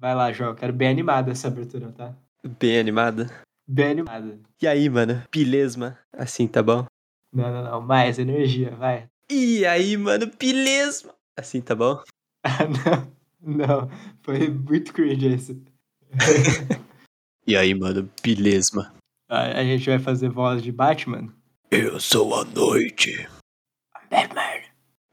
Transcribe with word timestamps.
Vai 0.00 0.14
lá, 0.14 0.32
João. 0.32 0.54
Quero 0.54 0.72
bem 0.72 0.88
animada 0.88 1.30
essa 1.30 1.48
abertura, 1.48 1.92
tá? 1.92 2.14
Bem 2.58 2.78
animada. 2.78 3.30
Bem 3.68 3.90
animada. 3.90 4.40
E 4.60 4.66
aí, 4.66 4.88
mano? 4.88 5.22
Beleza? 5.30 5.98
Assim, 6.10 6.48
tá 6.48 6.62
bom? 6.62 6.86
Não, 7.30 7.52
não, 7.52 7.64
não. 7.64 7.80
Mais 7.82 8.18
energia, 8.18 8.70
vai. 8.76 9.10
E 9.28 9.66
aí, 9.66 9.98
mano? 9.98 10.30
Beleza? 10.38 11.14
Assim, 11.36 11.60
tá 11.60 11.74
bom? 11.74 12.02
Ah, 12.42 12.64
não. 12.64 13.66
Não. 13.66 13.90
Foi 14.22 14.48
muito 14.48 14.94
cringe 14.94 15.26
esse. 15.26 15.62
E 17.46 17.54
aí, 17.56 17.74
mano? 17.74 18.08
Beleza? 18.22 18.92
A, 19.28 19.58
a 19.58 19.64
gente 19.64 19.84
vai 19.84 19.98
fazer 19.98 20.30
voz 20.30 20.62
de 20.62 20.72
Batman. 20.72 21.28
Eu 21.70 21.98
sou 21.98 22.34
a 22.34 22.44
noite. 22.44 23.28
Batman. 24.10 24.62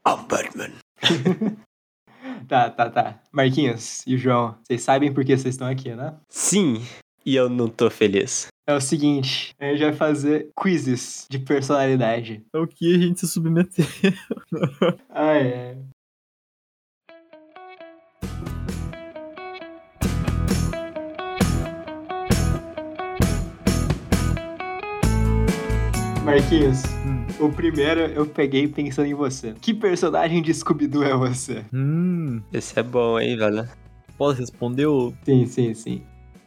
I'm 0.06 0.26
Batman. 0.26 0.72
Tá, 2.48 2.70
tá, 2.70 2.88
tá. 2.88 3.20
Marquinhos 3.30 4.02
e 4.06 4.16
João, 4.16 4.56
vocês 4.64 4.80
sabem 4.80 5.12
por 5.12 5.22
que 5.22 5.36
vocês 5.36 5.54
estão 5.54 5.68
aqui, 5.68 5.94
né? 5.94 6.14
Sim, 6.30 6.82
e 7.24 7.36
eu 7.36 7.50
não 7.50 7.68
tô 7.68 7.90
feliz. 7.90 8.46
É 8.66 8.72
o 8.72 8.80
seguinte, 8.80 9.54
a 9.60 9.66
gente 9.66 9.80
vai 9.80 9.92
fazer 9.92 10.50
quizzes 10.58 11.26
de 11.28 11.38
personalidade. 11.38 12.42
É 12.54 12.58
o 12.58 12.66
que 12.66 12.94
a 12.94 12.98
gente 12.98 13.20
se 13.20 13.28
submeteu. 13.28 13.84
Ah, 15.10 15.36
é. 15.36 15.76
Marquinhos, 26.24 26.82
Hum. 27.04 27.17
O 27.40 27.50
primeiro 27.52 28.00
eu 28.00 28.26
peguei 28.26 28.66
pensando 28.68 29.06
em 29.06 29.14
você. 29.14 29.54
Que 29.60 29.72
personagem 29.74 30.42
de 30.42 30.52
Scooby-Doo 30.52 31.02
é 31.04 31.14
você? 31.16 31.64
Hum, 31.72 32.40
Esse 32.52 32.78
é 32.78 32.82
bom, 32.82 33.18
hein, 33.18 33.36
velho? 33.36 33.68
posso 34.16 34.40
responder? 34.40 34.86
ou- 34.86 35.14
Sim, 35.24 35.46
sim, 35.46 35.74
sim. 35.74 36.02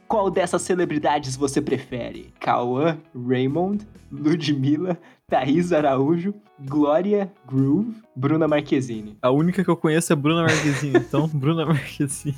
Qual 0.08 0.30
dessas 0.30 0.62
celebridades 0.64 1.38
você 1.38 1.62
prefere? 1.62 2.34
Cauã, 2.40 2.98
Raymond, 3.16 3.88
Ludmilla, 4.12 5.00
Thaís 5.32 5.72
Araújo, 5.72 6.34
Glória 6.60 7.32
Groove, 7.48 7.96
Bruna 8.14 8.50
Marquezine. 8.50 9.18
A 9.22 9.32
única 9.32 9.64
que 9.64 9.70
eu 9.70 9.78
conheço 9.78 10.12
é 10.12 10.16
Bruna 10.16 10.42
Marquezine, 10.42 10.98
então 10.98 11.26
Bruna 11.34 11.66
Marquezine. 11.66 12.36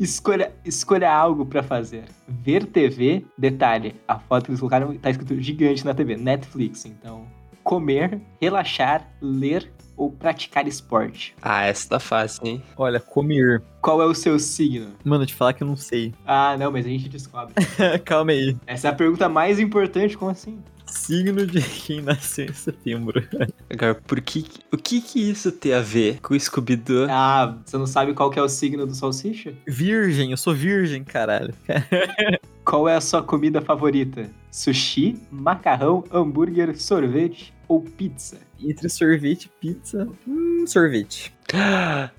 Escolha, 0.00 0.52
escolha 0.64 1.08
algo 1.14 1.46
pra 1.46 1.62
fazer. 1.62 2.06
Ver 2.26 2.66
TV, 2.66 3.24
detalhe, 3.38 3.94
a 4.08 4.18
foto 4.18 4.46
que 4.46 4.50
eles 4.50 4.58
colocaram 4.58 4.96
tá 4.96 5.10
escrito 5.10 5.40
gigante 5.40 5.84
na 5.84 5.94
TV, 5.94 6.16
Netflix, 6.16 6.86
então. 6.86 7.24
Comer, 7.62 8.20
relaxar, 8.40 9.08
ler 9.20 9.70
ou 9.96 10.10
praticar 10.10 10.66
esporte. 10.66 11.36
Ah, 11.40 11.64
essa 11.64 11.90
tá 11.90 12.00
fácil, 12.00 12.44
hein? 12.44 12.62
Olha, 12.76 12.98
comer. 12.98 13.62
Qual 13.80 14.02
é 14.02 14.06
o 14.06 14.14
seu 14.14 14.38
signo? 14.40 14.88
Mano, 15.04 15.24
te 15.24 15.34
falar 15.34 15.52
que 15.52 15.62
eu 15.62 15.66
não 15.68 15.76
sei. 15.76 16.12
Ah, 16.26 16.56
não, 16.58 16.72
mas 16.72 16.84
a 16.84 16.88
gente 16.88 17.08
descobre. 17.08 17.54
Calma 18.04 18.32
aí. 18.32 18.56
Essa 18.66 18.88
é 18.88 18.90
a 18.90 18.94
pergunta 18.94 19.28
mais 19.28 19.60
importante, 19.60 20.18
como 20.18 20.32
assim? 20.32 20.58
Signo 20.86 21.46
de 21.46 21.60
quem 21.86 22.00
nasceu 22.00 22.46
em 22.46 22.52
setembro. 22.52 23.26
Agora, 23.70 23.94
por 23.94 24.20
que, 24.20 24.44
o 24.72 24.76
que 24.76 25.00
que 25.00 25.30
isso 25.30 25.50
tem 25.50 25.72
a 25.72 25.80
ver 25.80 26.20
com 26.20 26.34
o 26.34 26.40
Scooby-Doo? 26.40 27.06
Ah, 27.10 27.58
você 27.64 27.76
não 27.76 27.86
sabe 27.86 28.14
qual 28.14 28.30
que 28.30 28.38
é 28.38 28.42
o 28.42 28.48
signo 28.48 28.86
do 28.86 28.94
salsicha? 28.94 29.52
Virgem, 29.66 30.30
eu 30.30 30.36
sou 30.36 30.54
virgem, 30.54 31.02
caralho. 31.04 31.54
Qual 32.64 32.88
é 32.88 32.94
a 32.94 33.00
sua 33.00 33.22
comida 33.22 33.60
favorita? 33.60 34.30
Sushi, 34.50 35.18
macarrão, 35.30 36.04
hambúrguer, 36.12 36.80
sorvete 36.80 37.52
ou 37.66 37.80
pizza? 37.80 38.38
Entre 38.60 38.88
sorvete 38.88 39.46
e 39.46 39.48
pizza. 39.60 40.08
Hum, 40.26 40.64
sorvete. 40.66 41.34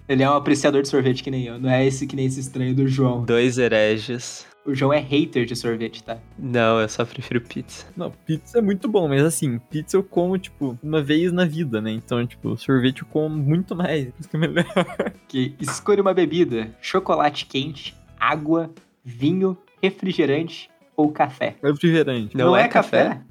Ele 0.07 0.21
é 0.21 0.29
um 0.29 0.33
apreciador 0.33 0.81
de 0.81 0.89
sorvete 0.89 1.23
que 1.23 1.31
nem 1.31 1.45
eu, 1.45 1.59
não 1.59 1.69
é 1.69 1.85
esse 1.85 2.05
que 2.05 2.15
nem 2.15 2.25
esse 2.25 2.41
estranho 2.41 2.75
do 2.75 2.87
João. 2.87 3.23
Dois 3.23 3.57
hereges. 3.57 4.45
O 4.65 4.73
João 4.73 4.93
é 4.93 4.99
hater 4.99 5.45
de 5.45 5.55
sorvete, 5.55 6.03
tá? 6.03 6.17
Não, 6.39 6.79
eu 6.79 6.87
só 6.87 7.03
prefiro 7.03 7.41
pizza. 7.41 7.85
Não, 7.97 8.11
pizza 8.11 8.59
é 8.59 8.61
muito 8.61 8.87
bom, 8.87 9.09
mas 9.09 9.21
assim, 9.21 9.59
pizza 9.59 9.97
eu 9.97 10.03
como, 10.03 10.37
tipo, 10.37 10.77
uma 10.81 11.01
vez 11.01 11.33
na 11.33 11.43
vida, 11.43 11.81
né? 11.81 11.91
Então, 11.91 12.25
tipo, 12.25 12.57
sorvete 12.57 13.01
eu 13.01 13.07
como 13.07 13.35
muito 13.35 13.75
mais. 13.75 14.05
Por 14.05 14.19
isso 14.19 14.29
que 14.29 14.37
é 14.37 14.39
melhor. 14.39 14.63
Que 15.27 15.55
escolha 15.59 16.01
uma 16.01 16.13
bebida: 16.13 16.73
chocolate 16.79 17.45
quente, 17.45 17.93
água, 18.17 18.71
vinho, 19.03 19.57
refrigerante 19.81 20.69
ou 20.95 21.11
café. 21.11 21.55
Refrigerante. 21.61 22.37
Não, 22.37 22.55
é, 22.55 22.67
café? 22.67 23.21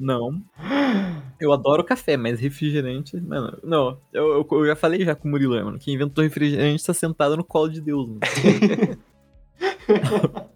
Não. 0.00 0.42
Eu 1.38 1.52
adoro 1.52 1.84
café, 1.84 2.16
mas 2.16 2.40
refrigerante. 2.40 3.16
Mano, 3.20 3.56
não. 3.62 4.00
Eu, 4.12 4.32
eu, 4.32 4.48
eu 4.50 4.66
já 4.66 4.74
falei 4.74 5.04
já 5.04 5.14
com 5.14 5.28
o 5.28 5.30
Murilo, 5.30 5.54
mano. 5.64 5.78
Quem 5.78 5.94
inventou 5.94 6.24
refrigerante 6.24 6.84
tá 6.84 6.92
sentado 6.92 7.36
no 7.36 7.44
colo 7.44 7.68
de 7.68 7.80
Deus, 7.80 8.08
mano. 8.08 8.20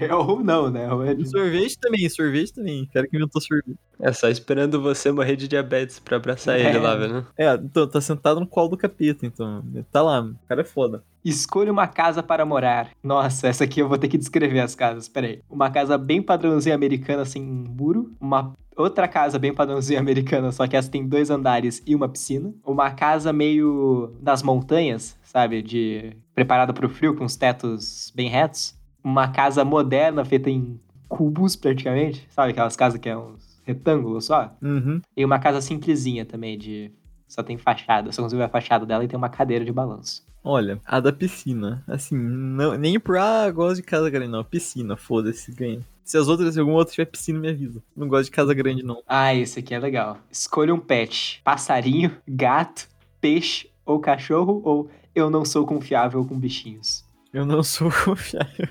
É, 0.00 0.14
ou 0.14 0.42
não, 0.42 0.70
né? 0.70 0.92
Ou 0.92 1.04
é 1.04 1.12
E 1.12 1.26
sorvete 1.26 1.78
também, 1.78 2.08
sorvete 2.08 2.52
também. 2.54 2.88
Quero 2.92 3.08
que 3.08 3.16
inventou 3.16 3.40
sorvete. 3.40 3.76
É 4.00 4.12
só 4.12 4.28
esperando 4.28 4.80
você 4.80 5.12
morrer 5.12 5.36
de 5.36 5.46
diabetes 5.46 5.98
pra 5.98 6.16
abraçar 6.16 6.58
É. 6.58 6.68
ele 6.68 6.78
lá, 6.78 6.94
velho. 6.96 7.26
É, 7.38 7.54
então, 7.54 7.86
tá 7.88 8.00
sentado 8.00 8.40
no 8.40 8.46
colo 8.46 8.68
do 8.70 8.76
capeta, 8.76 9.24
então. 9.26 9.62
Tá 9.90 10.02
lá. 10.02 10.20
O 10.22 10.34
cara 10.48 10.60
é 10.62 10.64
foda. 10.64 11.02
Escolha 11.24 11.70
uma 11.70 11.86
casa 11.86 12.22
para 12.22 12.44
morar. 12.44 12.90
Nossa, 13.02 13.46
essa 13.48 13.64
aqui 13.64 13.80
eu 13.80 13.88
vou 13.88 13.98
ter 13.98 14.08
que 14.08 14.18
descrever 14.18 14.60
as 14.60 14.74
casas. 14.74 15.08
Pera 15.08 15.26
aí. 15.28 15.40
Uma 15.48 15.70
casa 15.70 15.96
bem 15.96 16.20
padrãozinha 16.20 16.74
americana, 16.74 17.24
sem 17.24 17.42
muro. 17.42 18.12
Uma 18.20 18.54
outra 18.76 19.06
casa 19.06 19.38
bem 19.38 19.54
padrãozinha 19.54 20.00
americana, 20.00 20.50
só 20.50 20.66
que 20.66 20.76
essa 20.76 20.90
tem 20.90 21.06
dois 21.06 21.30
andares 21.30 21.80
e 21.86 21.94
uma 21.94 22.08
piscina. 22.08 22.52
Uma 22.64 22.90
casa 22.90 23.32
meio 23.32 24.12
das 24.20 24.42
montanhas, 24.42 25.16
sabe? 25.22 25.62
De 25.62 26.16
preparada 26.34 26.72
para 26.72 26.86
o 26.86 26.88
frio, 26.88 27.14
com 27.14 27.24
os 27.24 27.36
tetos 27.36 28.10
bem 28.16 28.28
retos. 28.28 28.74
Uma 29.02 29.28
casa 29.28 29.64
moderna, 29.64 30.24
feita 30.24 30.50
em 30.50 30.80
cubos, 31.08 31.56
praticamente. 31.56 32.26
Sabe 32.30 32.52
aquelas 32.52 32.76
casas 32.76 33.00
que 33.00 33.08
é 33.08 33.16
uns 33.16 33.60
retângulos 33.64 34.26
só? 34.26 34.54
Uhum. 34.62 35.00
E 35.16 35.24
uma 35.24 35.38
casa 35.38 35.60
simplesinha 35.60 36.24
também, 36.24 36.56
de... 36.58 36.90
Só 37.28 37.42
tem 37.42 37.56
fachada. 37.56 38.12
Só 38.12 38.22
conseguiu 38.22 38.40
ver 38.40 38.44
a 38.44 38.48
fachada 38.48 38.84
dela 38.84 39.04
e 39.04 39.08
tem 39.08 39.16
uma 39.16 39.28
cadeira 39.28 39.64
de 39.64 39.72
balanço. 39.72 40.22
Olha, 40.44 40.80
a 40.84 41.00
da 41.00 41.12
piscina. 41.12 41.82
Assim, 41.86 42.16
não, 42.16 42.76
nem 42.76 42.98
por, 42.98 43.16
ah, 43.16 43.50
gosto 43.50 43.76
de 43.76 43.82
casa 43.82 44.10
grande, 44.10 44.28
não. 44.28 44.44
Piscina, 44.44 44.96
foda-se, 44.96 45.52
ganha. 45.52 45.80
Se 46.04 46.18
as 46.18 46.28
outras, 46.28 46.54
se 46.54 46.60
alguma 46.60 46.78
outra 46.78 46.92
tiver 46.92 47.06
piscina, 47.06 47.38
me 47.38 47.48
avisa. 47.48 47.82
Não 47.96 48.08
gosto 48.08 48.24
de 48.24 48.32
casa 48.32 48.52
grande, 48.52 48.82
não. 48.82 49.02
Ah, 49.06 49.34
esse 49.34 49.60
aqui 49.60 49.72
é 49.74 49.78
legal. 49.78 50.18
Escolha 50.30 50.74
um 50.74 50.80
pet: 50.80 51.40
passarinho, 51.44 52.16
gato, 52.26 52.88
peixe 53.20 53.70
ou 53.86 54.00
cachorro, 54.00 54.60
ou 54.64 54.90
eu 55.14 55.30
não 55.30 55.44
sou 55.44 55.64
confiável 55.64 56.24
com 56.24 56.38
bichinhos. 56.38 57.01
Eu 57.32 57.46
não 57.46 57.62
sou 57.62 57.90
confiável. 58.04 58.68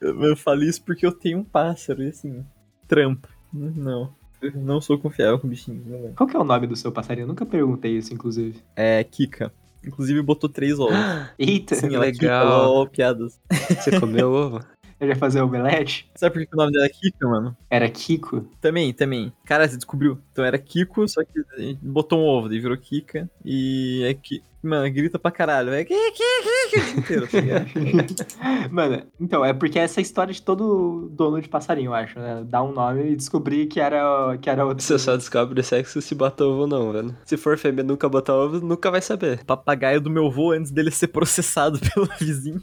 eu, 0.00 0.22
eu 0.24 0.36
falo 0.36 0.62
isso 0.62 0.82
porque 0.82 1.04
eu 1.06 1.12
tenho 1.12 1.38
um 1.38 1.44
pássaro, 1.44 2.02
e 2.02 2.08
assim, 2.08 2.44
trampo. 2.88 3.28
Não. 3.52 4.14
Eu 4.40 4.52
não 4.54 4.80
sou 4.80 4.98
confiável 4.98 5.38
com 5.38 5.48
bichinhos, 5.48 5.84
não. 5.86 6.14
Qual 6.14 6.26
que 6.28 6.34
é 6.36 6.38
o 6.38 6.44
nome 6.44 6.66
do 6.66 6.76
seu 6.76 6.90
passarinho? 6.90 7.24
Eu 7.24 7.28
nunca 7.28 7.44
perguntei 7.44 7.96
isso, 7.96 8.14
inclusive. 8.14 8.62
É 8.74 9.04
Kika. 9.04 9.52
Inclusive 9.84 10.22
botou 10.22 10.48
três 10.48 10.78
ovos. 10.78 10.94
Eita, 11.38 11.74
Sim, 11.74 11.94
ela 11.94 12.06
é 12.06 12.12
Kika, 12.12 12.24
legal. 12.24 12.72
ó, 12.72 12.82
ó, 12.82 12.86
piadas. 12.86 13.38
Você 13.50 13.98
comeu 14.00 14.30
ovo? 14.32 14.60
eu 14.98 15.08
já 15.08 15.16
fazer 15.16 15.40
omelete? 15.40 16.10
Sabe 16.14 16.34
por 16.34 16.46
que 16.46 16.54
o 16.54 16.56
nome 16.58 16.72
dela 16.72 16.84
é 16.84 16.88
Kika, 16.90 17.26
mano? 17.26 17.56
Era 17.70 17.88
Kiko? 17.88 18.42
Também, 18.60 18.92
também. 18.92 19.32
Cara, 19.46 19.66
você 19.66 19.76
descobriu. 19.76 20.18
Então 20.30 20.44
era 20.44 20.58
Kiko, 20.58 21.08
só 21.08 21.22
que 21.24 21.78
botou 21.80 22.18
um 22.18 22.24
ovo, 22.24 22.48
daí 22.50 22.60
virou 22.60 22.76
Kika. 22.76 23.28
E 23.44 24.02
é 24.04 24.12
que. 24.14 24.42
Mano, 24.62 24.92
grita 24.92 25.18
pra 25.18 25.30
caralho. 25.30 25.70
É 25.72 25.84
Kika, 25.84 25.96
o 25.96 26.70
dia 26.70 26.98
inteiro, 26.98 27.26
tá? 27.26 28.68
Mano, 28.70 29.02
então, 29.18 29.42
é 29.44 29.52
porque 29.54 29.78
essa 29.78 29.98
é 29.98 30.02
a 30.02 30.02
história 30.02 30.34
de 30.34 30.42
todo 30.42 31.08
dono 31.12 31.40
de 31.40 31.48
passarinho, 31.48 31.88
eu 31.88 31.94
acho, 31.94 32.18
né? 32.18 32.44
Dar 32.46 32.62
um 32.62 32.72
nome 32.72 33.10
e 33.12 33.16
descobrir 33.16 33.66
que 33.66 33.80
era, 33.80 34.36
que 34.38 34.50
era 34.50 34.66
outro. 34.66 34.84
Você 34.84 34.98
só 34.98 35.16
descobre 35.16 35.58
o 35.60 35.64
sexo 35.64 36.02
se 36.02 36.14
bota 36.14 36.44
ovo 36.44 36.60
ou 36.62 36.66
não, 36.66 36.92
velho. 36.92 37.16
Se 37.24 37.36
for 37.38 37.56
fêmea 37.56 37.82
e 37.82 37.86
nunca 37.86 38.06
botar 38.08 38.34
ovo, 38.34 38.60
nunca 38.60 38.90
vai 38.90 39.00
saber. 39.00 39.42
papagaio 39.44 40.00
do 40.00 40.10
meu 40.10 40.26
avô 40.26 40.52
antes 40.52 40.70
dele 40.70 40.90
ser 40.90 41.08
processado 41.08 41.78
pelo 41.94 42.06
vizinho. 42.20 42.60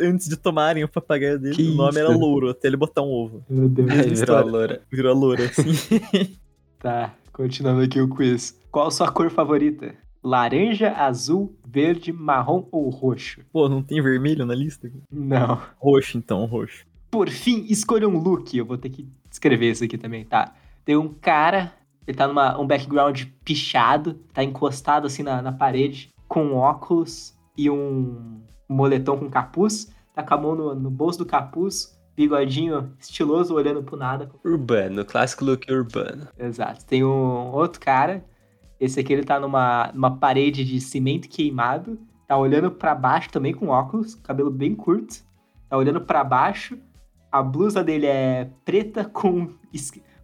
Antes 0.00 0.28
de 0.28 0.36
tomarem 0.36 0.84
o 0.84 0.88
papagaio 0.88 1.38
dele, 1.38 1.56
Que 1.56 1.62
o 1.70 1.74
nome 1.74 1.90
isso? 1.90 1.98
era 1.98 2.08
louro, 2.10 2.50
até 2.50 2.68
ele 2.68 2.76
botar 2.76 3.02
um 3.02 3.10
ovo. 3.10 3.44
Meu 3.50 3.68
Deus. 3.68 3.90
Aí 3.90 4.14
virou 4.14 4.36
a 4.36 4.40
loura. 4.40 4.82
Virou 4.90 5.12
a 5.12 5.14
loura, 5.14 5.44
assim. 5.46 6.36
Tá, 6.78 7.14
continuando 7.32 7.80
aqui 7.82 8.00
o 8.00 8.08
quiz. 8.08 8.60
Qual 8.68 8.90
sua 8.90 9.08
cor 9.08 9.30
favorita? 9.30 9.94
Laranja, 10.24 10.92
azul, 10.92 11.56
verde, 11.66 12.12
marrom 12.12 12.68
ou 12.70 12.88
roxo? 12.90 13.40
Pô, 13.52 13.68
não 13.68 13.82
tem 13.82 14.00
vermelho 14.00 14.46
na 14.46 14.54
lista? 14.54 14.90
Não. 15.10 15.60
Roxo, 15.78 16.16
então, 16.16 16.44
roxo. 16.44 16.86
Por 17.10 17.28
fim, 17.28 17.66
escolha 17.68 18.08
um 18.08 18.18
look. 18.18 18.56
Eu 18.56 18.64
vou 18.64 18.78
ter 18.78 18.90
que 18.90 19.08
escrever 19.30 19.70
isso 19.72 19.82
aqui 19.82 19.98
também, 19.98 20.24
tá? 20.24 20.54
Tem 20.84 20.96
um 20.96 21.08
cara, 21.08 21.72
ele 22.06 22.16
tá 22.16 22.28
numa 22.28 22.58
um 22.58 22.66
background 22.66 23.24
pichado, 23.44 24.14
tá 24.32 24.44
encostado 24.44 25.06
assim 25.06 25.24
na, 25.24 25.42
na 25.42 25.52
parede, 25.52 26.10
com 26.28 26.54
óculos 26.54 27.36
e 27.58 27.68
um 27.68 28.40
moletom 28.68 29.18
com 29.18 29.28
capuz, 29.28 29.92
tá 30.14 30.22
com 30.22 30.34
a 30.34 30.38
mão 30.38 30.54
no, 30.54 30.74
no 30.74 30.90
bolso 30.90 31.18
do 31.18 31.26
capuz, 31.26 31.98
bigodinho 32.16 32.92
estiloso, 32.98 33.54
olhando 33.54 33.82
pro 33.82 33.96
nada. 33.96 34.30
Urbano, 34.44 35.04
clássico 35.04 35.44
look 35.44 35.70
urbano. 35.70 36.28
Exato. 36.38 36.84
Tem 36.84 37.04
um 37.04 37.50
outro 37.52 37.80
cara, 37.80 38.24
esse 38.84 38.98
aqui 39.00 39.12
ele 39.12 39.24
tá 39.24 39.38
numa, 39.38 39.90
numa 39.94 40.16
parede 40.16 40.64
de 40.64 40.80
cimento 40.80 41.28
queimado, 41.28 41.98
Tá 42.26 42.38
olhando 42.38 42.70
pra 42.70 42.94
baixo 42.94 43.28
também 43.30 43.52
com 43.52 43.68
óculos, 43.68 44.14
cabelo 44.14 44.50
bem 44.50 44.74
curto. 44.74 45.22
Tá 45.68 45.76
olhando 45.76 46.00
pra 46.00 46.24
baixo. 46.24 46.78
A 47.30 47.42
blusa 47.42 47.84
dele 47.84 48.06
é 48.06 48.48
preta 48.64 49.04
com, 49.08 49.50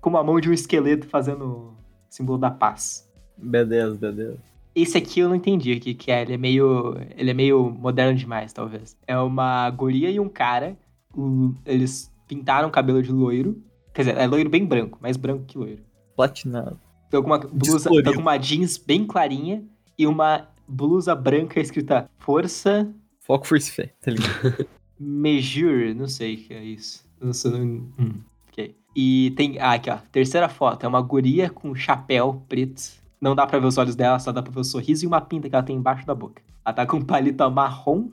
com 0.00 0.16
a 0.16 0.24
mão 0.24 0.40
de 0.40 0.48
um 0.48 0.52
esqueleto 0.54 1.06
fazendo 1.06 1.44
o 1.44 1.74
símbolo 2.08 2.38
da 2.38 2.50
paz. 2.50 3.06
B10, 3.38 3.98
B10. 3.98 4.36
Esse 4.74 4.96
aqui 4.96 5.20
eu 5.20 5.28
não 5.28 5.36
entendi 5.36 5.72
o 5.74 5.80
que, 5.80 5.92
que 5.92 6.10
é. 6.10 6.22
Ele 6.22 6.32
é 6.32 6.36
meio. 6.38 6.96
Ele 7.14 7.30
é 7.30 7.34
meio 7.34 7.68
moderno 7.70 8.16
demais, 8.16 8.54
talvez. 8.54 8.96
É 9.06 9.18
uma 9.18 9.68
guria 9.68 10.10
e 10.10 10.18
um 10.18 10.30
cara. 10.30 10.78
O- 11.14 11.52
eles 11.66 12.10
pintaram 12.26 12.68
o 12.68 12.72
cabelo 12.72 13.02
de 13.02 13.12
loiro. 13.12 13.62
Quer 13.92 14.02
dizer, 14.02 14.16
é 14.16 14.26
loiro 14.26 14.48
bem 14.48 14.64
branco, 14.64 14.98
mais 15.02 15.18
branco 15.18 15.44
que 15.44 15.58
loiro. 15.58 15.82
Platinado. 16.16 16.80
Tô 17.10 17.22
com 17.22 17.28
uma 17.28 17.38
blusa. 17.38 17.78
Descolorido. 17.78 18.10
Tô 18.10 18.16
com 18.16 18.22
uma 18.22 18.36
jeans 18.36 18.76
bem 18.76 19.06
clarinha 19.06 19.62
e 19.96 20.06
uma 20.06 20.48
blusa 20.66 21.14
branca 21.14 21.60
escrita 21.60 22.10
Força 22.18 22.92
Foco 23.20 23.46
Force 23.46 23.70
Fé, 23.70 23.94
tá 24.00 24.10
ligado? 24.10 24.66
Mejure. 24.98 25.92
Não 25.94 26.08
sei 26.08 26.34
o 26.34 26.38
que 26.38 26.54
é 26.54 26.64
isso. 26.64 27.04
Não 27.20 27.32
sei. 27.32 27.50
Não... 27.50 27.60
Hum, 27.98 28.14
ok. 28.50 28.74
E 28.96 29.32
tem. 29.36 29.58
Ah, 29.58 29.74
aqui, 29.74 29.90
ó. 29.90 29.98
Terceira 30.10 30.48
foto. 30.48 30.84
É 30.84 30.88
uma 30.88 31.02
guria 31.02 31.50
com 31.50 31.74
chapéu 31.74 32.42
preto. 32.48 32.82
Não 33.20 33.34
dá 33.34 33.46
pra 33.46 33.58
ver 33.58 33.66
os 33.66 33.76
olhos 33.76 33.96
dela, 33.96 34.18
só 34.18 34.32
dá 34.32 34.42
pra 34.42 34.52
ver 34.52 34.60
o 34.60 34.64
sorriso 34.64 35.04
e 35.04 35.06
uma 35.06 35.20
pinta 35.20 35.48
que 35.48 35.54
ela 35.54 35.64
tem 35.64 35.76
embaixo 35.76 36.06
da 36.06 36.14
boca. 36.14 36.40
Ela 36.64 36.72
tá 36.72 36.86
com 36.86 36.98
um 36.98 37.04
palito 37.04 37.50
marrom, 37.50 38.08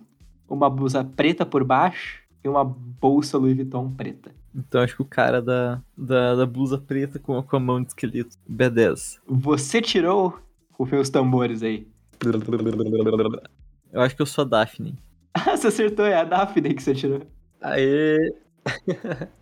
uma 0.49 0.69
blusa 0.69 1.03
preta 1.03 1.45
por 1.45 1.63
baixo 1.63 2.21
e 2.43 2.49
uma 2.49 2.65
bolsa 2.65 3.37
Louis 3.37 3.55
Vuitton 3.55 3.91
preta. 3.91 4.31
Então 4.55 4.81
acho 4.81 4.95
que 4.95 5.01
o 5.01 5.05
cara 5.05 5.41
da, 5.41 5.81
da, 5.97 6.35
da 6.35 6.45
blusa 6.45 6.77
preta 6.77 7.19
com, 7.19 7.41
com 7.43 7.55
a 7.55 7.59
mão 7.59 7.81
de 7.81 7.87
esqueleto. 7.89 8.37
B10. 8.49 9.17
Você 9.27 9.81
tirou 9.81 10.39
os 10.79 10.89
meus 10.89 11.09
tambores 11.09 11.61
aí. 11.61 11.85
Eu 13.91 14.01
acho 14.01 14.15
que 14.15 14.21
eu 14.21 14.25
sou 14.25 14.43
a 14.43 14.47
Daphne. 14.47 14.95
Ah, 15.33 15.55
você 15.57 15.67
acertou, 15.67 16.05
é 16.05 16.15
a 16.15 16.23
Daphne 16.23 16.73
que 16.73 16.81
você 16.81 16.93
tirou. 16.93 17.21
Aê, 17.61 18.33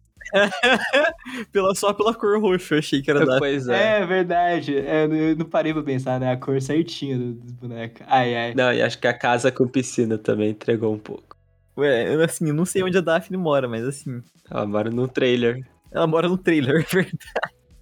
Pela, 1.52 1.76
só 1.76 1.94
pela 1.94 2.14
cor 2.14 2.40
roxa, 2.42 2.76
eu 2.76 2.80
achei 2.80 3.02
que 3.02 3.12
era 3.12 3.20
Daphne. 3.20 3.40
pois 3.40 3.68
é. 3.68 4.02
É, 4.02 4.06
verdade. 4.06 4.76
É, 4.78 5.06
eu 5.06 5.36
não- 5.36 5.46
parei 5.46 5.74
pra 5.74 5.84
pensar, 5.84 6.20
né? 6.20 6.32
A 6.32 6.38
cor 6.38 6.60
certinha 6.62 7.18
do- 7.18 7.34
dos 7.34 7.52
bonecos. 7.52 8.02
Ai, 8.10 8.36
ai. 8.36 8.54
Não, 8.56 8.74
e 8.74 8.82
acho 8.82 8.98
que 9.00 9.06
a 9.08 9.14
casa 9.14 9.52
com 9.52 9.68
piscina 9.68 10.18
também 10.18 10.50
entregou 10.50 10.94
um 10.94 10.98
pouco. 10.98 11.33
Ué, 11.78 12.14
eu, 12.16 12.22
assim, 12.24 12.48
eu 12.48 12.54
não 12.54 12.66
sei 12.66 12.84
onde 12.84 12.98
a 12.98 13.02
Daphne 13.02 13.38
mora, 13.38 13.68
mas 13.68 13.84
assim, 13.86 14.22
Ela 14.50 14.66
mora 14.66 14.90
no 14.92 15.08
trailer. 15.08 15.66
ela 15.92 16.06
mora 16.08 16.28
no 16.30 16.38
trailer, 16.38 16.76
é 16.82 16.96
verdade. 16.96 17.18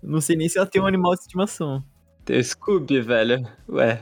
Não 0.02 0.22
sei 0.22 0.36
nem 0.36 0.48
se 0.50 0.58
ela 0.58 0.66
tem 0.68 0.82
um 0.82 0.88
animal 0.88 1.14
de 1.16 1.22
estimação. 1.22 1.84
Tem 2.26 2.40
o 2.40 2.44
Scooby, 2.44 3.02
velho. 3.02 3.46
Ué, 3.70 4.02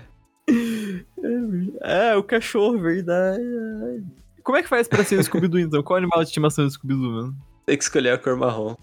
É, 1.81 2.15
o 2.15 2.23
cachorro, 2.23 2.77
verdade. 2.79 3.43
Como 4.43 4.57
é 4.57 4.63
que 4.63 4.69
faz 4.69 4.87
pra 4.87 5.03
ser 5.03 5.19
o 5.19 5.23
Scooby-Doo, 5.23 5.59
então? 5.59 5.83
Qual 5.83 5.97
é 5.97 6.01
o 6.01 6.03
animal 6.03 6.21
de 6.23 6.29
estimação 6.29 6.65
do 6.65 6.71
Scooby-Doo, 6.71 7.11
mano? 7.11 7.35
tem 7.65 7.77
que 7.77 7.83
escolher 7.83 8.13
a 8.13 8.17
cor 8.17 8.35
marrom. 8.35 8.75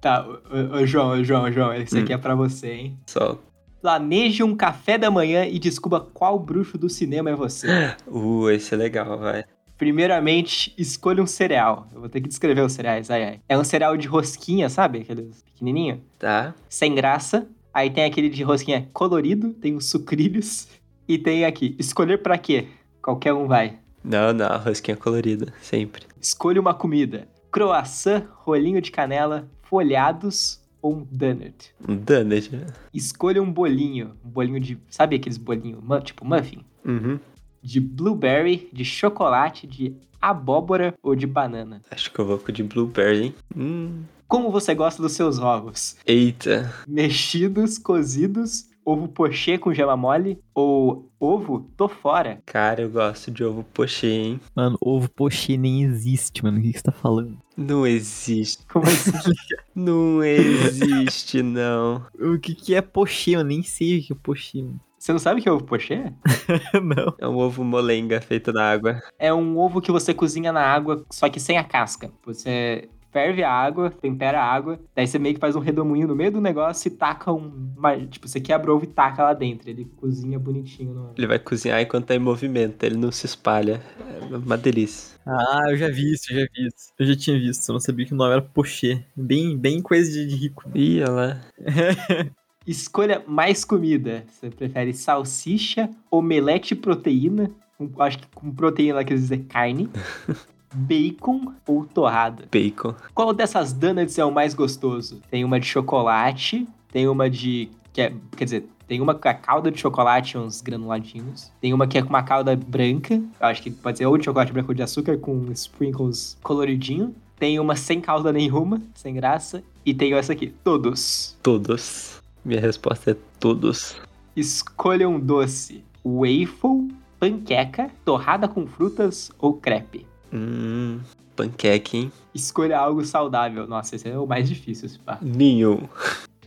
Tá, 0.00 0.26
ô, 0.26 0.78
ô, 0.78 0.86
João, 0.86 1.10
ô, 1.10 1.22
João, 1.22 1.44
ô, 1.44 1.52
João, 1.52 1.72
esse 1.74 1.96
aqui 1.96 2.10
Hum. 2.12 2.16
é 2.16 2.18
pra 2.18 2.34
você, 2.34 2.72
hein? 2.72 2.98
Só. 3.06 3.38
Planeje 3.80 4.42
um 4.42 4.56
café 4.56 4.98
da 4.98 5.10
manhã 5.12 5.44
e 5.46 5.60
descubra 5.60 6.00
qual 6.00 6.38
bruxo 6.40 6.76
do 6.76 6.88
cinema 6.88 7.30
é 7.30 7.36
você. 7.36 7.68
Uh, 8.08 8.50
esse 8.50 8.74
é 8.74 8.76
legal, 8.76 9.16
vai. 9.18 9.44
Primeiramente, 9.82 10.72
escolha 10.78 11.20
um 11.20 11.26
cereal. 11.26 11.88
Eu 11.92 11.98
vou 11.98 12.08
ter 12.08 12.20
que 12.20 12.28
descrever 12.28 12.60
os 12.60 12.72
cereais, 12.72 13.10
ai 13.10 13.24
ai. 13.24 13.40
É 13.48 13.58
um 13.58 13.64
cereal 13.64 13.96
de 13.96 14.06
rosquinha, 14.06 14.68
sabe? 14.68 15.00
Aqueles 15.00 15.42
pequenininho. 15.42 16.00
Tá? 16.20 16.54
Sem 16.68 16.94
graça. 16.94 17.48
Aí 17.74 17.90
tem 17.90 18.04
aquele 18.04 18.28
de 18.28 18.44
rosquinha 18.44 18.88
colorido, 18.92 19.52
tem 19.54 19.74
os 19.74 19.86
sucrilhos. 19.86 20.68
E 21.08 21.18
tem 21.18 21.44
aqui, 21.44 21.74
escolher 21.80 22.22
pra 22.22 22.38
quê? 22.38 22.68
Qualquer 23.02 23.32
um 23.32 23.48
vai. 23.48 23.80
Não, 24.04 24.32
não, 24.32 24.56
rosquinha 24.56 24.96
colorida, 24.96 25.52
sempre. 25.60 26.04
Escolha 26.20 26.60
uma 26.60 26.74
comida. 26.74 27.26
Croissant, 27.50 28.22
rolinho 28.36 28.80
de 28.80 28.92
canela, 28.92 29.50
folhados 29.62 30.60
ou 30.80 30.98
um 30.98 31.06
donut. 31.10 31.74
Um 31.88 31.96
donut. 31.96 32.52
Escolha 32.94 33.42
um 33.42 33.52
bolinho. 33.52 34.12
Um 34.24 34.30
bolinho 34.30 34.60
de... 34.60 34.78
Sabe 34.88 35.16
aqueles 35.16 35.38
bolinhos, 35.38 35.82
tipo 36.04 36.24
muffin? 36.24 36.64
Uhum. 36.84 37.18
De 37.62 37.80
blueberry, 37.80 38.68
de 38.72 38.84
chocolate, 38.84 39.66
de 39.66 39.94
abóbora 40.20 40.94
ou 41.02 41.14
de 41.16 41.26
banana. 41.26 41.82
Acho 41.90 42.12
que 42.12 42.18
eu 42.18 42.24
vou 42.24 42.38
com 42.38 42.50
o 42.50 42.52
de 42.52 42.62
blueberry, 42.62 43.24
hein? 43.24 43.34
Hum. 43.56 44.02
Como 44.28 44.50
você 44.50 44.74
gosta 44.74 45.02
dos 45.02 45.12
seus 45.12 45.38
ovos? 45.38 45.96
Eita. 46.06 46.72
Mexidos, 46.88 47.76
cozidos, 47.76 48.66
ovo 48.84 49.08
pochê 49.08 49.58
com 49.58 49.74
gema 49.74 49.96
mole 49.96 50.38
ou 50.54 51.10
ovo 51.20 51.68
tô 51.76 51.88
fora? 51.88 52.40
Cara, 52.46 52.82
eu 52.82 52.90
gosto 52.90 53.30
de 53.30 53.44
ovo 53.44 53.64
pochê, 53.74 54.08
hein? 54.08 54.40
Mano, 54.54 54.78
ovo 54.80 55.10
pochê 55.10 55.56
nem 55.56 55.82
existe, 55.82 56.42
mano. 56.42 56.58
O 56.58 56.62
que 56.62 56.72
que 56.72 56.78
você 56.78 56.84
tá 56.84 56.92
falando? 56.92 57.36
Não 57.56 57.86
existe. 57.86 58.64
Como 58.66 58.86
assim? 58.86 59.12
Não 59.74 60.22
existe, 60.22 61.42
não. 61.42 62.04
O 62.18 62.38
que 62.38 62.54
que 62.54 62.74
é 62.74 62.82
pochê? 62.82 63.32
Eu 63.32 63.44
nem 63.44 63.62
sei 63.62 63.98
o 63.98 64.02
que 64.02 64.12
é 64.12 64.16
pochê, 64.16 64.62
mano. 64.62 64.80
Você 65.02 65.10
não 65.10 65.18
sabe 65.18 65.40
o 65.40 65.42
que 65.42 65.48
é 65.48 65.52
ovo 65.52 65.64
pochê? 65.64 66.12
não. 66.80 67.12
É 67.18 67.26
um 67.26 67.36
ovo 67.36 67.64
molenga 67.64 68.20
feito 68.20 68.52
na 68.52 68.70
água. 68.70 69.02
É 69.18 69.34
um 69.34 69.58
ovo 69.58 69.80
que 69.80 69.90
você 69.90 70.14
cozinha 70.14 70.52
na 70.52 70.60
água, 70.64 71.04
só 71.10 71.28
que 71.28 71.40
sem 71.40 71.58
a 71.58 71.64
casca. 71.64 72.08
Você 72.24 72.88
ferve 73.10 73.42
a 73.42 73.50
água, 73.50 73.90
tempera 73.90 74.40
a 74.40 74.44
água, 74.44 74.78
daí 74.94 75.04
você 75.08 75.18
meio 75.18 75.34
que 75.34 75.40
faz 75.40 75.56
um 75.56 75.58
redemoinho 75.58 76.06
no 76.06 76.14
meio 76.14 76.30
do 76.30 76.40
negócio 76.40 76.86
e 76.86 76.90
taca 76.92 77.32
um. 77.32 77.72
uma- 77.76 77.96
tipo, 78.06 78.28
você 78.28 78.40
quebra 78.40 78.70
o 78.72 78.76
ovo 78.76 78.84
e 78.84 78.86
taca 78.86 79.24
lá 79.24 79.34
dentro. 79.34 79.68
Ele 79.68 79.86
cozinha 79.96 80.38
bonitinho 80.38 80.94
no. 80.94 81.14
Ele 81.18 81.26
vai 81.26 81.40
cozinhar 81.40 81.80
enquanto 81.82 82.06
tá 82.06 82.14
em 82.14 82.20
movimento, 82.20 82.84
ele 82.84 82.96
não 82.96 83.10
se 83.10 83.26
espalha. 83.26 83.82
É 84.30 84.36
uma 84.36 84.56
delícia. 84.56 85.18
Ah, 85.26 85.64
eu 85.70 85.76
já 85.78 85.88
vi 85.88 86.12
isso, 86.12 86.32
eu 86.32 86.40
já 86.42 86.46
vi 86.54 86.66
isso. 86.68 86.92
Eu 86.96 87.06
já 87.06 87.16
tinha 87.16 87.36
visto, 87.40 87.68
eu 87.68 87.72
não 87.72 87.80
sabia 87.80 88.06
que 88.06 88.14
o 88.14 88.16
nome 88.16 88.34
era 88.34 88.42
pochê. 88.42 89.02
Bem, 89.16 89.58
bem 89.58 89.82
coisa 89.82 90.12
de, 90.12 90.26
de 90.28 90.36
rico. 90.36 90.62
Ih, 90.72 91.02
olha 91.02 91.10
lá. 91.10 91.40
Escolha 92.66 93.22
mais 93.26 93.64
comida. 93.64 94.24
Você 94.28 94.50
prefere 94.50 94.92
salsicha, 94.92 95.90
omelete 96.10 96.74
e 96.74 96.76
proteína? 96.76 97.50
Com- 97.78 97.90
acho 98.02 98.18
que 98.18 98.26
com 98.34 98.50
proteína 98.50 99.04
quer 99.04 99.14
dizer 99.14 99.38
carne. 99.48 99.88
Bacon 100.74 101.52
ou 101.66 101.84
torrada? 101.84 102.44
Bacon. 102.50 102.94
Qual 103.14 103.32
dessas 103.34 103.72
donuts 103.72 104.18
é 104.18 104.24
o 104.24 104.30
mais 104.32 104.54
gostoso? 104.54 105.20
Tem 105.30 105.44
uma 105.44 105.60
de 105.60 105.66
chocolate, 105.66 106.66
tem 106.90 107.06
uma 107.08 107.28
de. 107.28 107.68
Que 107.92 108.00
é, 108.02 108.12
quer 108.34 108.44
dizer, 108.44 108.66
tem 108.88 109.00
uma 109.00 109.14
com 109.14 109.28
a 109.28 109.34
calda 109.34 109.70
de 109.70 109.78
chocolate 109.78 110.38
uns 110.38 110.62
granuladinhos. 110.62 111.52
Tem 111.60 111.74
uma 111.74 111.86
que 111.86 111.98
é 111.98 112.02
com 112.02 112.08
uma 112.08 112.22
calda 112.22 112.56
branca. 112.56 113.14
Eu 113.14 113.46
acho 113.46 113.62
que 113.62 113.70
pode 113.70 113.98
ser 113.98 114.06
ou 114.06 114.16
de 114.16 114.24
chocolate 114.24 114.50
branco 114.52 114.70
ou 114.70 114.74
de 114.74 114.82
açúcar, 114.82 115.18
com 115.18 115.44
sprinkles 115.52 116.38
coloridinho. 116.42 117.14
Tem 117.38 117.58
uma 117.58 117.76
sem 117.76 118.00
calda 118.00 118.32
nenhuma, 118.32 118.80
sem 118.94 119.12
graça. 119.12 119.62
E 119.84 119.92
tem 119.92 120.14
essa 120.14 120.32
aqui, 120.32 120.54
todos. 120.64 121.36
Todos. 121.42 122.11
Minha 122.44 122.60
resposta 122.60 123.12
é 123.12 123.16
todos. 123.38 123.96
Escolha 124.34 125.08
um 125.08 125.18
doce: 125.20 125.84
waffle, 126.04 126.88
panqueca, 127.18 127.90
torrada 128.04 128.48
com 128.48 128.66
frutas 128.66 129.30
ou 129.38 129.54
crepe. 129.54 130.06
Hum. 130.32 131.00
Panqueque, 131.36 131.96
hein? 131.96 132.12
Escolha 132.34 132.78
algo 132.78 133.04
saudável. 133.04 133.66
Nossa, 133.66 133.96
esse 133.96 134.08
é 134.08 134.18
o 134.18 134.26
mais 134.26 134.48
difícil, 134.48 134.90
pá. 135.04 135.18
Nenhum. 135.22 135.88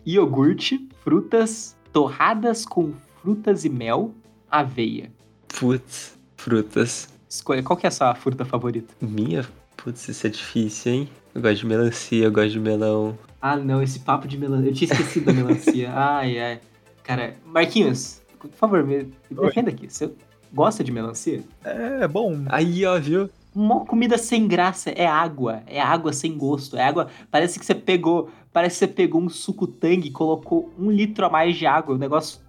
iogurte, 0.05 0.87
frutas, 1.03 1.75
torradas 1.91 2.65
com 2.65 2.93
frutas 3.21 3.65
e 3.65 3.69
mel, 3.69 4.13
aveia. 4.49 5.11
Putz. 5.47 6.17
Frutas. 6.37 7.09
Escolha, 7.27 7.63
qual 7.63 7.75
que 7.75 7.87
é 7.87 7.89
a 7.89 7.91
sua 7.91 8.13
fruta 8.13 8.45
favorita? 8.45 8.93
Minha? 9.01 9.47
Putz, 9.75 10.07
isso 10.07 10.27
é 10.27 10.29
difícil, 10.29 10.91
hein? 10.91 11.09
Eu 11.33 11.41
gosto 11.41 11.57
de 11.57 11.65
melancia, 11.65 12.25
eu 12.25 12.31
gosto 12.31 12.51
de 12.51 12.59
melão. 12.59 13.17
Ah, 13.47 13.57
não, 13.57 13.79
esse 13.79 13.99
papo 13.99 14.27
de 14.27 14.39
melancia. 14.39 14.71
Eu 14.71 14.73
tinha 14.73 14.91
esquecido 14.91 15.27
da 15.27 15.33
melancia. 15.33 15.91
Ai, 15.93 16.39
ai. 16.39 16.59
Cara, 17.03 17.35
Marquinhos, 17.45 18.19
por 18.39 18.49
favor, 18.49 18.83
me, 18.83 19.11
defenda 19.29 19.69
aqui. 19.69 19.87
Você 19.87 20.11
gosta 20.51 20.83
de 20.83 20.91
melancia? 20.91 21.43
É, 21.63 22.07
bom. 22.07 22.43
Aí, 22.47 22.83
ó, 22.87 22.99
viu? 22.99 23.29
Uma 23.53 23.85
comida 23.85 24.17
sem 24.17 24.47
graça 24.47 24.89
é 24.89 25.05
água. 25.05 25.61
É 25.67 25.79
água 25.79 26.11
sem 26.11 26.35
gosto. 26.35 26.75
É 26.75 26.83
água. 26.83 27.07
Parece 27.29 27.59
que 27.59 27.65
você 27.67 27.75
pegou. 27.75 28.31
Parece 28.51 28.79
que 28.79 28.79
você 28.79 28.87
pegou 28.87 29.21
um 29.21 29.29
suco 29.29 29.67
tangue 29.67 30.07
e 30.07 30.11
colocou 30.11 30.73
um 30.79 30.89
litro 30.89 31.23
a 31.23 31.29
mais 31.29 31.55
de 31.55 31.67
água. 31.67 31.93
O 31.93 31.99
negócio 31.99 32.39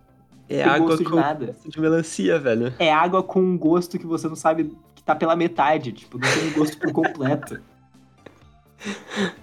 É 0.49 0.65
água 0.65 0.88
gosto 0.88 1.05
de 1.05 1.11
com 1.11 1.17
nada. 1.17 1.47
gosto 1.49 1.71
de 1.71 1.79
melancia, 1.79 2.38
velho. 2.38 2.73
é 2.79 2.91
água 2.91 3.23
com 3.23 3.43
um 3.43 3.59
gosto 3.59 3.99
que 3.99 4.07
você 4.07 4.29
não 4.29 4.37
sabe 4.37 4.73
que 4.95 5.03
tá 5.03 5.15
pela 5.15 5.37
metade. 5.37 5.93
Tipo, 5.93 6.17
não 6.19 6.26
tem 6.26 6.49
um 6.49 6.53
gosto 6.55 6.79
por 6.79 6.91
completo. 6.91 7.61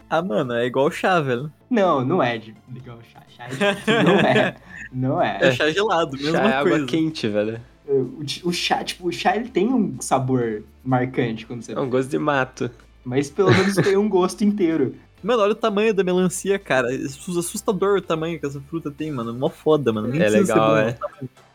Ah, 0.09 0.21
mano, 0.21 0.53
é 0.53 0.65
igual 0.65 0.89
chá, 0.91 1.19
velho. 1.19 1.51
Não, 1.69 2.03
não 2.05 2.21
é 2.21 2.37
de 2.37 2.55
igual 2.75 2.99
chá. 3.11 3.21
Chá 3.35 3.45
é 3.45 3.73
de- 3.73 4.03
não 4.03 4.19
é. 4.19 4.55
Não 4.95 5.19
é. 5.19 5.39
É 5.41 5.51
chá 5.53 5.71
gelado, 5.71 6.11
mesma 6.15 6.37
Chá 6.37 6.43
é 6.43 6.53
água 6.53 6.69
coisa. 6.69 6.85
quente, 6.85 7.27
velho. 7.27 7.59
O, 7.87 8.21
o 8.43 8.53
chá, 8.53 8.83
tipo, 8.83 9.07
o 9.07 9.11
chá 9.11 9.35
ele 9.35 9.49
tem 9.49 9.67
um 9.73 9.99
sabor 9.99 10.61
marcante 10.85 11.47
quando 11.47 11.63
você. 11.63 11.71
É 11.73 11.79
um 11.79 11.89
gosto 11.89 12.09
de 12.11 12.19
mato. 12.19 12.69
Mas 13.03 13.27
pelo 13.31 13.49
menos 13.49 13.73
tem 13.75 13.97
um 13.97 14.07
gosto 14.07 14.43
inteiro. 14.43 14.95
Mano, 15.23 15.41
olha 15.41 15.53
o 15.53 15.55
tamanho 15.55 15.93
da 15.95 16.03
melancia, 16.03 16.59
cara. 16.59 16.93
É 16.93 16.97
assustador 16.97 17.97
o 17.97 18.01
tamanho 18.01 18.39
que 18.39 18.45
essa 18.45 18.61
fruta 18.69 18.91
tem, 18.91 19.09
mano. 19.09 19.33
Mó 19.33 19.49
foda, 19.49 19.91
mano. 19.91 20.09
Nem 20.09 20.21
É 20.21 20.29
legal, 20.29 20.77
é. 20.77 20.95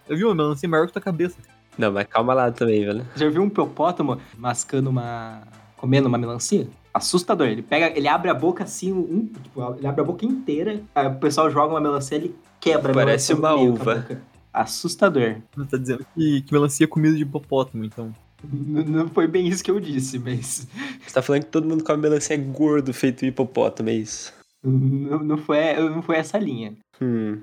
Eu 0.08 0.16
vi 0.16 0.24
uma 0.24 0.34
melancia 0.34 0.68
maior 0.68 0.86
que 0.86 0.92
tua 0.94 1.02
cabeça. 1.02 1.36
Não, 1.76 1.92
mas 1.92 2.06
calma 2.08 2.32
lá 2.34 2.50
também, 2.50 2.84
velho. 2.84 3.06
Já 3.14 3.28
viu 3.28 3.42
um 3.42 3.46
hipopótamo 3.46 4.18
mascando 4.36 4.88
uma. 4.90 5.42
comendo 5.76 6.08
uma 6.08 6.16
melancia? 6.18 6.66
Assustador. 6.92 7.46
Ele 7.48 7.62
pega, 7.62 7.96
ele 7.96 8.08
abre 8.08 8.30
a 8.30 8.34
boca 8.34 8.64
assim, 8.64 8.92
um, 8.92 9.26
tipo, 9.42 9.74
ele 9.76 9.86
abre 9.86 10.00
a 10.00 10.04
boca 10.04 10.24
inteira, 10.24 10.80
aí 10.94 11.06
o 11.06 11.14
pessoal 11.16 11.50
joga 11.50 11.74
uma 11.74 11.80
melancia, 11.80 12.16
ele 12.16 12.34
quebra 12.60 12.90
a 12.92 12.94
Parece 12.94 13.32
melancia 13.32 13.34
no 13.34 13.40
uma 13.40 13.48
a 13.50 13.54
uva. 13.72 14.22
Assustador. 14.52 15.36
Tá 15.70 15.76
dizendo 15.76 16.04
que, 16.14 16.42
que 16.42 16.52
melancia 16.52 16.84
é 16.84 16.88
comida 16.88 17.14
de 17.16 17.22
hipopótamo, 17.22 17.84
então. 17.84 18.12
N- 18.42 18.84
Não 18.84 19.08
foi 19.08 19.26
bem 19.26 19.46
isso 19.46 19.62
que 19.62 19.70
eu 19.70 19.78
disse, 19.78 20.18
mas. 20.18 20.66
Você 21.06 21.14
tá 21.14 21.22
falando 21.22 21.42
que 21.44 21.50
todo 21.50 21.68
mundo 21.68 21.84
come 21.84 22.02
melancia 22.02 22.34
é 22.34 22.38
gordo 22.38 22.92
feito 22.92 23.24
hipopótamo, 23.24 23.90
é 23.90 23.94
isso? 23.94 24.32
Não, 24.64 25.18
não, 25.22 25.38
foi, 25.38 25.74
não 25.88 26.02
foi 26.02 26.16
essa 26.16 26.38
linha. 26.38 26.74
Hum. 27.00 27.38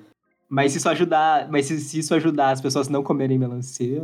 Mas 0.50 0.74
se 0.74 0.78
isso 0.80 0.90
ajudar. 0.90 1.48
Mas 1.50 1.66
se, 1.68 1.80
se 1.80 2.00
isso 2.00 2.14
ajudar 2.14 2.52
as 2.52 2.62
pessoas 2.62 2.88
a 2.88 2.92
não 2.92 3.04
comerem 3.04 3.38
melancia. 3.38 4.02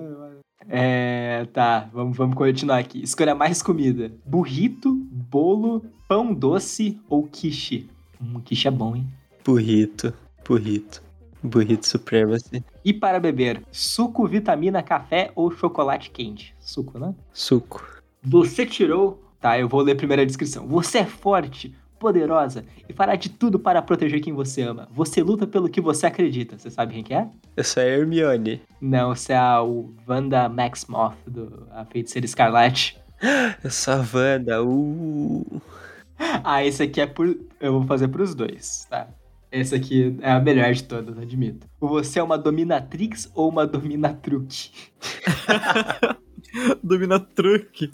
É. 0.69 1.45
Tá, 1.53 1.89
vamos, 1.93 2.15
vamos 2.15 2.35
continuar 2.35 2.77
aqui. 2.77 3.01
Escolha 3.01 3.35
mais 3.35 3.61
comida: 3.61 4.11
burrito, 4.25 4.93
bolo, 5.11 5.83
pão 6.07 6.33
doce 6.33 6.99
ou 7.09 7.23
quiche. 7.23 7.89
Hum, 8.21 8.39
quiche 8.43 8.67
é 8.67 8.71
bom, 8.71 8.95
hein? 8.95 9.07
Burrito. 9.43 10.13
Burrito. 10.47 11.01
Burrito 11.43 11.87
supremo, 11.87 12.33
assim. 12.33 12.63
E 12.85 12.93
para 12.93 13.19
beber: 13.19 13.63
suco, 13.71 14.27
vitamina, 14.27 14.83
café 14.83 15.31
ou 15.35 15.51
chocolate 15.51 16.11
quente? 16.11 16.55
Suco, 16.59 16.99
né? 16.99 17.15
Suco. 17.33 17.83
Você 18.23 18.65
tirou. 18.65 19.23
Tá, 19.39 19.57
eu 19.57 19.67
vou 19.67 19.81
ler 19.81 19.95
primeiro 19.95 20.21
a 20.21 20.25
descrição. 20.25 20.67
Você 20.67 20.99
é 20.99 21.05
forte, 21.05 21.75
poderosa 22.01 22.65
e 22.89 22.93
fará 22.93 23.15
de 23.15 23.29
tudo 23.29 23.59
para 23.59 23.79
proteger 23.79 24.19
quem 24.19 24.33
você 24.33 24.63
ama. 24.63 24.89
Você 24.91 25.21
luta 25.21 25.45
pelo 25.45 25.69
que 25.69 25.79
você 25.79 26.07
acredita. 26.07 26.57
Você 26.57 26.71
sabe 26.71 26.95
quem 26.95 27.03
que 27.03 27.13
é? 27.13 27.29
Eu 27.55 27.63
sou 27.63 27.83
a 27.83 27.85
Hermione. 27.85 28.59
Não, 28.81 29.15
você 29.15 29.33
é 29.33 29.37
a 29.37 29.61
o 29.61 29.93
Wanda 30.07 30.49
Maximoff, 30.49 31.15
do 31.27 31.67
A 31.71 31.85
Feiticeira 31.85 32.25
Escarlate. 32.25 32.99
Eu 33.63 33.69
sou 33.69 33.93
a 33.93 34.05
Wanda. 34.13 34.63
Uh. 34.63 35.61
Ah, 36.43 36.65
esse 36.65 36.81
aqui 36.81 36.99
é 36.99 37.05
por. 37.05 37.37
Eu 37.59 37.73
vou 37.73 37.83
fazer 37.85 38.07
pros 38.07 38.33
dois, 38.33 38.85
tá? 38.89 39.07
Esse 39.51 39.75
aqui 39.75 40.17
é 40.21 40.31
a 40.31 40.39
melhor 40.39 40.71
de 40.73 40.83
todas, 40.83 41.17
admito. 41.17 41.67
Você 41.79 42.19
é 42.19 42.23
uma 42.23 42.37
dominatrix 42.37 43.29
ou 43.35 43.49
uma 43.49 43.67
dominatruque? 43.67 44.71
Dominatruque. 46.81 47.91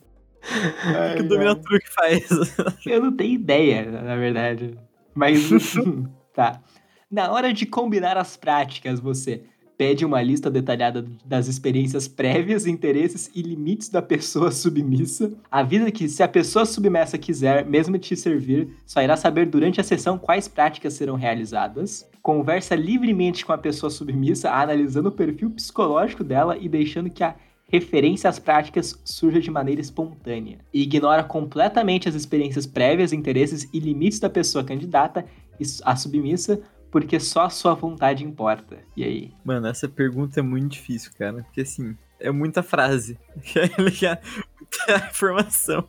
O 0.48 1.16
que 1.18 1.22
o 1.22 1.28
Dominatruque 1.28 1.90
faz? 1.90 2.30
Eu 2.86 3.02
não 3.02 3.16
tenho 3.16 3.34
ideia, 3.34 3.90
na 3.90 4.16
verdade. 4.16 4.78
Mas. 5.14 5.50
tá. 6.34 6.62
Na 7.10 7.32
hora 7.32 7.54
de 7.54 7.66
combinar 7.66 8.18
as 8.18 8.36
práticas, 8.36 9.00
você 9.00 9.44
pede 9.78 10.04
uma 10.04 10.22
lista 10.22 10.50
detalhada 10.50 11.06
das 11.24 11.48
experiências 11.48 12.08
prévias, 12.08 12.66
interesses 12.66 13.30
e 13.34 13.42
limites 13.42 13.90
da 13.90 14.02
pessoa 14.02 14.52
submissa. 14.52 15.32
Avisa 15.52 15.92
que, 15.92 16.10
se 16.10 16.24
a 16.24 16.28
pessoa 16.28 16.66
submissa 16.66 17.18
quiser 17.18 17.64
mesmo 17.64 17.98
te 18.00 18.16
servir, 18.16 18.70
só 18.86 19.02
irá 19.02 19.16
saber 19.16 19.46
durante 19.46 19.80
a 19.80 19.84
sessão 19.84 20.18
quais 20.18 20.48
práticas 20.48 20.94
serão 20.94 21.16
realizadas. 21.16 22.10
Conversa 22.22 22.76
livremente 22.76 23.46
com 23.46 23.54
a 23.54 23.58
pessoa 23.58 23.90
submissa, 23.90 24.52
analisando 24.52 25.10
o 25.10 25.14
perfil 25.14 25.52
psicológico 25.52 26.24
dela 26.24 26.58
e 26.60 26.68
deixando 26.68 27.10
que 27.10 27.24
a 27.24 27.36
referência 27.68 28.30
às 28.30 28.40
práticas 28.40 29.00
surja 29.04 29.40
de 29.40 29.52
maneira 29.52 29.82
espontânea. 29.82 30.60
E 30.74 30.82
ignora 30.84 31.24
completamente 31.24 32.08
as 32.08 32.16
experiências 32.16 32.66
prévias, 32.66 33.12
interesses 33.14 33.70
e 33.74 33.80
limites 33.80 34.20
da 34.20 34.30
pessoa 34.30 34.64
candidata 34.64 35.26
e 35.60 35.64
a 35.84 35.96
submissa, 35.96 36.62
porque 36.90 37.20
só 37.20 37.42
a 37.46 37.50
sua 37.50 37.74
vontade 37.74 38.24
importa. 38.24 38.80
E 38.96 39.04
aí? 39.04 39.32
Mano, 39.44 39.68
essa 39.68 39.88
pergunta 39.90 40.40
é 40.40 40.44
muito 40.44 40.72
difícil, 40.74 41.12
cara. 41.18 41.44
Porque 41.44 41.62
assim, 41.62 41.96
é 42.20 42.32
muita 42.32 42.64
frase. 42.64 43.20
Já- 43.92 44.18
muita 44.60 45.08
informação. 45.10 45.84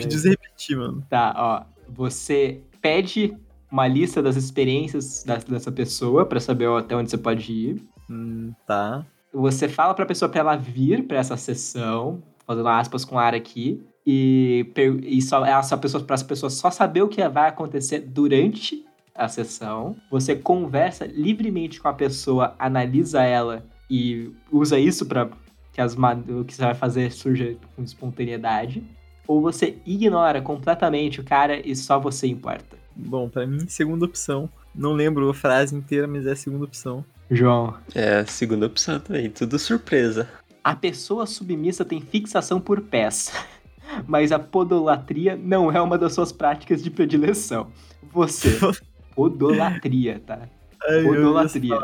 Precisa 0.00 0.30
repetir, 0.30 0.76
mano. 0.76 1.04
Tá, 1.10 1.34
ó. 1.36 1.78
Você 1.92 2.62
pede 2.80 3.36
uma 3.70 3.86
lista 3.86 4.22
das 4.22 4.36
experiências 4.36 5.24
dessa 5.48 5.70
pessoa 5.70 6.24
pra 6.24 6.40
saber 6.40 6.68
até 6.70 6.96
onde 6.96 7.10
você 7.10 7.18
pode 7.18 7.52
ir. 7.52 7.82
Hum, 8.10 8.52
tá. 8.66 9.04
Você 9.32 9.68
fala 9.68 9.94
pra 9.94 10.06
pessoa 10.06 10.28
pra 10.28 10.40
ela 10.40 10.56
vir 10.56 11.06
pra 11.06 11.18
essa 11.18 11.36
sessão, 11.36 12.22
fazendo 12.46 12.68
aspas 12.68 13.04
com 13.04 13.18
ar 13.18 13.34
aqui, 13.34 13.82
e, 14.06 14.66
e 15.02 15.20
só 15.20 15.44
essa 15.44 15.76
pessoa 15.76 16.02
para 16.02 16.14
as 16.14 16.22
pessoas 16.22 16.54
só 16.54 16.70
saber 16.70 17.02
o 17.02 17.08
que 17.08 17.26
vai 17.28 17.48
acontecer 17.48 18.00
durante 18.00 18.84
a 19.14 19.28
sessão. 19.28 19.96
Você 20.10 20.34
conversa 20.34 21.04
livremente 21.06 21.80
com 21.80 21.88
a 21.88 21.92
pessoa, 21.92 22.54
analisa 22.58 23.22
ela 23.22 23.66
e 23.90 24.32
usa 24.50 24.78
isso 24.78 25.04
para 25.04 25.28
que 25.72 25.80
as 25.80 25.94
o 25.94 26.44
que 26.44 26.54
você 26.54 26.62
vai 26.62 26.74
fazer 26.74 27.12
surja 27.12 27.56
com 27.76 27.82
espontaneidade. 27.82 28.82
Ou 29.26 29.42
você 29.42 29.76
ignora 29.84 30.40
completamente 30.40 31.20
o 31.20 31.24
cara 31.24 31.60
e 31.64 31.76
só 31.76 32.00
você 32.00 32.26
importa. 32.26 32.78
Bom, 32.96 33.28
pra 33.28 33.46
mim, 33.46 33.68
segunda 33.68 34.06
opção. 34.06 34.48
Não 34.74 34.92
lembro 34.92 35.28
a 35.28 35.34
frase 35.34 35.76
inteira, 35.76 36.08
mas 36.08 36.26
é 36.26 36.32
a 36.32 36.36
segunda 36.36 36.64
opção. 36.64 37.04
João. 37.30 37.74
É 37.94 38.24
segunda 38.24 38.66
opção 38.66 38.98
também. 38.98 39.30
Tudo 39.30 39.58
surpresa. 39.58 40.28
A 40.62 40.74
pessoa 40.74 41.26
submissa 41.26 41.84
tem 41.84 42.00
fixação 42.00 42.60
por 42.60 42.80
pés, 42.80 43.32
mas 44.06 44.32
a 44.32 44.38
podolatria 44.38 45.36
não 45.36 45.70
é 45.70 45.80
uma 45.80 45.96
das 45.96 46.14
suas 46.14 46.32
práticas 46.32 46.82
de 46.82 46.90
predileção. 46.90 47.68
Você. 48.12 48.58
Podolatria, 49.14 50.22
tá? 50.24 50.48
Ai. 50.88 51.02
Podolatria. 51.02 51.78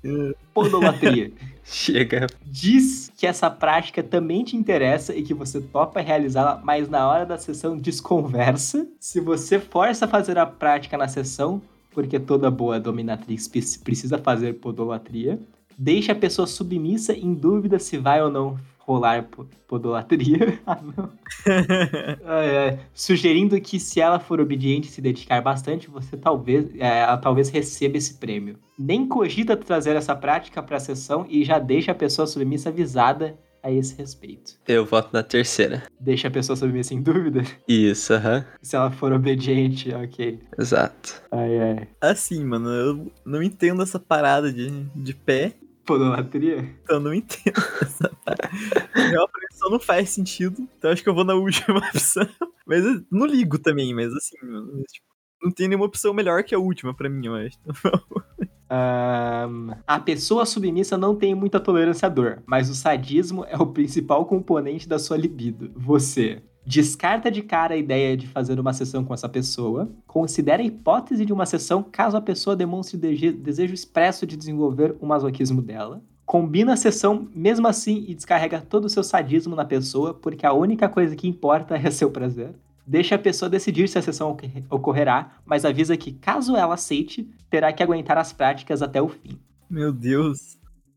Podolatria. 0.54 1.32
Chega. 1.62 2.26
Diz 2.46 3.12
que 3.14 3.26
essa 3.26 3.50
prática 3.50 4.02
também 4.02 4.42
te 4.42 4.56
interessa 4.56 5.14
e 5.14 5.22
que 5.22 5.34
você 5.34 5.60
topa 5.60 6.00
realizá-la, 6.00 6.58
mas 6.64 6.88
na 6.88 7.06
hora 7.06 7.26
da 7.26 7.36
sessão 7.36 7.76
desconversa. 7.76 8.86
Se 8.98 9.20
você 9.20 9.58
força 9.58 10.06
a 10.06 10.08
fazer 10.08 10.38
a 10.38 10.46
prática 10.46 10.96
na 10.96 11.06
sessão, 11.06 11.60
porque 11.98 12.20
toda 12.20 12.48
boa 12.48 12.78
dominatrix 12.78 13.48
precisa 13.82 14.18
fazer 14.18 14.60
podolatria, 14.60 15.36
deixa 15.76 16.12
a 16.12 16.14
pessoa 16.14 16.46
submissa 16.46 17.12
em 17.12 17.34
dúvida 17.34 17.76
se 17.80 17.98
vai 17.98 18.22
ou 18.22 18.30
não 18.30 18.56
rolar 18.78 19.24
po- 19.24 19.48
podolatria. 19.66 20.60
ah, 20.64 20.78
não. 20.80 21.10
Ai. 22.24 22.78
Sugerindo 22.94 23.60
que 23.60 23.80
se 23.80 24.00
ela 24.00 24.20
for 24.20 24.40
obediente 24.40 24.88
e 24.88 24.92
se 24.92 25.00
dedicar 25.00 25.42
bastante, 25.42 25.90
você 25.90 26.16
talvez, 26.16 26.72
é, 26.76 27.00
ela 27.00 27.16
talvez 27.16 27.48
receba 27.48 27.96
esse 27.96 28.14
prêmio. 28.14 28.54
Nem 28.78 29.04
cogita 29.04 29.56
trazer 29.56 29.96
essa 29.96 30.14
prática 30.14 30.62
para 30.62 30.76
a 30.76 30.80
sessão 30.80 31.26
e 31.28 31.42
já 31.42 31.58
deixa 31.58 31.90
a 31.90 31.96
pessoa 31.96 32.28
submissa 32.28 32.68
avisada 32.68 33.36
a 33.62 33.70
esse 33.70 33.94
respeito. 33.96 34.58
Eu 34.66 34.84
voto 34.84 35.10
na 35.12 35.22
terceira. 35.22 35.82
Deixa 36.00 36.28
a 36.28 36.30
pessoa 36.30 36.56
submissa 36.56 36.94
em 36.94 37.02
dúvida. 37.02 37.42
Isso, 37.66 38.12
aham. 38.14 38.44
Se 38.62 38.76
ela 38.76 38.90
for 38.90 39.12
obediente, 39.12 39.92
ok. 39.94 40.40
Exato. 40.58 41.22
Ai, 41.30 41.60
ai. 41.60 41.88
Assim, 42.00 42.44
mano, 42.44 42.70
eu 42.70 43.12
não 43.24 43.42
entendo 43.42 43.82
essa 43.82 43.98
parada 43.98 44.52
de, 44.52 44.70
de 44.94 45.14
pé. 45.14 45.54
Podolatria? 45.84 46.58
Então 46.82 46.96
eu 46.96 47.00
não 47.00 47.14
entendo 47.14 47.56
essa 47.80 48.10
parada. 48.24 48.50
Real, 48.94 49.28
pra 49.28 49.40
mim 49.40 49.56
só 49.56 49.70
não 49.70 49.80
faz 49.80 50.10
sentido. 50.10 50.68
Então 50.76 50.90
acho 50.90 51.02
que 51.02 51.08
eu 51.08 51.14
vou 51.14 51.24
na 51.24 51.34
última 51.34 51.78
opção. 51.88 52.28
Mas 52.66 52.84
eu 52.84 53.02
não 53.10 53.26
ligo 53.26 53.58
também, 53.58 53.94
mas 53.94 54.12
assim, 54.12 54.36
mano, 54.42 54.82
tipo, 54.84 55.06
não 55.42 55.50
tem 55.50 55.68
nenhuma 55.68 55.86
opção 55.86 56.12
melhor 56.12 56.42
que 56.44 56.54
a 56.54 56.58
última 56.58 56.94
pra 56.94 57.08
mim, 57.08 57.26
eu 57.26 57.34
acho. 57.34 57.58
A 58.70 60.00
pessoa 60.04 60.44
submissa 60.44 60.98
não 60.98 61.14
tem 61.14 61.34
muita 61.34 61.58
tolerância 61.58 62.06
à 62.06 62.08
dor, 62.08 62.42
mas 62.46 62.68
o 62.68 62.74
sadismo 62.74 63.44
é 63.48 63.56
o 63.56 63.66
principal 63.66 64.26
componente 64.26 64.88
da 64.88 64.98
sua 64.98 65.16
libido. 65.16 65.70
Você 65.74 66.42
descarta 66.68 67.30
de 67.30 67.40
cara 67.40 67.72
a 67.72 67.78
ideia 67.78 68.14
de 68.14 68.26
fazer 68.26 68.60
uma 68.60 68.74
sessão 68.74 69.02
com 69.02 69.14
essa 69.14 69.26
pessoa, 69.26 69.90
considera 70.06 70.62
a 70.62 70.66
hipótese 70.66 71.24
de 71.24 71.32
uma 71.32 71.46
sessão 71.46 71.82
caso 71.82 72.14
a 72.14 72.20
pessoa 72.20 72.54
demonstre 72.54 72.98
desejo 72.98 73.72
expresso 73.72 74.26
de 74.26 74.36
desenvolver 74.36 74.94
o 75.00 75.06
masoquismo 75.06 75.62
dela. 75.62 76.02
Combina 76.26 76.74
a 76.74 76.76
sessão 76.76 77.26
mesmo 77.34 77.66
assim 77.66 78.04
e 78.06 78.14
descarrega 78.14 78.60
todo 78.60 78.84
o 78.84 78.90
seu 78.90 79.02
sadismo 79.02 79.56
na 79.56 79.64
pessoa, 79.64 80.12
porque 80.12 80.44
a 80.44 80.52
única 80.52 80.90
coisa 80.90 81.16
que 81.16 81.26
importa 81.26 81.74
é 81.82 81.90
seu 81.90 82.10
prazer. 82.10 82.54
Deixa 82.88 83.16
a 83.16 83.18
pessoa 83.18 83.50
decidir 83.50 83.86
se 83.86 83.98
a 83.98 84.02
sessão 84.02 84.30
ocorre- 84.30 84.64
ocorrerá, 84.70 85.32
mas 85.44 85.66
avisa 85.66 85.94
que, 85.94 86.12
caso 86.12 86.56
ela 86.56 86.72
aceite, 86.72 87.28
terá 87.50 87.70
que 87.70 87.82
aguentar 87.82 88.16
as 88.16 88.32
práticas 88.32 88.80
até 88.80 89.00
o 89.02 89.08
fim. 89.08 89.38
Meu 89.68 89.92
Deus. 89.92 90.56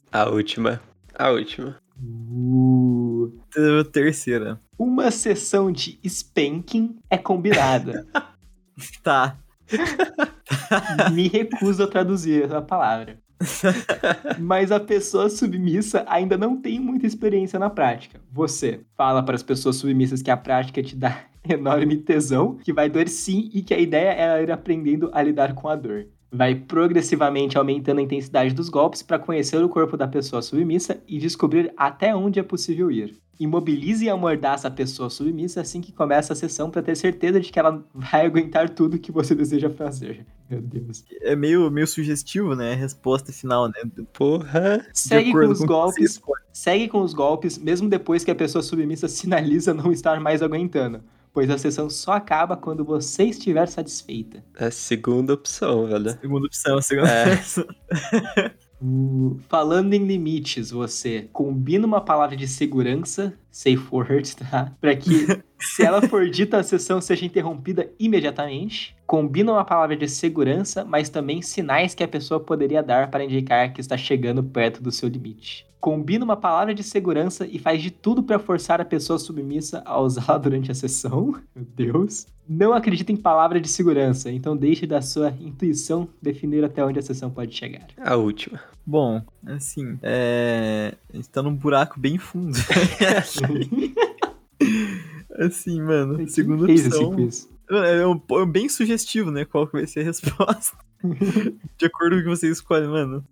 A 0.09 0.29
última. 0.29 0.81
A 1.13 1.29
última. 1.31 1.75
Uh, 2.01 3.29
Ter- 3.51 3.85
Terceira. 3.91 4.59
uma 4.79 5.11
sessão 5.11 5.69
de 5.69 5.99
spanking 6.05 6.97
é 7.09 7.17
combinada. 7.17 8.07
Tá. 9.03 9.37
Me 11.13 11.27
recuso 11.27 11.83
a 11.83 11.87
traduzir 11.87 12.51
a 12.51 12.61
palavra. 12.61 13.19
Mas 14.39 14.71
a 14.71 14.79
pessoa 14.79 15.29
submissa 15.29 16.03
ainda 16.07 16.35
não 16.37 16.59
tem 16.59 16.79
muita 16.79 17.05
experiência 17.05 17.59
na 17.59 17.69
prática. 17.69 18.19
Você 18.31 18.81
fala 18.97 19.21
para 19.21 19.35
as 19.35 19.43
pessoas 19.43 19.75
submissas 19.75 20.21
que 20.21 20.31
a 20.31 20.37
prática 20.37 20.81
te 20.81 20.95
dá 20.95 21.25
enorme 21.49 21.97
tesão, 21.97 22.57
que 22.63 22.73
vai 22.73 22.89
doer 22.89 23.09
sim 23.09 23.49
e 23.53 23.61
que 23.61 23.73
a 23.73 23.79
ideia 23.79 24.11
é 24.11 24.21
ela 24.21 24.41
ir 24.41 24.51
aprendendo 24.51 25.09
a 25.13 25.21
lidar 25.21 25.53
com 25.53 25.67
a 25.67 25.75
dor. 25.75 26.07
vai 26.31 26.55
progressivamente 26.55 27.57
aumentando 27.57 27.99
a 27.99 28.03
intensidade 28.03 28.53
dos 28.53 28.69
golpes 28.69 29.01
para 29.01 29.19
conhecer 29.19 29.61
o 29.61 29.67
corpo 29.67 29.97
da 29.97 30.07
pessoa 30.07 30.41
submissa 30.41 31.01
e 31.07 31.17
descobrir 31.17 31.73
até 31.75 32.15
onde 32.15 32.39
é 32.39 32.43
possível 32.43 32.89
ir. 32.89 33.19
Imobilize 33.37 34.05
e 34.05 34.09
amordaça 34.09 34.67
a 34.67 34.71
pessoa 34.71 35.09
submissa 35.09 35.61
assim 35.61 35.81
que 35.81 35.91
começa 35.91 36.31
a 36.31 36.35
sessão 36.35 36.69
para 36.69 36.83
ter 36.83 36.95
certeza 36.95 37.39
de 37.39 37.51
que 37.51 37.59
ela 37.59 37.83
vai 37.93 38.25
aguentar 38.25 38.69
tudo 38.69 38.99
que 38.99 39.11
você 39.11 39.33
deseja 39.33 39.67
fazer. 39.69 40.25
Meu 40.47 40.61
Deus. 40.61 41.03
É 41.21 41.35
meio, 41.35 41.71
meio 41.71 41.87
sugestivo, 41.87 42.55
né? 42.55 42.73
A 42.73 42.75
resposta 42.75 43.33
final, 43.33 43.67
né? 43.67 44.03
Porra. 44.13 44.85
Segue 44.93 45.31
com 45.31 45.47
os 45.47 45.59
com 45.59 45.65
golpes, 45.65 46.21
segue 46.53 46.87
com 46.87 47.01
os 47.01 47.13
golpes, 47.15 47.57
mesmo 47.57 47.89
depois 47.89 48.23
que 48.23 48.29
a 48.29 48.35
pessoa 48.35 48.61
submissa 48.61 49.07
sinaliza 49.07 49.73
não 49.73 49.91
estar 49.91 50.19
mais 50.19 50.43
aguentando, 50.43 51.01
pois 51.33 51.49
a 51.49 51.57
sessão 51.57 51.89
só 51.89 52.13
acaba 52.13 52.55
quando 52.57 52.83
você 52.83 53.23
estiver 53.23 53.67
satisfeita. 53.67 54.43
É 54.57 54.65
a 54.65 54.71
segunda 54.71 55.33
opção, 55.33 55.87
velho. 55.87 56.11
Segunda 56.19 56.45
opção, 56.47 56.81
segunda 56.81 57.09
É. 57.09 57.33
opção. 57.33 57.65
Uh, 58.83 59.37
falando 59.47 59.93
em 59.93 60.05
limites, 60.05 60.71
você 60.71 61.29
combina 61.31 61.85
uma 61.85 62.01
palavra 62.01 62.35
de 62.35 62.47
segurança, 62.47 63.33
safe 63.51 63.83
word, 63.91 64.35
tá? 64.37 64.71
Pra 64.79 64.95
que, 64.95 65.27
se 65.59 65.83
ela 65.83 66.01
for 66.01 66.29
dita, 66.29 66.57
a 66.57 66.63
sessão 66.63 67.01
seja 67.01 67.25
interrompida 67.25 67.91
imediatamente. 67.99 68.95
Combina 69.05 69.51
uma 69.51 69.65
palavra 69.65 69.95
de 69.95 70.07
segurança, 70.07 70.85
mas 70.85 71.09
também 71.09 71.41
sinais 71.41 71.93
que 71.93 72.03
a 72.03 72.07
pessoa 72.07 72.39
poderia 72.39 72.81
dar 72.81 73.11
para 73.11 73.23
indicar 73.23 73.73
que 73.73 73.81
está 73.81 73.97
chegando 73.97 74.41
perto 74.41 74.81
do 74.81 74.91
seu 74.91 75.09
limite. 75.09 75.67
Combina 75.81 76.23
uma 76.23 76.37
palavra 76.37 76.75
de 76.75 76.83
segurança 76.83 77.45
e 77.45 77.57
faz 77.57 77.81
de 77.81 77.89
tudo 77.89 78.21
para 78.21 78.37
forçar 78.37 78.79
a 78.79 78.85
pessoa 78.85 79.17
submissa 79.17 79.81
a 79.83 79.99
usá-la 79.99 80.37
durante 80.37 80.71
a 80.71 80.75
sessão. 80.75 81.31
Meu 81.55 81.65
Deus. 81.75 82.27
Não 82.47 82.71
acredita 82.71 83.11
em 83.11 83.17
palavra 83.17 83.59
de 83.59 83.67
segurança, 83.67 84.31
então 84.31 84.55
deixe 84.55 84.85
da 84.85 85.01
sua 85.01 85.33
intuição 85.39 86.07
definir 86.21 86.63
até 86.63 86.85
onde 86.85 86.99
a 86.99 87.01
sessão 87.01 87.31
pode 87.31 87.55
chegar. 87.55 87.87
A 87.97 88.15
última. 88.15 88.59
Bom, 88.85 89.21
assim, 89.45 89.97
é... 90.01 90.95
a 91.13 91.15
gente 91.15 91.29
tá 91.29 91.41
num 91.41 91.55
buraco 91.55 91.99
bem 91.99 92.17
fundo. 92.17 92.57
assim, 95.37 95.81
mano, 95.81 96.27
segunda 96.27 96.65
opção. 96.65 97.15
É, 97.71 98.05
um, 98.05 98.21
é 98.41 98.45
bem 98.45 98.67
sugestivo, 98.67 99.31
né? 99.31 99.45
Qual 99.45 99.65
que 99.67 99.73
vai 99.73 99.87
ser 99.87 100.01
a 100.01 100.03
resposta. 100.03 100.77
De 101.79 101.85
acordo 101.87 102.15
com 102.15 102.19
o 102.21 102.23
que 102.23 102.29
você 102.29 102.47
escolhe, 102.49 102.85
mano. 102.85 103.25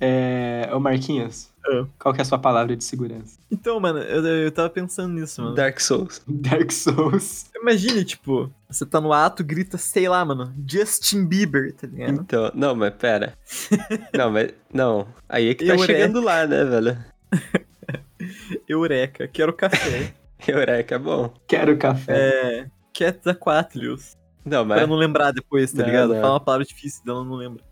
É, 0.00 0.68
ô 0.72 0.80
Marquinhos, 0.80 1.48
Ah. 1.64 1.86
qual 1.96 2.12
que 2.12 2.20
é 2.20 2.22
a 2.22 2.24
sua 2.24 2.38
palavra 2.40 2.76
de 2.76 2.82
segurança? 2.82 3.38
Então, 3.52 3.78
mano, 3.78 4.00
eu, 4.00 4.24
eu 4.26 4.50
tava 4.50 4.68
pensando 4.68 5.14
nisso, 5.14 5.40
mano. 5.40 5.54
Dark 5.54 5.78
Souls. 5.80 6.20
Dark 6.26 6.72
Souls. 6.72 7.46
Imagine, 7.54 8.04
tipo, 8.04 8.50
você 8.68 8.84
tá 8.84 9.00
no 9.00 9.12
ato, 9.12 9.44
grita, 9.44 9.78
sei 9.78 10.08
lá, 10.08 10.24
mano, 10.24 10.52
Justin 10.68 11.24
Bieber, 11.24 11.72
tá 11.74 11.86
ligado? 11.86 12.14
Então, 12.20 12.50
não, 12.52 12.74
mas 12.74 12.92
pera. 12.94 13.34
Não, 14.12 14.30
mas. 14.32 14.52
Não. 14.72 15.06
Aí 15.28 15.50
é 15.50 15.54
que 15.54 15.64
tá 15.66 15.74
Eureka. 15.74 15.86
chegando 16.00 16.20
lá, 16.20 16.46
né, 16.48 16.64
velho? 16.64 16.98
Eureka, 18.68 19.28
quero 19.28 19.52
café. 19.52 20.14
Eureka 20.46 20.94
é 20.94 20.98
bom. 20.98 21.32
Quero 21.46 21.76
café. 21.76 22.12
é. 22.64 22.66
Quetzalcoatlus. 22.98 24.16
Não, 24.44 24.66
Pra 24.66 24.76
mas. 24.78 24.88
não 24.88 24.96
lembrar 24.96 25.30
depois, 25.32 25.72
tá 25.72 25.78
Não, 25.82 25.86
ligado? 25.86 26.14
não. 26.14 26.20
Fala 26.20 26.32
uma 26.34 26.40
palavra 26.40 26.66
difícil, 26.66 27.04
dela 27.04 27.22
não 27.24 27.34
lembra. 27.34 27.62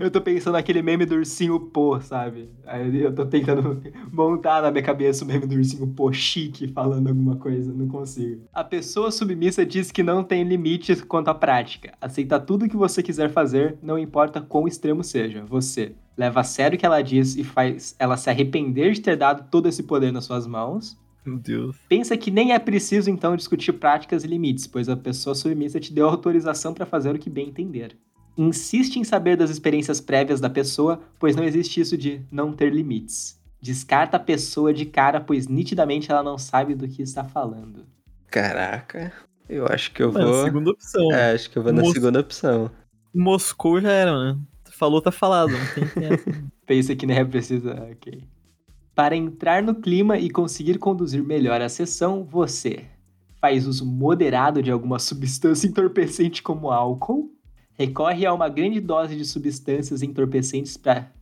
Eu 0.00 0.10
tô 0.10 0.22
pensando 0.22 0.54
naquele 0.54 0.80
meme 0.80 1.04
do 1.04 1.16
ursinho 1.16 1.60
pô, 1.60 2.00
sabe? 2.00 2.48
Aí 2.66 3.02
eu 3.02 3.14
tô 3.14 3.26
tentando 3.26 3.82
montar 4.10 4.62
na 4.62 4.70
minha 4.70 4.82
cabeça 4.82 5.22
o 5.22 5.26
meme 5.26 5.46
do 5.46 5.54
ursinho 5.54 5.86
pô 5.88 6.10
chique 6.12 6.66
falando 6.68 7.08
alguma 7.08 7.36
coisa, 7.36 7.70
não 7.74 7.86
consigo. 7.86 8.42
A 8.54 8.64
pessoa 8.64 9.10
submissa 9.10 9.66
diz 9.66 9.92
que 9.92 10.02
não 10.02 10.24
tem 10.24 10.44
limites 10.44 11.02
quanto 11.02 11.28
à 11.28 11.34
prática. 11.34 11.92
Aceita 12.00 12.40
tudo 12.40 12.68
que 12.68 12.76
você 12.76 13.02
quiser 13.02 13.28
fazer, 13.28 13.76
não 13.82 13.98
importa 13.98 14.40
quão 14.40 14.66
extremo 14.66 15.04
seja. 15.04 15.44
Você 15.46 15.92
leva 16.16 16.40
a 16.40 16.44
sério 16.44 16.76
o 16.76 16.78
que 16.78 16.86
ela 16.86 17.02
diz 17.02 17.36
e 17.36 17.44
faz 17.44 17.94
ela 17.98 18.16
se 18.16 18.30
arrepender 18.30 18.92
de 18.94 19.02
ter 19.02 19.16
dado 19.16 19.46
todo 19.50 19.68
esse 19.68 19.82
poder 19.82 20.10
nas 20.10 20.24
suas 20.24 20.46
mãos. 20.46 20.96
Meu 21.26 21.38
Deus. 21.38 21.76
Pensa 21.88 22.16
que 22.16 22.30
nem 22.30 22.52
é 22.52 22.58
preciso 22.58 23.10
então 23.10 23.36
discutir 23.36 23.72
práticas 23.72 24.22
e 24.22 24.28
limites, 24.28 24.66
pois 24.66 24.88
a 24.88 24.96
pessoa 24.96 25.34
submissa 25.34 25.80
te 25.80 25.92
deu 25.92 26.08
autorização 26.08 26.72
para 26.72 26.86
fazer 26.86 27.14
o 27.14 27.18
que 27.18 27.28
bem 27.28 27.48
entender. 27.48 27.96
Insiste 28.38 28.96
em 28.96 29.04
saber 29.04 29.36
das 29.36 29.50
experiências 29.50 30.00
prévias 30.00 30.40
da 30.40 30.48
pessoa, 30.50 31.00
pois 31.18 31.34
não 31.34 31.42
existe 31.42 31.80
isso 31.80 31.96
de 31.96 32.20
não 32.30 32.52
ter 32.52 32.72
limites. 32.72 33.40
Descarta 33.60 34.18
a 34.18 34.20
pessoa 34.20 34.72
de 34.72 34.84
cara, 34.86 35.20
pois 35.20 35.48
nitidamente 35.48 36.10
ela 36.12 36.22
não 36.22 36.38
sabe 36.38 36.74
do 36.74 36.86
que 36.86 37.02
está 37.02 37.24
falando. 37.24 37.84
Caraca. 38.28 39.12
Eu 39.48 39.66
acho 39.66 39.92
que 39.92 40.02
eu 40.02 40.12
Mano, 40.12 40.32
vou. 40.32 40.44
segunda 40.44 40.70
opção. 40.70 41.12
É, 41.12 41.32
acho 41.32 41.50
que 41.50 41.56
eu 41.56 41.62
vou 41.62 41.72
na 41.72 41.80
Moço. 41.80 41.94
segunda 41.94 42.20
opção. 42.20 42.70
Moscou 43.14 43.80
já 43.80 43.90
era, 43.90 44.12
mano. 44.12 44.46
Falou, 44.72 45.00
tá 45.00 45.10
falado. 45.10 45.52
Não 45.52 45.58
tem. 45.74 46.44
Pensa 46.66 46.94
que 46.94 47.06
nem 47.06 47.16
é 47.18 47.24
preciso. 47.24 47.70
Ok. 47.70 48.22
Para 48.96 49.14
entrar 49.14 49.62
no 49.62 49.74
clima 49.74 50.16
e 50.16 50.30
conseguir 50.30 50.78
conduzir 50.78 51.22
melhor 51.22 51.60
a 51.60 51.68
sessão, 51.68 52.24
você 52.24 52.86
faz 53.38 53.66
uso 53.66 53.84
moderado 53.84 54.62
de 54.62 54.70
alguma 54.70 54.98
substância 54.98 55.68
entorpecente 55.68 56.42
como 56.42 56.70
álcool, 56.70 57.30
recorre 57.74 58.24
a 58.24 58.32
uma 58.32 58.48
grande 58.48 58.80
dose 58.80 59.14
de 59.14 59.26
substâncias 59.26 60.02
entorpecentes 60.02 60.78
para 60.78 61.12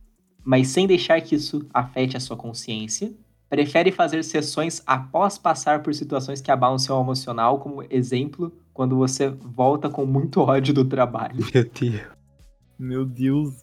mas 0.41 0.69
sem 0.69 0.87
deixar 0.87 1.19
que 1.21 1.35
isso 1.35 1.67
afete 1.73 2.15
a 2.15 2.19
sua 2.19 2.37
consciência. 2.37 3.11
Prefere 3.49 3.91
fazer 3.91 4.23
sessões 4.23 4.81
após 4.85 5.39
passar 5.39 5.81
por 5.81 5.93
situações 5.93 6.39
que 6.39 6.51
abalam 6.51 6.77
seu 6.77 6.99
emocional, 7.01 7.59
como 7.59 7.83
exemplo, 7.89 8.53
quando 8.71 8.95
você 8.95 9.27
volta 9.27 9.89
com 9.89 10.05
muito 10.05 10.39
ódio 10.41 10.71
do 10.71 10.85
trabalho. 10.85 11.43
Meu 11.51 11.63
Deus. 11.63 12.01
Meu 12.77 13.05
Deus. 13.05 13.55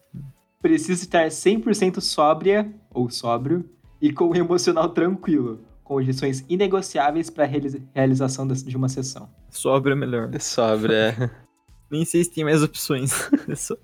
Precisa 0.60 1.04
estar 1.04 1.28
100% 1.28 2.00
sóbria 2.00 2.70
ou 2.90 3.08
sóbrio 3.08 3.64
e 4.02 4.12
com 4.12 4.28
o 4.28 4.36
emocional 4.36 4.90
tranquilo, 4.90 5.64
condições 5.84 6.44
inegociáveis 6.48 7.30
para 7.30 7.44
a 7.44 7.48
realização 7.94 8.46
de 8.46 8.76
uma 8.76 8.88
sessão. 8.88 9.30
Sobra 9.48 9.92
é 9.92 9.96
melhor. 9.96 10.28
Sobra. 10.40 11.14
Nem 11.90 12.04
sei 12.04 12.24
se 12.24 12.30
tem 12.32 12.44
mais 12.44 12.62
opções. 12.62 13.12
É 13.48 13.54
só- 13.54 13.76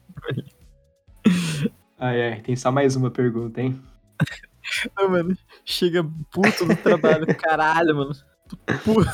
Ai, 1.99 2.33
ai, 2.33 2.41
tem 2.43 2.55
só 2.57 2.71
mais 2.71 2.97
uma 2.97 3.11
pergunta, 3.11 3.61
hein? 3.61 3.81
Ah, 4.97 5.09
mano, 5.09 5.37
chega 5.65 6.05
puto 6.31 6.65
no 6.67 6.77
trabalho, 6.77 7.27
caralho, 7.37 7.97
mano. 7.97 8.13
Tô 8.49 8.57
Puto. 8.85 9.11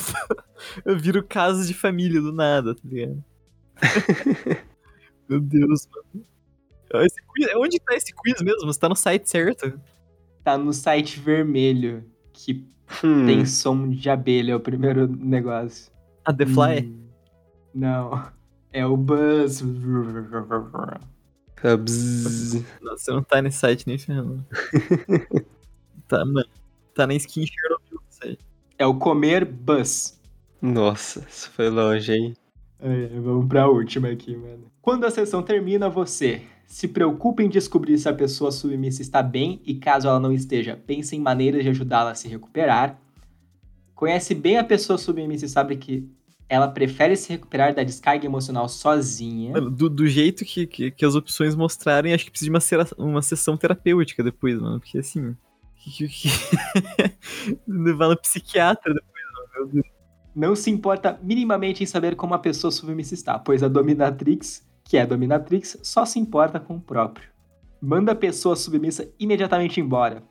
Eu 0.85 0.97
viro 0.99 1.23
caso 1.25 1.67
de 1.67 1.75
família 1.75 2.21
do 2.21 2.33
nada, 2.33 2.75
tá 2.75 2.81
ligado? 2.85 3.25
Meu 5.29 5.41
Deus, 5.41 5.89
mano. 5.91 6.27
Esse 7.05 7.17
quiz- 7.27 7.55
onde 7.57 7.81
tá 7.81 7.95
esse 7.97 8.13
quiz 8.15 8.41
mesmo? 8.43 8.67
Você 8.67 8.79
tá 8.79 8.89
no 8.89 8.95
site 8.95 9.29
certo? 9.29 9.81
Tá 10.45 10.59
no 10.59 10.73
site 10.73 11.19
vermelho, 11.19 12.05
que 12.33 12.69
Hum, 13.03 13.27
tem 13.27 13.47
som 13.47 13.89
de 13.89 14.11
abelha, 14.11 14.53
é 14.53 14.57
o 14.57 14.61
primeiro 14.61 15.09
negócio. 15.09 15.91
A 16.25 16.33
The 16.33 16.47
Fly? 16.47 16.87
Hum, 16.87 17.09
não. 17.75 18.27
É 18.73 18.87
o 18.87 18.97
Buzz. 18.97 19.63
bzz. 21.63 22.65
Não, 22.83 22.97
você 22.97 23.11
não 23.11 23.23
tá 23.23 23.41
nesse 23.41 23.59
site 23.59 23.87
nem 23.87 23.97
ferrando. 23.99 24.45
tá, 26.07 26.25
mano. 26.25 26.47
Tá 26.95 27.07
na 27.07 27.15
skin 27.15 27.47
Chernobyl 27.47 27.95
no 27.95 28.03
site. 28.11 28.39
É 28.79 28.87
o 28.87 28.95
Comer 28.95 29.45
Buzz. 29.45 30.21
Nossa, 30.61 31.25
isso 31.29 31.51
foi 31.51 31.69
longe, 31.71 32.13
hein? 32.13 32.37
É, 32.81 33.07
vamos 33.21 33.47
pra 33.49 33.69
última 33.69 34.09
aqui, 34.09 34.37
mano. 34.37 34.71
Quando 34.83 35.05
a 35.05 35.11
sessão 35.11 35.43
termina, 35.43 35.89
você 35.89 36.43
se 36.75 36.89
preocupa 36.89 37.41
em 37.41 37.49
descobrir 37.49 37.97
se 37.99 38.09
a 38.09 38.13
pessoa 38.13 38.51
submissa 38.51 39.01
está 39.01 39.23
bem 39.23 39.63
e 39.65 39.77
caso 39.77 40.09
ela 40.09 40.19
não 40.19 40.33
esteja, 40.33 40.77
pense 40.85 41.15
em 41.15 41.21
maneiras 41.21 41.63
de 41.63 41.69
ajudá-la 41.69 42.11
a 42.11 42.15
se 42.17 42.27
recuperar. 42.27 43.01
Conhece 43.95 44.35
bem 44.35 44.59
a 44.59 44.65
pessoa 44.65 44.99
submissa 44.99 45.45
e 45.45 45.49
sabe 45.49 45.77
que 45.77 46.11
ela 46.49 46.67
prefere 46.67 47.15
se 47.15 47.29
recuperar 47.31 47.73
da 47.73 47.85
descarga 47.85 48.27
emocional 48.27 48.69
sozinha. 48.69 49.53
Do, 49.61 49.89
do 49.89 50.05
jeito 50.09 50.45
que, 50.45 50.67
que, 50.67 50.91
que 50.91 51.05
as 51.05 51.15
opções 51.15 51.55
mostrarem, 51.55 52.13
acho 52.13 52.25
que 52.25 52.33
precisa 52.33 52.47
de 52.49 52.51
uma, 52.51 52.61
sera- 52.61 52.89
uma 52.99 53.23
sessão 53.23 53.57
terapêutica 53.57 54.25
depois, 54.25 54.61
mano. 54.61 54.81
Porque 54.81 54.99
assim. 54.99 55.37
Que, 55.77 56.09
que... 56.09 56.29
Levar 57.69 58.09
no 58.11 58.17
psiquiatra 58.17 58.93
depois, 58.93 59.25
mano. 59.33 59.49
Meu 59.55 59.67
Deus. 59.75 59.87
Não 60.35 60.57
se 60.57 60.73
importa 60.73 61.21
minimamente 61.23 61.85
em 61.85 61.87
saber 61.87 62.17
como 62.17 62.35
a 62.35 62.39
pessoa 62.41 62.73
submissa 62.73 63.15
está, 63.15 63.39
pois 63.39 63.63
a 63.63 63.69
dominatrix, 63.69 64.67
que 64.85 64.97
é 64.97 65.03
a 65.03 65.07
dominatrix, 65.07 65.79
só 65.83 66.05
se 66.05 66.19
importa 66.19 66.61
com 66.61 66.77
o 66.77 66.81
próprio. 66.81 67.29
Manda 67.81 68.13
a 68.13 68.17
pessoa 68.17 68.55
submissa 68.57 69.09
imediatamente 69.19 69.81
embora, 69.81 70.23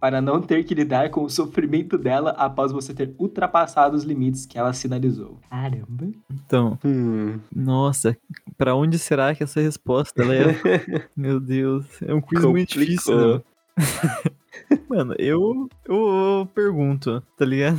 para 0.00 0.20
não 0.20 0.40
ter 0.42 0.64
que 0.64 0.74
lidar 0.74 1.10
com 1.10 1.22
o 1.24 1.30
sofrimento 1.30 1.96
dela 1.96 2.30
após 2.32 2.72
você 2.72 2.92
ter 2.92 3.14
ultrapassado 3.18 3.96
os 3.96 4.02
limites 4.02 4.44
que 4.46 4.58
ela 4.58 4.72
sinalizou. 4.72 5.38
Caramba. 5.48 6.08
Então, 6.30 6.78
Hum. 6.84 7.38
nossa, 7.54 8.16
pra 8.58 8.74
onde 8.74 8.98
será 8.98 9.34
que 9.34 9.42
essa 9.44 9.60
resposta 9.60 10.24
leva? 10.24 10.52
Meu 11.16 11.38
Deus, 11.38 11.86
é 12.02 12.12
um 12.12 12.20
quiz 12.20 12.44
muito 12.44 12.78
difícil, 12.78 13.34
né? 13.36 13.42
Mano, 14.88 15.14
eu, 15.18 15.68
eu, 15.86 15.96
eu 16.40 16.48
pergunto, 16.54 17.22
tá 17.38 17.44
ligado? 17.44 17.78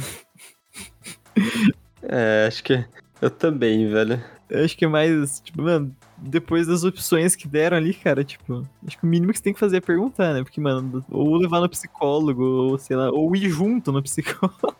É, 2.01 2.45
acho 2.47 2.63
que 2.63 2.83
eu 3.21 3.29
também, 3.29 3.89
velho. 3.89 4.21
Eu 4.49 4.63
acho 4.65 4.77
que 4.77 4.85
é 4.85 4.87
mais, 4.87 5.39
tipo, 5.39 5.61
mano, 5.61 5.95
depois 6.23 6.67
das 6.67 6.83
opções 6.83 7.35
que 7.35 7.47
deram 7.47 7.75
ali, 7.77 7.93
cara, 7.93 8.23
tipo, 8.23 8.65
acho 8.87 8.97
que 8.97 9.03
o 9.03 9.07
mínimo 9.07 9.31
que 9.31 9.37
você 9.37 9.43
tem 9.43 9.53
que 9.53 9.59
fazer 9.59 9.77
é 9.77 9.81
perguntar, 9.81 10.33
né? 10.33 10.43
Porque, 10.43 10.61
mano, 10.61 11.03
ou 11.09 11.35
levar 11.35 11.59
no 11.59 11.69
psicólogo, 11.69 12.43
ou 12.43 12.77
sei 12.77 12.95
lá, 12.95 13.11
ou 13.11 13.35
ir 13.35 13.49
junto 13.49 13.91
no 13.91 14.01
psicólogo. 14.03 14.75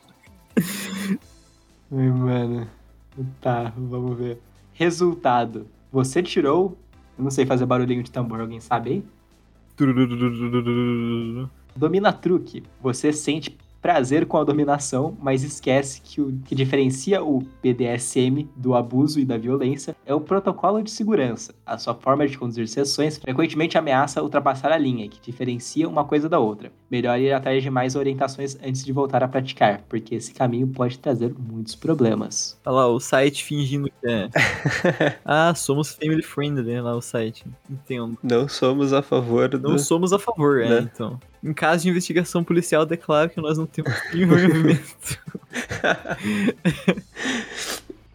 Ai, 1.91 2.10
mano. 2.10 2.67
Tá, 3.41 3.73
vamos 3.75 4.17
ver. 4.17 4.39
Resultado. 4.73 5.67
Você 5.91 6.23
tirou. 6.23 6.77
Eu 7.17 7.25
não 7.25 7.32
sei 7.32 7.45
fazer 7.45 7.65
barulhinho 7.65 8.01
de 8.01 8.10
tambor, 8.10 8.39
alguém 8.39 8.60
sabe 8.60 8.89
aí? 8.89 9.03
Domina 11.75 12.13
truque. 12.13 12.63
Você 12.82 13.12
sente 13.12 13.58
prazer 13.84 14.26
com 14.26 14.38
a 14.38 14.46
dominação, 14.46 15.17
mas 15.22 15.43
esquece 15.43 16.00
que 16.02 16.22
o 16.22 16.32
que 16.46 16.56
diferencia 16.56 17.22
o 17.22 17.43
BDSM 17.62 18.50
do 18.56 18.74
abuso 18.74 19.19
e 19.19 19.26
da 19.26 19.38
violência 19.38 19.93
é 20.06 20.15
o 20.15 20.22
protocolo 20.22 20.82
de 20.82 20.89
segurança. 20.89 21.54
A 21.65 21.78
sua 21.78 21.93
forma 21.93 22.26
de 22.26 22.38
conduzir 22.38 22.65
sessões 22.69 23.17
frequentemente 23.17 23.78
ameaça 23.78 24.24
ultrapassar 24.24 24.72
a 24.72 24.78
linha 24.78 25.10
que 25.10 25.19
diferencia 25.19 25.88
uma 25.88 26.06
coisa 26.06 26.30
da 26.30 26.39
outra. 26.39 26.72
Melhor 26.89 27.19
ir 27.19 27.34
atrás 27.34 27.62
de 27.62 27.69
mais 27.69 27.98
orientações 27.98 28.58
antes 28.65 28.86
de 28.86 28.93
voltar 28.93 29.22
a 29.22 29.28
praticar, 29.28 29.82
porque 29.89 30.15
esse 30.15 30.34
caminho 30.34 30.67
pode 30.67 30.98
trazer 30.98 31.36
muitos 31.38 31.76
problemas. 31.76 32.58
Olha 32.65 32.76
lá, 32.76 32.88
o 32.88 33.02
site 33.02 33.43
fingindo 33.43 33.89
que 33.89 34.08
é. 34.10 34.30
ah, 35.26 35.54
somos 35.54 35.91
family 35.91 36.24
friendly, 36.24 36.63
né, 36.63 36.82
lá 36.82 36.96
o 36.96 37.02
site. 37.02 37.43
Entendo. 37.69 38.17
Não 38.24 38.48
somos 38.48 38.93
a 38.93 39.02
favor 39.02 39.50
do... 39.50 39.60
Não 39.60 39.78
somos 39.78 40.13
a 40.13 40.19
favor, 40.19 40.62
é, 40.62 40.69
Né? 40.69 40.89
então. 40.93 41.19
Em 41.43 41.53
caso 41.53 41.84
de 41.84 41.89
investigação 41.89 42.43
policial, 42.43 42.86
declaro 42.86 43.29
que 43.29 43.41
nós 43.41 43.58
não 43.58 43.65
temos 43.65 43.91
envolvimento. 44.13 45.19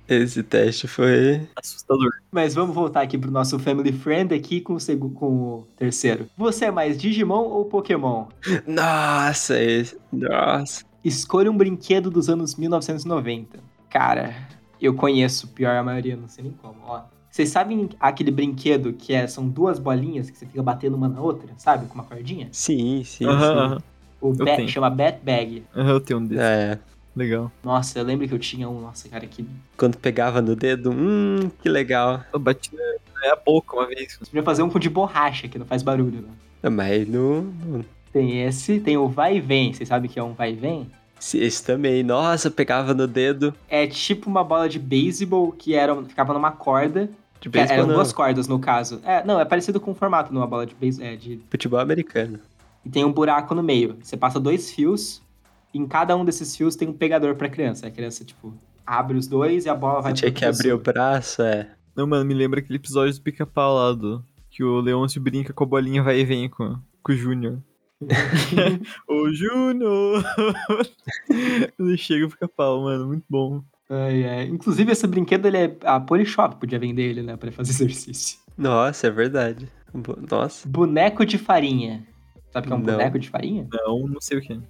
Esse 0.09 0.43
teste 0.43 0.89
foi... 0.89 1.47
Assustador. 1.55 2.11
Mas 2.33 2.55
vamos 2.55 2.75
voltar 2.75 3.03
aqui 3.03 3.19
pro 3.19 3.31
nosso 3.31 3.59
family 3.59 3.93
friend 3.93 4.35
aqui 4.35 4.59
com 4.63 4.73
o, 4.73 4.81
segu- 4.81 5.11
com 5.11 5.27
o 5.27 5.69
terceiro. 5.77 6.27
Você 6.39 6.65
é 6.65 6.71
mais 6.71 6.97
Digimon 6.97 7.43
ou 7.45 7.67
Pokémon? 7.67 8.27
Nossa, 8.67 9.61
esse... 9.61 9.99
Nossa. 10.11 10.83
Escolha 11.05 11.51
um 11.51 11.57
brinquedo 11.57 12.11
dos 12.11 12.31
anos 12.31 12.57
1990. 12.57 13.59
Cara, 13.91 14.35
eu 14.81 14.95
conheço, 14.95 15.49
pior 15.49 15.77
a 15.77 15.83
maioria, 15.83 16.17
não 16.17 16.27
sei 16.27 16.45
nem 16.45 16.53
como, 16.55 16.77
ó. 16.87 17.03
Vocês 17.31 17.49
sabem 17.51 17.89
aquele 18.01 18.31
brinquedo 18.31 18.93
que 18.93 19.13
é, 19.15 19.27
são 19.27 19.49
duas 19.49 19.79
bolinhas 19.79 20.31
que 20.31 20.37
você 20.39 20.47
fica 20.47 20.63
batendo 20.63 20.97
uma 20.97 21.09
na 21.09 21.21
outra, 21.21 21.49
sabe? 21.57 21.87
Com 21.87 21.95
uma 21.95 22.05
cordinha? 22.05 22.49
Sim, 22.53 23.03
sim, 23.05 23.27
Aham, 23.27 23.39
sim. 23.53 23.59
aham. 23.59 23.83
O 24.21 24.33
Eu 24.37 24.45
bat, 24.45 24.69
chama 24.69 24.91
Bat 24.91 25.21
Bag. 25.23 25.63
Aham, 25.77 25.91
eu 25.91 26.01
tenho 26.01 26.19
um 26.21 26.27
desse. 26.27 26.41
É, 26.43 26.79
Legal. 27.15 27.51
Nossa, 27.65 27.99
eu 27.99 28.05
lembro 28.05 28.27
que 28.29 28.35
eu 28.35 28.39
tinha 28.39 28.69
um, 28.69 28.81
nossa, 28.81 29.09
cara, 29.09 29.27
que. 29.27 29.45
quando 29.77 29.97
pegava 29.99 30.41
no 30.41 30.55
dedo, 30.55 30.91
hum, 30.91 31.51
que 31.63 31.69
legal. 31.69 32.25
Eu 32.33 32.39
bati 32.39 32.71
é 33.25 33.31
a 33.31 33.37
boca 33.37 33.77
uma 33.77 33.87
vez. 33.87 34.17
Você 34.19 34.27
podia 34.27 34.43
fazer 34.45 34.63
um 34.63 34.71
com 34.71 34.79
de 34.79 34.89
borracha, 34.89 35.49
que 35.49 35.59
não 35.59 35.67
faz 35.67 35.83
barulho, 35.83 36.23
né? 36.63 36.71
Mas 36.71 37.09
no, 37.09 37.43
no- 37.43 37.85
Tem 38.13 38.43
esse, 38.43 38.79
tem 38.81 38.97
o 38.97 39.09
vai 39.09 39.37
e 39.37 39.41
vem. 39.41 39.73
Vocês 39.73 39.89
sabem 39.89 40.09
que 40.11 40.19
é 40.19 40.23
um 40.23 40.33
vai 40.33 40.53
e 40.53 40.57
vem? 40.57 40.91
Esse- 41.21 41.65
também, 41.65 42.03
nossa, 42.03 42.51
pegava 42.51 42.95
no 42.95 43.07
dedo. 43.07 43.53
É 43.69 43.87
tipo 43.87 44.29
uma 44.31 44.45
bola 44.45 44.69
de 44.69 44.79
beisebol 44.79 45.53
que 45.53 45.75
era, 45.75 45.95
ficava 46.05 46.33
numa 46.33 46.53
corda. 46.53 47.11
De 47.41 47.49
eram 47.49 47.53
beisebol, 47.53 47.87
não. 47.87 47.95
duas 47.95 48.13
cordas, 48.13 48.49
no 48.49 48.59
caso. 48.59 49.01
É, 49.05 49.25
não, 49.25 49.39
é 49.41 49.45
parecido 49.45 49.81
com 49.81 49.93
o 49.93 49.95
formato 49.95 50.33
numa 50.33 50.47
bola 50.47 50.67
de 50.67 50.75
beisebol. 50.75 51.07
É, 51.09 51.17
de 51.17 51.41
Futebol 51.51 51.79
americano. 51.81 52.39
e 52.85 52.89
tem 52.91 53.05
um 53.05 53.13
buraco 53.13 53.55
no 53.55 53.63
meio. 53.63 53.97
Você 54.03 54.17
passa 54.17 54.41
dois 54.41 54.71
fios, 54.73 55.21
e 55.73 55.79
em 55.79 55.87
cada 55.87 56.17
um 56.17 56.25
desses 56.25 56.57
fios 56.57 56.75
tem 56.77 56.89
um 56.89 56.93
pegador 56.93 57.35
pra 57.37 57.49
criança. 57.49 57.87
A 57.87 57.91
criança, 57.91 58.25
tipo, 58.25 58.53
abre 58.87 59.17
os 59.17 59.27
dois 59.29 59.67
e 59.67 59.69
a 59.69 59.75
bola 59.75 60.01
vai 60.01 60.13
Você 60.13 60.19
tinha 60.23 60.33
que 60.33 60.45
abrir 60.45 60.73
o 60.73 60.79
braço, 60.79 61.43
é. 61.43 61.69
Não, 61.95 62.07
mano, 62.07 62.25
me 62.25 62.35
lembra 62.35 62.61
aquele 62.61 62.77
episódio 62.79 63.13
do 63.15 63.21
pica-pau 63.21 63.75
lá 63.75 63.93
do. 63.93 64.25
Que 64.51 64.65
o 64.65 64.81
Leôncio 64.81 65.21
brinca 65.21 65.53
com 65.53 65.63
a 65.63 65.67
bolinha 65.67 66.03
vai 66.03 66.19
e 66.21 66.25
vem 66.25 66.49
com, 66.49 66.77
com 67.03 67.13
o 67.13 67.15
Júnior. 67.15 67.59
Ô 69.09 69.33
Júnior! 69.33 70.23
Ele 71.79 71.97
chega 71.97 72.27
o 72.27 72.31
pica-pau, 72.31 72.83
mano, 72.83 73.07
muito 73.09 73.25
bom. 73.29 73.63
Ai, 73.91 74.25
ai. 74.25 74.45
Inclusive, 74.49 74.93
esse 74.93 75.07
brinquedo, 75.07 75.47
ele 75.47 75.57
é... 75.57 75.77
A 75.85 75.99
Polishop 75.99 76.57
podia 76.57 76.79
vender 76.79 77.05
ele, 77.11 77.23
né? 77.23 77.37
Pra 77.37 77.51
fazer 77.51 77.71
exercício. 77.85 78.39
Nossa, 78.57 79.07
é 79.07 79.11
verdade. 79.11 79.67
Bo- 79.95 80.19
Nossa. 80.31 80.69
Boneco 80.69 81.25
de 81.25 81.39
farinha. 81.39 82.07
Sabe 82.53 82.67
o 82.67 82.69
que 82.69 82.73
é 82.75 82.77
um 82.77 82.81
Não. 82.81 82.93
boneco 82.95 83.19
de 83.19 83.29
farinha? 83.31 83.67
Não, 83.73 84.07
não 84.07 84.21
sei 84.21 84.39
o 84.39 84.41
que. 84.43 84.61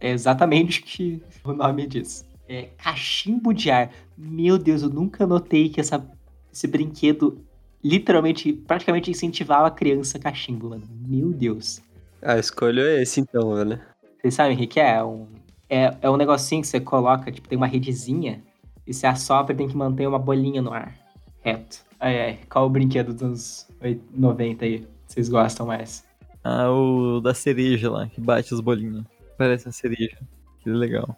É 0.00 0.10
exatamente 0.12 0.80
o 0.80 0.84
que 0.84 1.20
o 1.42 1.52
nome 1.52 1.86
diz. 1.86 2.24
É 2.48 2.68
cachimbo 2.78 3.52
de 3.52 3.70
ar. 3.70 3.90
Meu 4.16 4.56
Deus, 4.58 4.82
eu 4.82 4.88
nunca 4.88 5.26
notei 5.26 5.68
que 5.68 5.80
essa, 5.80 6.08
esse 6.52 6.66
brinquedo 6.68 7.44
literalmente, 7.82 8.52
praticamente 8.52 9.10
incentivava 9.10 9.66
a 9.66 9.70
criança 9.72 10.18
a 10.18 10.20
cachimbo, 10.20 10.70
mano. 10.70 10.84
Meu 11.06 11.32
Deus. 11.32 11.80
A 12.22 12.38
escolha 12.38 12.82
é 12.82 13.02
esse 13.02 13.20
então, 13.20 13.54
velho. 13.54 13.80
Vocês 14.20 14.34
sabem 14.34 14.56
o 14.56 14.58
que, 14.58 14.66
que 14.66 14.80
é? 14.80 14.96
É 14.96 15.04
um, 15.04 15.26
é? 15.68 15.94
É 16.02 16.10
um 16.10 16.16
negocinho 16.16 16.62
que 16.62 16.68
você 16.68 16.80
coloca, 16.80 17.30
tipo, 17.30 17.48
tem 17.48 17.56
uma 17.56 17.66
redezinha 17.66 18.42
e 18.86 18.92
você 18.92 19.06
assopra 19.06 19.52
e 19.52 19.56
tem 19.56 19.68
que 19.68 19.76
manter 19.76 20.06
uma 20.06 20.18
bolinha 20.18 20.60
no 20.60 20.72
ar. 20.72 20.94
Reto. 21.40 21.78
Ai, 22.00 22.20
ai. 22.20 22.38
Qual 22.48 22.66
o 22.66 22.70
brinquedo 22.70 23.12
dos 23.12 23.22
anos 23.22 23.66
8- 23.82 24.00
90 24.12 24.64
aí? 24.64 24.86
Vocês 25.06 25.28
gostam 25.28 25.66
mais? 25.66 26.04
Ah, 26.42 26.70
o 26.70 27.20
da 27.20 27.34
cereja 27.34 27.90
lá, 27.90 28.06
que 28.06 28.20
bate 28.20 28.52
as 28.52 28.60
bolinhas. 28.60 29.04
Parece 29.36 29.66
uma 29.66 29.72
cereja. 29.72 30.18
Que 30.60 30.70
legal. 30.70 31.16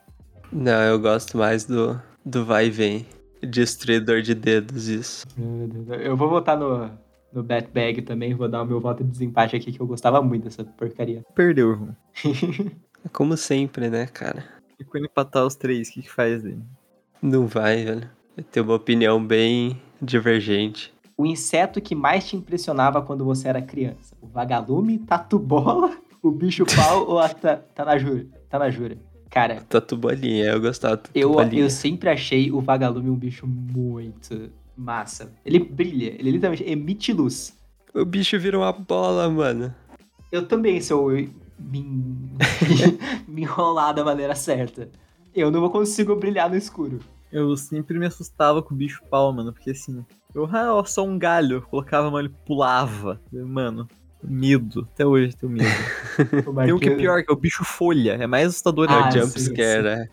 Não, 0.52 0.82
eu 0.82 0.98
gosto 0.98 1.38
mais 1.38 1.64
do, 1.64 2.00
do 2.24 2.44
vai 2.44 2.66
e 2.66 2.70
vem. 2.70 3.06
Destruidor 3.42 4.20
de 4.20 4.34
dedos, 4.34 4.88
isso. 4.88 5.26
Eu 6.02 6.16
vou 6.16 6.28
votar 6.28 6.58
no, 6.58 6.90
no 7.32 7.42
Bat 7.42 7.68
Bag 7.72 8.02
também, 8.02 8.34
vou 8.34 8.48
dar 8.48 8.62
o 8.62 8.66
meu 8.66 8.80
voto 8.80 9.04
de 9.04 9.10
desempate 9.10 9.56
aqui, 9.56 9.72
que 9.72 9.80
eu 9.80 9.86
gostava 9.86 10.20
muito 10.22 10.44
dessa 10.44 10.64
porcaria. 10.64 11.24
Perdeu, 11.34 11.74
João. 11.74 11.96
É 13.02 13.08
Como 13.08 13.34
sempre, 13.34 13.88
né, 13.88 14.06
cara? 14.06 14.44
E 14.78 14.84
quando 14.84 15.06
empatar 15.06 15.46
os 15.46 15.54
três, 15.54 15.88
o 15.88 15.92
que, 15.92 16.02
que 16.02 16.10
faz 16.10 16.42
dele? 16.42 16.62
Não 17.22 17.46
vai, 17.46 17.82
velho. 17.82 18.10
Eu 18.36 18.44
tenho 18.44 18.66
uma 18.66 18.74
opinião 18.74 19.24
bem 19.24 19.80
divergente. 20.02 20.92
O 21.16 21.24
inseto 21.24 21.80
que 21.80 21.94
mais 21.94 22.28
te 22.28 22.36
impressionava 22.36 23.00
quando 23.00 23.24
você 23.24 23.48
era 23.48 23.62
criança? 23.62 24.14
O 24.20 24.26
vagalume, 24.26 24.98
tatu-bola, 24.98 25.96
o 26.22 26.30
bicho-pau 26.30 27.06
ou 27.08 27.18
a 27.18 27.28
ta- 27.30 27.62
tanajura? 27.74 28.26
Tanajura. 28.50 28.98
Cara, 29.30 29.62
Tatu 29.68 29.96
bolinha, 29.96 30.46
eu 30.46 30.60
gostava 30.60 31.00
eu, 31.14 31.34
eu 31.52 31.70
sempre 31.70 32.10
achei 32.10 32.50
o 32.50 32.60
vagalume 32.60 33.08
um 33.08 33.14
bicho 33.14 33.46
muito 33.46 34.50
massa. 34.76 35.33
Ele 35.44 35.59
brilha, 35.59 36.14
ele 36.18 36.30
literalmente 36.30 36.68
emite 36.68 37.12
luz. 37.12 37.59
O 37.94 38.04
bicho 38.04 38.38
vira 38.38 38.59
uma 38.59 38.72
bola, 38.72 39.28
mano. 39.28 39.74
Eu 40.30 40.46
também, 40.46 40.80
se 40.80 40.92
eu 40.92 41.09
me, 41.59 41.83
me 43.26 43.42
enrolar 43.42 43.94
da 43.94 44.04
maneira 44.04 44.35
certa. 44.35 44.88
Eu 45.35 45.50
não 45.50 45.68
consigo 45.68 46.16
brilhar 46.16 46.48
no 46.48 46.56
escuro. 46.56 47.00
Eu 47.33 47.56
sempre 47.56 47.98
me 47.98 48.06
assustava 48.06 48.62
com 48.62 48.74
o 48.74 48.76
bicho 48.76 49.02
pau, 49.09 49.33
mano, 49.33 49.52
porque 49.52 49.70
assim, 49.70 50.04
eu, 50.35 50.44
ah, 50.46 50.83
só 50.85 51.04
um 51.04 51.18
galho, 51.18 51.56
eu 51.56 51.62
colocava, 51.62 52.11
mano, 52.11 52.26
ele 52.28 52.35
pulava. 52.44 53.20
Mano, 53.33 53.88
medo, 54.22 54.88
até 54.92 55.06
hoje 55.06 55.33
eu 55.33 55.38
tenho 55.38 55.52
medo. 55.52 55.70
Tem 56.64 56.72
o 56.72 56.78
que 56.78 56.88
é 56.88 56.96
pior, 56.96 57.22
que 57.22 57.30
é 57.30 57.35
o 57.35 57.38
bicho 57.38 57.64
folha, 57.64 58.12
é 58.12 58.26
mais 58.26 58.48
assustador 58.48 58.87
Ah, 58.90 59.04
ainda. 59.04 59.20
Jump 59.20 59.40
sim, 59.40 59.52
scare, 59.52 59.83
né? 59.83 60.09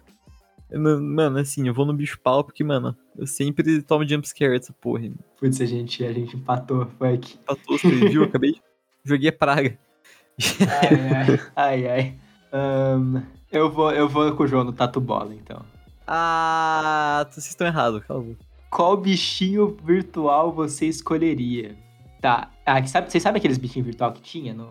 Mano, 0.71 1.39
assim, 1.39 1.67
eu 1.67 1.73
vou 1.73 1.86
no 1.86 1.93
bicho 1.93 2.19
pau 2.19 2.43
porque, 2.43 2.63
mano, 2.63 2.95
eu 3.17 3.25
sempre 3.25 3.82
tomo 3.82 4.08
jumpscare 4.08 4.60
dessa 4.60 4.73
porra. 4.73 5.10
Putz, 5.39 5.62
a 5.62 5.65
gente, 5.65 6.03
a 6.03 6.12
gente 6.12 6.36
empatou, 6.36 6.88
foi 6.97 7.13
aqui. 7.13 7.39
Empatou, 7.41 7.77
você 7.77 7.89
viu? 7.89 8.23
Eu 8.23 8.27
Acabei 8.27 8.53
de... 8.53 8.62
Joguei 9.06 9.30
a 9.30 9.34
praga. 9.34 9.77
Ai, 10.60 10.99
ai, 11.15 11.39
ai, 11.56 11.88
ai. 11.88 12.19
Ahn, 12.51 13.21
eu, 13.51 13.71
vou, 13.71 13.91
eu 13.91 14.10
vou 14.10 14.36
com 14.36 14.43
o 14.43 14.47
João 14.47 14.65
no 14.65 14.73
Tatu 14.73 14.99
Bola, 14.99 15.34
então. 15.34 15.63
Ah, 16.06 17.25
vocês 17.30 17.47
estão 17.47 17.65
errados, 17.65 18.03
calma. 18.03 18.36
Qual 18.69 18.97
bichinho 18.97 19.77
virtual 19.84 20.51
você 20.51 20.86
escolheria? 20.86 21.77
Tá, 22.21 22.51
ah, 22.65 22.82
que 22.82 22.89
sabe, 22.89 23.10
vocês 23.10 23.23
sabem 23.23 23.39
aqueles 23.39 23.58
bichinhos 23.58 23.86
virtual 23.86 24.12
que 24.12 24.21
tinha 24.21 24.53
no 24.53 24.67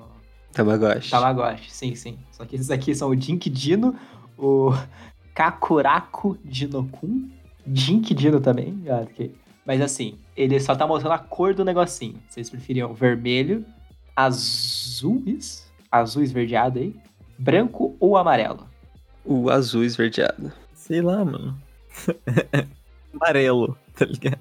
Tamagotchi. 0.53 1.11
Tamagotchi? 1.11 1.71
Sim, 1.71 1.95
sim. 1.95 2.19
Só 2.31 2.45
que 2.45 2.57
esses 2.57 2.71
aqui 2.71 2.95
são 2.95 3.11
o 3.11 3.21
Jink 3.21 3.49
Dino, 3.51 3.95
o 4.39 4.71
Kakuraku 5.37 6.39
Dinokun, 6.43 7.29
Jink 7.67 8.15
Dino 8.15 8.41
também, 8.41 8.83
ah, 8.89 9.03
ok. 9.03 9.35
Mas 9.67 9.83
assim, 9.83 10.19
ele 10.35 10.59
só 10.59 10.75
tá 10.75 10.87
mostrando 10.87 11.13
a 11.13 11.19
cor 11.19 11.53
do 11.53 11.63
negocinho. 11.63 12.19
Vocês 12.27 12.49
preferiam 12.49 12.95
vermelho, 12.95 13.63
azuis, 14.17 15.71
azul 15.93 16.23
esverdeado 16.23 16.79
aí, 16.79 16.97
branco 17.39 17.95
ou 18.01 18.17
amarelo? 18.17 18.67
O 19.27 19.51
azul 19.51 19.85
esverdeado. 19.85 20.51
Sei 20.73 21.03
lá, 21.03 21.23
mano. 21.23 21.61
Amarelo, 23.13 23.77
tá 23.95 24.07
ligado? 24.07 24.41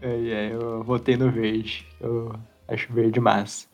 Ai, 0.00 0.32
ai, 0.32 0.52
eu 0.54 0.82
votei 0.82 1.16
no 1.16 1.30
verde. 1.30 1.86
Eu 2.00 2.34
acho 2.68 2.90
verde 2.90 3.20
massa. 3.20 3.66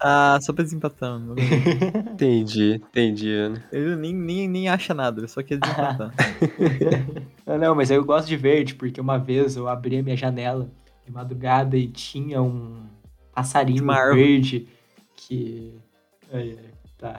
Ah, 0.00 0.38
só 0.40 0.52
pra 0.52 0.62
desempatar, 0.64 1.18
mano. 1.18 1.34
Entendi, 2.12 2.74
entendi, 2.74 3.26
né? 3.48 3.62
Ele 3.72 3.96
nem, 3.96 4.14
nem, 4.14 4.48
nem 4.48 4.68
acha 4.68 4.94
nada, 4.94 5.20
ele 5.20 5.28
só 5.28 5.42
quer 5.42 5.58
desempatar. 5.58 6.12
Ah, 7.46 7.56
não, 7.56 7.74
mas 7.74 7.90
eu 7.90 8.04
gosto 8.04 8.28
de 8.28 8.36
verde, 8.36 8.74
porque 8.74 9.00
uma 9.00 9.16
vez 9.18 9.56
eu 9.56 9.66
abri 9.68 9.96
a 9.96 10.02
minha 10.02 10.16
janela 10.16 10.70
de 11.06 11.10
madrugada 11.10 11.78
e 11.78 11.86
tinha 11.88 12.42
um 12.42 12.82
passarinho 13.34 13.86
verde 14.14 14.68
que. 15.16 15.72
Ai, 16.30 16.58
ai, 16.58 16.70
tá. 16.98 17.16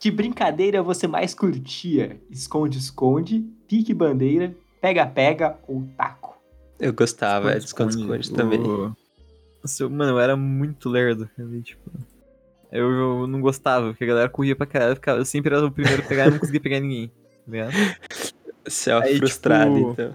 Que 0.00 0.10
brincadeira 0.10 0.82
você 0.82 1.06
mais 1.06 1.34
curtia? 1.34 2.18
Esconde-esconde, 2.30 3.40
pique-bandeira, 3.68 4.54
pega-pega 4.80 5.58
ou 5.68 5.86
taco? 5.98 6.38
Eu 6.80 6.94
gostava, 6.94 7.52
é 7.52 7.58
esconde-esconde 7.58 8.32
também. 8.32 8.60
O- 8.60 8.96
Nossa, 9.62 9.82
eu- 9.82 9.90
mano, 9.90 10.12
eu 10.12 10.20
era 10.20 10.36
muito 10.36 10.88
lerdo. 10.88 11.28
cara, 11.36 11.48
Tipo, 11.62 11.90
eu, 12.70 12.90
eu 12.90 13.26
não 13.26 13.40
gostava, 13.40 13.88
porque 13.88 14.04
a 14.04 14.06
galera 14.08 14.28
corria 14.28 14.54
pra 14.56 14.66
caralho. 14.66 14.92
eu 14.92 14.96
ficava- 14.96 15.18
Eu 15.20 15.24
sempre 15.24 15.54
era 15.54 15.64
o 15.66 15.70
primeiro 15.70 16.02
a 16.02 16.06
pegar 16.06 16.26
e 16.26 16.30
não 16.30 16.38
conseguia 16.38 16.60
pegar 16.60 16.80
ninguém. 16.80 17.08
Tá 17.08 17.52
ligado? 17.52 17.72
Céu 18.66 18.98
Aí, 19.00 19.16
frustrado, 19.16 19.74
tipo, 19.74 19.90
então. 19.92 20.14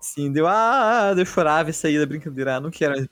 Sim, 0.00 0.32
deu. 0.32 0.46
Ah, 0.48 1.14
eu 1.16 1.26
chorava 1.26 1.70
e 1.70 1.72
saía 1.74 2.00
da 2.00 2.06
brincadeira. 2.06 2.56
Ah, 2.56 2.60
não 2.60 2.70
quero 2.70 2.96
mais. 2.96 3.06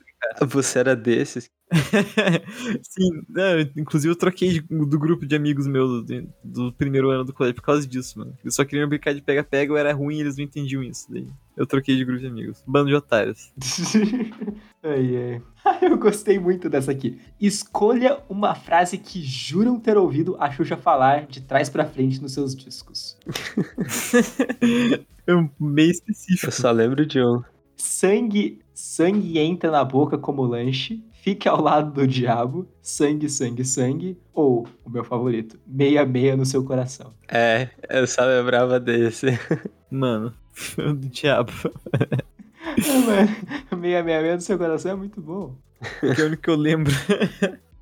Você 0.51 0.79
era 0.81 0.97
desses. 0.97 1.49
Sim, 2.83 3.23
não, 3.29 3.61
inclusive 3.77 4.11
eu 4.11 4.17
troquei 4.17 4.49
de- 4.55 4.61
do 4.63 4.99
grupo 4.99 5.25
de 5.27 5.37
amigos 5.37 5.67
meus 5.69 6.05
do, 6.05 6.29
do 6.43 6.73
primeiro 6.73 7.11
ano 7.11 7.25
do 7.25 7.33
colégio 7.33 7.55
por 7.55 7.63
causa 7.63 7.87
disso, 7.87 8.19
mano. 8.19 8.37
Eles 8.43 8.55
só 8.55 8.65
queriam 8.65 8.89
brincar 8.89 9.15
de 9.15 9.21
pega-pega, 9.23 9.71
eu 9.73 9.77
era 9.77 9.93
ruim 9.93 10.17
e 10.17 10.21
eles 10.23 10.37
não 10.37 10.45
entendiam 10.45 10.83
isso. 10.83 11.07
Daí 11.13 11.27
eu 11.57 11.67
troquei 11.67 11.95
de 11.95 12.05
grupo 12.05 12.21
de 12.21 12.27
amigos. 12.27 12.65
Bando 12.67 12.89
de 12.89 12.95
otários. 12.97 13.53
ai, 14.89 15.17
ai. 15.17 15.43
Ah, 15.65 15.79
Eu 15.83 15.99
gostei 15.99 16.39
muito 16.39 16.71
dessa 16.71 16.91
aqui. 16.93 17.21
Escolha 17.39 18.21
uma 18.29 18.55
frase 18.55 18.97
que 18.97 19.21
juram 19.23 19.79
ter 19.79 19.99
ouvido 19.99 20.35
a 20.41 20.51
Xuxa 20.51 20.77
falar 20.79 21.27
de 21.27 21.43
trás 21.43 21.69
pra 21.69 21.85
frente 21.85 22.23
nos 22.23 22.33
seus 22.33 22.55
discos. 22.57 23.19
É 25.29 25.35
um 25.35 25.51
meio 25.61 25.91
específico. 25.91 26.47
Eu 26.47 26.53
só 26.53 26.71
lembro 26.71 27.05
de 27.05 27.23
um. 27.23 27.43
Sangue, 27.77 28.63
sangue 28.73 29.39
entra 29.39 29.71
na 29.71 29.85
boca 29.85 30.17
como 30.17 30.43
lanche. 30.43 31.05
Fique 31.13 31.47
ao 31.47 31.61
lado 31.61 31.93
do 31.93 32.07
diabo. 32.07 32.67
Sangue, 32.81 33.29
sangue, 33.29 33.63
sangue. 33.63 34.19
Ou, 34.33 34.67
o 34.83 34.89
meu 34.89 35.05
favorito, 35.05 35.61
meia, 35.67 36.07
meia 36.07 36.35
no 36.35 36.47
seu 36.47 36.65
coração. 36.65 37.13
É, 37.29 37.69
eu 37.91 38.07
só 38.07 38.25
lembrava 38.25 38.81
desse. 38.81 39.39
Mano, 39.91 40.33
do 40.79 40.95
diabo. 41.11 41.53
Ah, 42.87 43.07
mano, 43.71 43.81
meia, 43.83 44.03
meia, 44.03 44.21
meia 44.23 44.35
no 44.35 44.41
seu 44.41 44.59
coração 44.59 44.93
é 44.93 44.97
muito 44.97 45.21
bom. 45.21 45.55
Que 46.01 46.21
é 46.21 46.25
o 46.25 46.27
único 46.29 46.43
que 46.43 46.51
eu 46.51 46.57
lembro. 46.57 46.93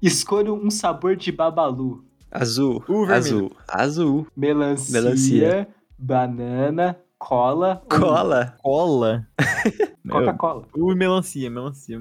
Escolha 0.02 0.52
um 0.52 0.70
sabor 0.70 1.16
de 1.16 1.32
babalu. 1.32 2.04
Azul. 2.30 2.82
O 2.88 3.06
vermelho. 3.06 3.14
azul. 3.16 3.52
Azul. 3.68 4.26
Melancia, 4.36 4.92
Melancia. 5.00 5.68
banana, 5.98 6.96
cola 7.18 7.80
ou 7.90 7.98
Cola. 7.98 8.54
Cola. 8.62 9.26
Coca-Cola. 10.08 10.62
Ui, 10.76 10.94
melancia, 10.94 11.50
melancia. 11.50 11.98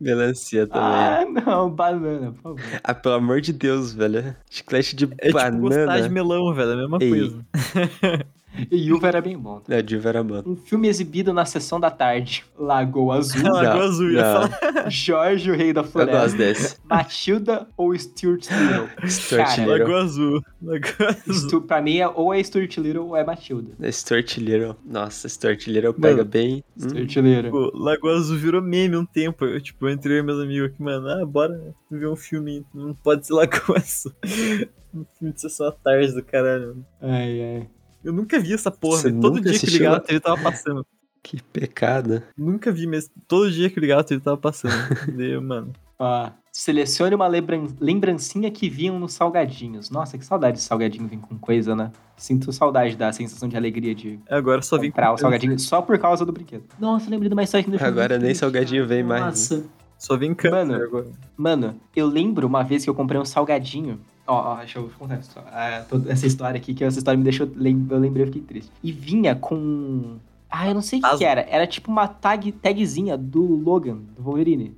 Melancia 0.00 0.66
também. 0.66 0.82
Ah, 0.82 1.24
não, 1.46 1.70
banana, 1.70 2.32
por 2.32 2.42
favor. 2.42 2.60
Ah, 2.84 2.92
pelo 2.94 3.14
amor 3.14 3.40
de 3.40 3.52
Deus, 3.52 3.94
velho. 3.94 4.36
Chiclete 4.50 4.94
de 4.96 5.04
É 5.18 5.28
tipo 5.28 5.32
gostar 5.32 5.50
banana. 5.52 6.02
de 6.02 6.08
melão, 6.10 6.52
velho. 6.52 6.70
É 6.70 6.74
a 6.74 6.76
mesma 6.76 6.98
Ei. 7.00 7.08
coisa. 7.10 7.46
E 8.70 8.92
uva 8.92 9.08
era 9.08 9.20
bem 9.20 9.38
bom. 9.38 9.62
É, 9.68 9.80
de 9.82 9.96
Veraman. 9.96 10.42
Um 10.46 10.56
filme 10.56 10.88
exibido 10.88 11.32
na 11.32 11.44
sessão 11.44 11.78
da 11.78 11.90
tarde. 11.90 12.44
Lagoa 12.58 13.18
Azul. 13.18 13.42
Lagoa 13.42 13.84
Azul, 13.84 14.10
ia. 14.12 14.90
Jorge, 14.90 15.50
o 15.50 15.54
rei 15.56 15.72
da 15.72 15.80
Eu 15.80 15.84
floresta. 15.84 16.20
gosto 16.22 16.36
desse. 16.36 16.76
Matilda 16.88 17.68
ou 17.76 17.96
Stuart 17.98 18.46
Little? 18.50 18.88
Stuart 19.08 19.46
Cara, 19.48 19.60
Little. 19.62 19.78
Lagoa 19.78 20.02
Azul. 20.02 20.42
Lagoa 20.62 21.08
Azul. 21.08 21.34
Stu, 21.34 21.60
pra 21.62 21.80
mim, 21.82 21.98
é, 21.98 22.08
ou 22.08 22.34
é 22.34 22.42
Stuart 22.42 22.76
Little 22.78 23.06
ou 23.08 23.16
é 23.16 23.24
Matilda. 23.24 23.92
Stuart 23.92 24.36
Little. 24.38 24.76
Nossa, 24.84 25.28
Stuart 25.28 25.66
Little 25.66 25.94
pega 25.94 26.16
Mano, 26.18 26.28
bem. 26.28 26.64
Hum, 26.76 26.88
Stuart 26.88 27.16
Little. 27.16 27.50
Pô, 27.50 27.72
Lagoa 27.78 28.16
Azul 28.16 28.36
virou 28.36 28.62
meme 28.62 28.96
um 28.96 29.04
tempo. 29.06 29.44
Eu, 29.44 29.60
tipo, 29.60 29.86
eu 29.86 29.92
entrei 29.92 30.20
com 30.20 30.26
meus 30.26 30.40
amigos 30.42 30.66
aqui, 30.68 30.82
mano. 30.82 31.08
Ah, 31.08 31.24
bora 31.26 31.74
ver 31.90 32.08
um 32.08 32.16
filme. 32.16 32.64
Não 32.74 32.94
pode 32.94 33.26
ser 33.26 33.32
Lagoa 33.34 33.76
Azul. 33.78 34.12
Um 34.92 35.04
filme 35.16 35.32
de 35.32 35.40
sessão 35.40 35.68
à 35.68 35.70
tarde 35.70 36.12
do 36.12 36.20
caralho. 36.20 36.84
Ai, 37.00 37.40
ai. 37.40 37.68
Eu 38.04 38.12
nunca 38.12 38.38
vi 38.38 38.52
essa 38.54 38.70
porra, 38.70 38.98
Você. 39.02 39.12
Todo 39.12 39.40
dia 39.40 39.58
que 39.58 39.66
ligava 39.66 39.96
a 39.96 40.00
TV 40.00 40.20
tava 40.20 40.42
passando. 40.42 40.86
que 41.22 41.42
pecado. 41.42 42.22
Nunca 42.36 42.72
vi 42.72 42.86
mesmo. 42.86 43.10
Todo 43.28 43.50
dia 43.50 43.68
que 43.68 43.78
ligava 43.78 44.00
a 44.00 44.04
TV 44.04 44.20
tava 44.22 44.36
passando. 44.38 44.72
Daí, 45.16 45.36
mano. 45.40 45.72
Ó, 45.98 46.30
selecione 46.50 47.14
uma 47.14 47.26
lembran- 47.26 47.66
lembrancinha 47.78 48.50
que 48.50 48.70
vinham 48.70 48.98
nos 48.98 49.12
salgadinhos. 49.12 49.90
Nossa, 49.90 50.16
que 50.16 50.24
saudade 50.24 50.56
de 50.56 50.62
salgadinho 50.62 51.06
vir 51.06 51.18
com 51.18 51.36
coisa, 51.38 51.76
né? 51.76 51.92
Sinto 52.16 52.50
saudade 52.52 52.96
da 52.96 53.12
sensação 53.12 53.48
de 53.48 53.56
alegria 53.56 53.94
de 53.94 54.18
Agora 54.28 54.62
só 54.62 54.78
vim 54.78 54.88
comprar 54.90 55.12
o 55.12 55.18
salgadinho 55.18 55.58
só 55.58 55.82
por 55.82 55.98
causa 55.98 56.24
do 56.24 56.32
brinquedo. 56.32 56.64
Nossa, 56.78 57.10
lembrei 57.10 57.28
de 57.28 57.34
uma 57.34 57.42
história 57.42 57.64
que 57.64 57.70
me 57.70 57.76
deixou 57.76 57.92
Agora 57.92 58.16
nem 58.16 58.26
triste, 58.28 58.40
salgadinho 58.40 58.86
vem 58.86 59.02
mais, 59.02 59.20
né? 59.22 59.28
Nossa. 59.58 59.64
Só 59.98 60.16
vem 60.16 60.34
câncer 60.34 60.64
Mano. 60.66 60.74
agora. 60.82 61.06
Mano, 61.36 61.80
eu 61.94 62.06
lembro 62.06 62.46
uma 62.46 62.62
vez 62.62 62.82
que 62.84 62.88
eu 62.88 62.94
comprei 62.94 63.20
um 63.20 63.24
salgadinho. 63.26 64.00
Ó, 64.30 64.52
ó, 64.52 64.56
deixa 64.58 64.78
eu 64.78 64.88
contar 64.96 65.14
essa 65.14 65.26
história, 65.28 65.50
ah, 65.52 65.84
toda 65.88 66.12
essa 66.12 66.24
história 66.24 66.56
aqui, 66.56 66.72
que 66.72 66.84
essa 66.84 66.98
história 66.98 67.18
me 67.18 67.24
deixou. 67.24 67.48
Eu 67.48 67.98
lembrei, 67.98 68.22
eu 68.22 68.26
fiquei 68.28 68.42
triste. 68.42 68.70
E 68.80 68.92
vinha 68.92 69.34
com. 69.34 70.18
Ah, 70.48 70.68
eu 70.68 70.74
não 70.74 70.82
sei 70.82 71.00
o 71.00 71.02
que, 71.02 71.08
Tazo. 71.08 71.18
que 71.18 71.24
era. 71.24 71.40
Era 71.50 71.66
tipo 71.66 71.90
uma 71.90 72.06
tag, 72.06 72.52
tagzinha 72.52 73.18
do 73.18 73.42
Logan, 73.42 73.98
do 74.16 74.22
Wolverine. 74.22 74.76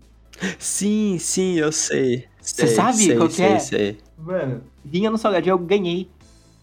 Sim, 0.59 1.19
sim, 1.19 1.59
eu 1.59 1.71
sei. 1.71 2.25
Você 2.41 2.67
sabe 2.67 2.97
sei, 2.97 3.17
qual 3.17 3.29
que 3.29 3.35
sei, 3.35 3.47
é? 3.47 3.59
Sei. 3.59 3.99
Mano, 4.17 4.63
vinha 4.83 5.11
no 5.11 5.19
salgadinho, 5.19 5.53
eu 5.53 5.59
ganhei. 5.59 6.09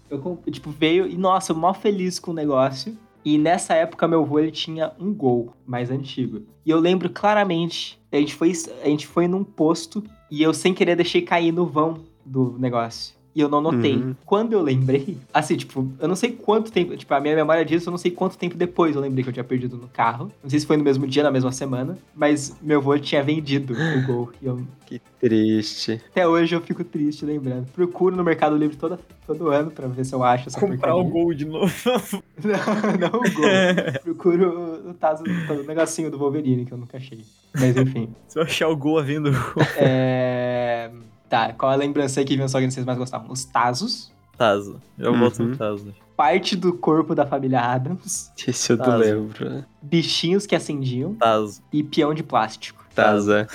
Eu, 0.09 0.39
tipo, 0.49 0.71
veio 0.71 1.05
e, 1.05 1.15
nossa, 1.15 1.51
eu 1.51 1.55
mó 1.55 1.71
feliz 1.75 2.17
com 2.17 2.31
o 2.31 2.33
negócio. 2.33 2.97
E 3.23 3.37
nessa 3.37 3.75
época, 3.75 4.07
meu 4.07 4.23
avô, 4.23 4.39
ele 4.39 4.51
tinha 4.51 4.93
um 4.99 5.13
gol 5.13 5.53
mais 5.63 5.91
antigo. 5.91 6.41
E 6.65 6.71
eu 6.71 6.79
lembro 6.79 7.07
claramente, 7.11 7.99
a 8.11 8.15
gente 8.15 8.33
foi, 8.33 8.51
a 8.83 8.87
gente 8.87 9.05
foi 9.05 9.27
num 9.27 9.43
posto 9.43 10.03
e 10.31 10.41
eu, 10.41 10.55
sem 10.55 10.73
querer, 10.73 10.95
deixei 10.95 11.21
cair 11.21 11.51
no 11.51 11.67
vão 11.67 12.08
do 12.29 12.55
negócio. 12.59 13.17
E 13.35 13.41
eu 13.41 13.47
não 13.47 13.61
notei. 13.61 13.95
Uhum. 13.95 14.15
Quando 14.25 14.53
eu 14.53 14.61
lembrei, 14.61 15.15
assim, 15.31 15.55
tipo, 15.55 15.87
eu 15.99 16.07
não 16.07 16.15
sei 16.15 16.31
quanto 16.31 16.71
tempo, 16.71 16.97
tipo, 16.97 17.13
a 17.13 17.19
minha 17.21 17.35
memória 17.35 17.63
disso, 17.63 17.87
eu 17.87 17.91
não 17.91 17.97
sei 17.97 18.09
quanto 18.11 18.37
tempo 18.37 18.57
depois 18.57 18.95
eu 18.95 19.01
lembrei 19.01 19.23
que 19.23 19.29
eu 19.29 19.33
tinha 19.33 19.43
perdido 19.43 19.77
no 19.77 19.87
carro. 19.87 20.31
Não 20.43 20.49
sei 20.49 20.59
se 20.59 20.65
foi 20.65 20.75
no 20.77 20.83
mesmo 20.83 21.07
dia, 21.07 21.21
na 21.21 21.31
mesma 21.31 21.51
semana, 21.51 21.97
mas 22.15 22.57
meu 22.61 22.79
avô 22.79 22.97
tinha 22.97 23.23
vendido 23.23 23.75
o 23.75 24.01
gol. 24.07 24.31
E 24.41 24.47
eu 24.47 24.61
Que 24.85 24.99
triste. 25.21 26.01
até 26.09 26.27
hoje 26.27 26.55
eu 26.55 26.59
fico 26.61 26.83
triste 26.83 27.23
lembrando. 27.23 27.67
Procuro 27.71 28.15
no 28.15 28.23
Mercado 28.23 28.57
Livre 28.57 28.75
toda, 28.75 28.99
todo 29.27 29.49
ano 29.49 29.69
pra 29.69 29.87
ver 29.87 30.05
se 30.05 30.13
eu 30.15 30.23
acho 30.23 30.49
essa 30.49 30.59
Comprar 30.59 30.95
o 30.95 31.03
porcaria. 31.03 31.23
gol 31.23 31.33
de 31.33 31.45
novo. 31.45 31.71
Não, 32.43 33.09
não 33.11 33.19
o 33.19 33.31
gol. 33.31 33.49
Procuro 34.03 34.89
o, 34.89 34.93
tazo, 34.95 35.23
o 35.23 35.63
negocinho 35.67 36.09
do 36.09 36.17
Wolverine 36.17 36.65
que 36.65 36.71
eu 36.71 36.77
nunca 36.77 36.97
achei. 36.97 37.23
Mas 37.53 37.77
enfim. 37.77 38.09
Se 38.27 38.39
eu 38.39 38.43
achar 38.43 38.69
o 38.69 38.75
gol 38.75 38.99
eu 38.99 39.33
É... 39.77 40.89
Tá, 41.29 41.53
qual 41.53 41.71
a 41.71 41.75
lembrança 41.75 42.19
aí 42.19 42.25
que 42.25 42.35
vinha 42.35 42.47
só 42.47 42.59
que 42.59 42.69
vocês 42.69 42.85
mais 42.85 42.97
gostavam? 42.97 43.31
Os 43.31 43.45
Tazos. 43.45 44.11
Tazo. 44.37 44.81
Já 44.97 45.09
Uhum. 45.11 45.19
volto 45.19 45.43
no 45.43 45.55
Tazo. 45.55 45.93
Parte 46.17 46.55
do 46.55 46.73
corpo 46.73 47.13
da 47.13 47.25
família 47.25 47.61
Adams. 47.61 48.31
Esse 48.47 48.71
eu 48.73 48.77
não 48.77 48.85
Tazo. 48.85 48.97
lembro. 48.97 49.65
Bichinhos 49.81 50.45
que 50.45 50.55
acendiam. 50.55 51.13
Tazo. 51.15 51.61
E 51.71 51.83
peão 51.83 52.13
de 52.13 52.23
plástico. 52.23 52.83
Taza. 52.95 53.47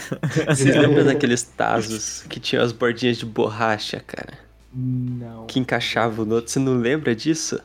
Vocês 0.47 0.75
lembram 0.77 1.05
daqueles 1.05 1.43
tazos 1.43 2.23
que 2.29 2.39
tinham 2.39 2.63
as 2.65 2.71
bordinhas 2.73 3.17
de 3.19 3.27
borracha, 3.27 4.01
cara? 4.07 4.35
Não. 4.73 5.47
Que 5.47 5.59
encaixavam 5.59 6.25
no 6.25 6.37
outro. 6.37 6.51
Você 6.51 6.59
não 6.59 6.77
lembra 6.79 7.15
disso? 7.15 7.61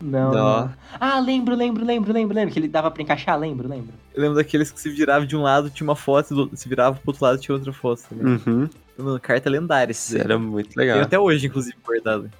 Não. 0.00 0.32
Não. 0.32 0.72
Ah, 0.98 1.18
lembro, 1.20 1.54
lembro, 1.54 1.84
lembro, 1.84 2.12
lembro, 2.12 2.34
lembro. 2.34 2.52
Que 2.52 2.58
ele 2.58 2.68
dava 2.68 2.90
pra 2.90 3.02
encaixar, 3.02 3.38
lembro, 3.38 3.68
lembro. 3.68 3.92
Eu 4.14 4.22
lembro 4.22 4.36
daqueles 4.36 4.70
que 4.70 4.80
se 4.80 4.88
virava 4.90 5.26
de 5.26 5.36
um 5.36 5.42
lado, 5.42 5.68
tinha 5.70 5.86
uma 5.86 5.94
foto, 5.96 6.32
e 6.32 6.34
do- 6.48 6.56
se 6.56 6.68
virava 6.68 6.96
pro 6.96 7.10
outro 7.10 7.24
lado, 7.24 7.38
tinha 7.38 7.54
outra 7.54 7.72
foto. 7.72 8.02
Ligado? 8.12 8.42
Uhum. 8.46 8.68
Então, 8.94 9.04
mano, 9.04 9.20
carta 9.20 9.48
lendária 9.50 9.92
esse 9.92 10.18
era 10.18 10.38
muito 10.38 10.74
legal. 10.76 10.96
Tem 10.96 11.04
até 11.04 11.18
hoje, 11.18 11.46
inclusive, 11.46 11.76
guardado. 11.84 12.30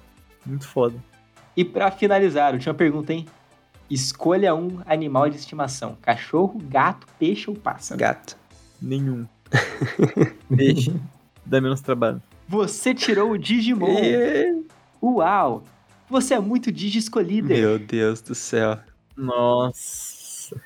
Muito 0.45 0.67
foda. 0.67 0.95
E 1.55 1.63
pra 1.63 1.91
finalizar, 1.91 2.53
última 2.53 2.73
pergunta, 2.73 3.13
hein? 3.13 3.25
Escolha 3.89 4.55
um 4.55 4.79
animal 4.85 5.29
de 5.29 5.35
estimação: 5.35 5.97
cachorro, 6.01 6.59
gato, 6.69 7.05
peixe 7.19 7.49
ou 7.49 7.55
pássaro. 7.55 7.99
Gato. 7.99 8.37
Nenhum. 8.81 9.25
Peixe. 10.55 10.93
Dá 11.45 11.59
menos 11.61 11.81
trabalho. 11.81 12.21
Você 12.47 12.93
tirou 12.93 13.31
o 13.31 13.37
Digimon. 13.37 13.95
Uau! 15.01 15.63
Você 16.11 16.33
é 16.33 16.39
muito 16.41 16.73
Digiscolíder. 16.73 17.57
Meu 17.57 17.79
Deus 17.79 18.21
do 18.21 18.35
céu. 18.35 18.77
Nossa. 19.15 20.61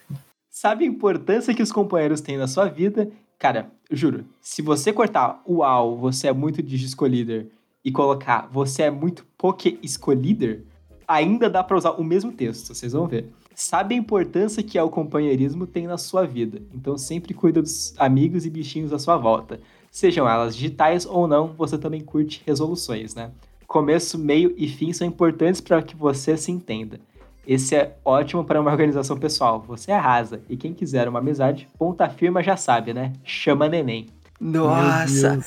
Sabe 0.49 0.86
a 0.86 0.88
importância 0.88 1.53
que 1.53 1.62
os 1.62 1.71
companheiros 1.71 2.19
têm 2.19 2.36
na 2.36 2.47
sua 2.47 2.65
vida? 2.65 3.12
Cara, 3.38 3.69
eu 3.88 3.95
juro, 3.95 4.25
se 4.41 4.63
você 4.63 4.91
cortar 4.91 5.43
uau, 5.47 5.97
você 5.97 6.29
é 6.29 6.34
muito 6.34 6.63
Digiscolíder 6.63 7.51
e 7.84 7.91
colocar 7.91 8.49
você 8.51 8.84
é 8.84 8.89
muito 8.89 9.23
Poké 9.38 9.77
Escolíder, 9.84 10.63
ainda 11.08 11.47
dá 11.47 11.63
pra 11.63 11.77
usar 11.77 11.91
o 11.91 12.03
mesmo 12.03 12.31
texto, 12.31 12.73
vocês 12.73 12.93
vão 12.93 13.05
ver. 13.05 13.31
Sabe 13.53 13.93
a 13.93 13.97
importância 13.99 14.63
que 14.63 14.79
é 14.79 14.81
o 14.81 14.89
companheirismo 14.89 15.67
tem 15.67 15.86
na 15.86 15.99
sua 15.99 16.25
vida, 16.25 16.60
então 16.73 16.97
sempre 16.97 17.36
cuida 17.36 17.62
dos 17.62 17.93
amigos 17.99 18.47
e 18.47 18.49
bichinhos 18.49 18.91
à 18.91 18.97
sua 18.97 19.15
volta. 19.15 19.60
Sejam 19.91 20.27
elas 20.27 20.55
digitais 20.55 21.05
ou 21.05 21.27
não, 21.27 21.53
você 21.53 21.77
também 21.77 22.01
curte 22.01 22.41
resoluções, 22.47 23.13
né? 23.13 23.29
Começo, 23.75 24.17
meio 24.17 24.55
e 24.55 24.69
fim 24.69 24.93
são 24.93 25.05
importantes 25.05 25.59
para 25.59 25.81
que 25.81 25.97
você 25.97 26.38
se 26.38 26.49
entenda. 26.49 26.97
Esse 27.45 27.75
é 27.75 27.97
ótimo 28.05 28.45
para 28.45 28.61
uma 28.61 28.71
organização 28.71 29.17
pessoal. 29.17 29.65
Você 29.67 29.91
arrasa. 29.91 30.39
E 30.49 30.55
quem 30.55 30.73
quiser 30.73 31.09
uma 31.09 31.19
amizade, 31.19 31.67
ponta 31.77 32.07
firma 32.07 32.41
já 32.41 32.55
sabe, 32.55 32.93
né? 32.93 33.11
Chama 33.25 33.67
neném. 33.67 34.05
Nossa! 34.39 35.41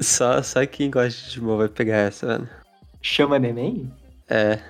Só, 0.00 0.40
só 0.40 0.64
quem 0.66 0.88
gosta 0.88 1.20
de 1.20 1.26
Digimon 1.26 1.56
vai 1.56 1.68
pegar 1.68 1.96
essa, 1.96 2.28
mano. 2.28 2.48
Chama 3.02 3.40
neném? 3.40 3.92
É. 4.28 4.60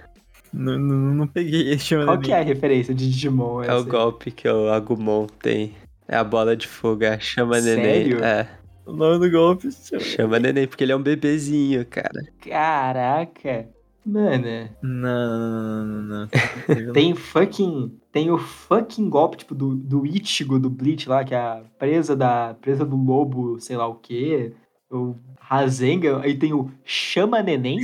Não, 0.51 0.79
não, 0.79 1.15
não 1.15 1.27
peguei 1.27 1.75
esse 1.75 1.85
chama 1.93 2.07
Qual 2.07 2.17
neném. 2.17 2.27
que 2.27 2.33
é 2.33 2.41
a 2.41 2.43
referência 2.43 2.95
de 2.95 3.07
Digimon? 3.07 3.65
É 3.65 3.75
o 3.75 3.85
golpe 3.85 4.31
que 4.31 4.49
o 4.49 4.73
Agumon 4.73 5.27
tem. 5.27 5.75
É 6.09 6.17
a 6.17 6.25
bola 6.25 6.57
de 6.57 6.67
fogo, 6.67 7.05
é 7.05 7.17
a 7.17 7.21
chama 7.21 7.61
neném. 7.61 7.85
Sério? 7.85 8.25
É, 8.25 8.49
O 8.87 8.93
nome 8.93 9.19
do 9.19 9.31
golpe 9.31 9.71
chama... 9.73 10.03
chama 10.03 10.39
neném, 10.39 10.67
porque 10.67 10.85
ele 10.85 10.93
é 10.93 10.97
um 10.97 11.03
bebezinho, 11.03 11.85
cara. 11.87 12.23
Caraca. 12.41 13.69
Mano, 14.07 14.71
Não, 14.81 15.85
não, 15.85 15.85
não, 15.85 16.03
não, 16.21 16.29
tem 16.95 17.13
fucking. 17.13 17.99
Tem 18.13 18.31
o 18.31 18.39
fucking 18.39 19.11
golpe, 19.11 19.39
tipo, 19.39 19.53
do, 19.53 19.75
do 19.75 20.07
Ichigo, 20.07 20.61
do 20.61 20.71
Bleach 20.71 21.09
lá, 21.09 21.25
que 21.25 21.35
é 21.35 21.39
a 21.39 21.63
presa 21.77 22.15
da. 22.15 22.55
presa 22.55 22.85
do 22.85 22.95
lobo, 22.95 23.59
sei 23.59 23.77
lá 23.77 23.89
o 23.89 23.97
quê. 23.97 24.53
O 24.89 25.17
Rasengan. 25.41 26.21
Aí 26.23 26.39
tem 26.39 26.53
o 26.53 26.71
Chama 26.85 27.43
Neném. 27.43 27.81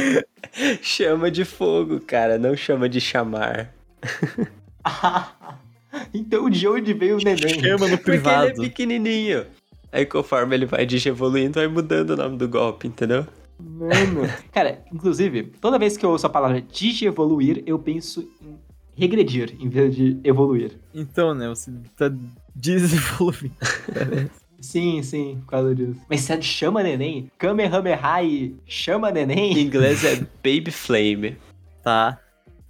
chama 0.82 1.30
de 1.30 1.46
fogo, 1.46 2.00
cara, 2.00 2.36
não 2.38 2.54
chama 2.54 2.86
de 2.86 3.00
chamar. 3.00 3.72
então 6.12 6.50
de 6.50 6.68
onde 6.68 6.92
veio 6.92 7.16
o 7.16 7.24
neném? 7.24 7.60
Chama 7.60 7.88
no 7.88 7.96
Porque 7.96 8.10
ele 8.10 8.18
é 8.18 8.20
privado. 8.20 8.60
pequenininho. 8.60 9.46
Aí 9.94 10.04
conforme 10.04 10.56
ele 10.56 10.66
vai 10.66 10.84
digievoluindo, 10.84 11.60
vai 11.60 11.68
mudando 11.68 12.10
o 12.10 12.16
nome 12.16 12.36
do 12.36 12.48
golpe, 12.48 12.88
entendeu? 12.88 13.24
Mano. 13.60 14.22
Cara, 14.50 14.82
inclusive, 14.92 15.52
toda 15.60 15.78
vez 15.78 15.96
que 15.96 16.04
eu 16.04 16.10
ouço 16.10 16.26
a 16.26 16.30
palavra 16.30 16.60
digievoluir, 16.60 17.62
eu 17.64 17.78
penso 17.78 18.28
em 18.42 18.58
regredir 18.96 19.54
em 19.60 19.68
vez 19.68 19.94
de 19.94 20.18
evoluir. 20.24 20.72
Então, 20.92 21.32
né, 21.32 21.48
você 21.48 21.70
tá 21.96 22.12
desenvolvendo. 22.52 23.54
Sim, 24.60 25.02
sim, 25.02 25.42
por 25.44 25.50
causa 25.50 25.74
disso. 25.74 26.00
Mas 26.08 26.22
se 26.22 26.32
é 26.32 26.38
de 26.38 26.46
chama 26.46 26.82
neném, 26.82 27.30
Kamehameha 27.36 28.22
e 28.22 28.56
chama 28.64 29.10
Em 29.10 29.12
neném, 29.12 29.58
inglês 29.58 30.02
é 30.02 30.16
Baby 30.16 30.70
Flame. 30.70 31.36
Tá, 31.82 32.18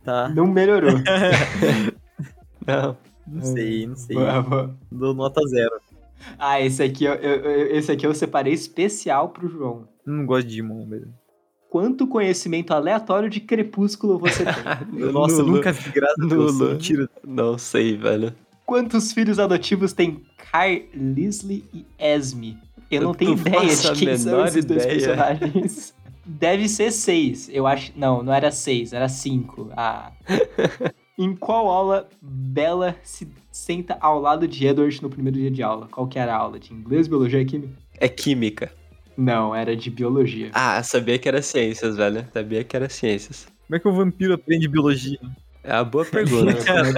tá. 0.03 0.29
não 0.31 0.45
melhorou. 0.45 0.91
Não. 2.67 2.97
Não 3.27 3.43
sei, 3.43 3.87
não 3.87 3.97
sei. 3.97 4.17
Boa, 4.17 4.43
boa. 4.43 4.77
Dou 4.91 5.15
nota 5.15 5.41
zero. 5.47 5.81
Ah, 6.39 6.61
esse 6.61 6.83
aqui, 6.83 7.05
eu, 7.05 7.15
eu- 7.15 7.77
esse 7.77 7.91
aqui 7.93 8.07
eu 8.07 8.15
separei 8.15 8.53
especial 8.53 9.29
pro 9.31 9.49
João. 9.49 9.89
Não 10.07 10.25
gosto 10.27 10.45
de 10.47 10.51
Digimon, 10.57 10.87
velho. 10.89 11.13
Quanto 11.71 12.07
conhecimento 12.07 12.73
aleatório 12.73 13.29
de 13.29 13.41
Crepúsculo 13.41 14.19
você 14.19 14.45
tem? 14.45 14.55
Nossa, 15.13 15.35
eu 15.37 15.39
Nulo. 15.45 15.57
nunca 15.57 15.73
vi, 15.73 15.91
graças 15.91 16.25
a 16.25 16.27
Deus. 16.29 16.59
Nulo. 16.59 16.71
Mentira. 16.73 17.11
Não 17.27 17.59
sei, 17.59 17.97
velho. 17.97 18.35
Quantos 18.65 19.13
filhos 19.13 19.39
adotivos 19.39 19.93
tem 19.93 20.23
Kai, 20.53 20.87
Leslie 20.95 21.65
e 21.75 21.85
Esme? 21.99 22.57
Eu 22.91 23.03
não 23.03 23.11
Eu 23.11 23.15
tenho 23.17 23.31
não 23.33 23.39
ideia 23.39 23.61
faço 23.63 23.93
de 23.95 24.07
quem 24.07 24.17
são 24.17 24.45
esses 24.47 24.65
dois 24.65 24.85
ideia. 24.85 24.99
personagens. 24.99 25.95
Deve 26.25 26.69
ser 26.69 26.91
seis. 26.93 27.51
Eu 27.53 27.67
acho. 27.67 27.93
Não, 27.97 28.23
não 28.23 28.33
era 28.33 28.51
seis, 28.51 28.93
era 28.95 29.09
cinco. 29.09 29.69
Ah. 29.77 30.13
em 31.19 31.35
qual 31.35 31.69
aula 31.69 32.09
Bella 32.21 32.97
se 33.03 33.29
senta 33.51 33.97
ao 34.01 34.21
lado 34.21 34.49
de 34.49 34.67
Edward 34.67 35.03
no 35.03 35.09
primeiro 35.09 35.39
dia 35.39 35.51
de 35.51 35.63
aula? 35.63 35.89
Qual 35.91 36.07
que 36.07 36.19
era 36.19 36.35
a 36.35 36.39
aula? 36.39 36.59
De 36.59 36.73
inglês, 36.73 37.07
biologia 37.07 37.41
e 37.41 37.45
química? 37.45 37.75
É 37.99 38.09
química. 38.09 38.73
Não, 39.17 39.55
era 39.55 39.77
de 39.77 39.91
biologia. 39.91 40.51
Ah, 40.53 40.83
sabia 40.83 41.19
que 41.19 41.29
era 41.29 41.41
ciências, 41.41 41.97
velho. 41.97 42.27
Sabia 42.33 42.65
que 42.65 42.75
era 42.75 42.89
ciências. 42.89 43.47
Como 43.67 43.77
é 43.77 43.79
que 43.79 43.89
o 43.89 43.93
vampiro 43.93 44.35
aprende 44.35 44.67
biologia? 44.67 45.19
É 45.63 45.73
uma 45.75 45.85
boa 45.85 46.05
pergunta. 46.05 46.53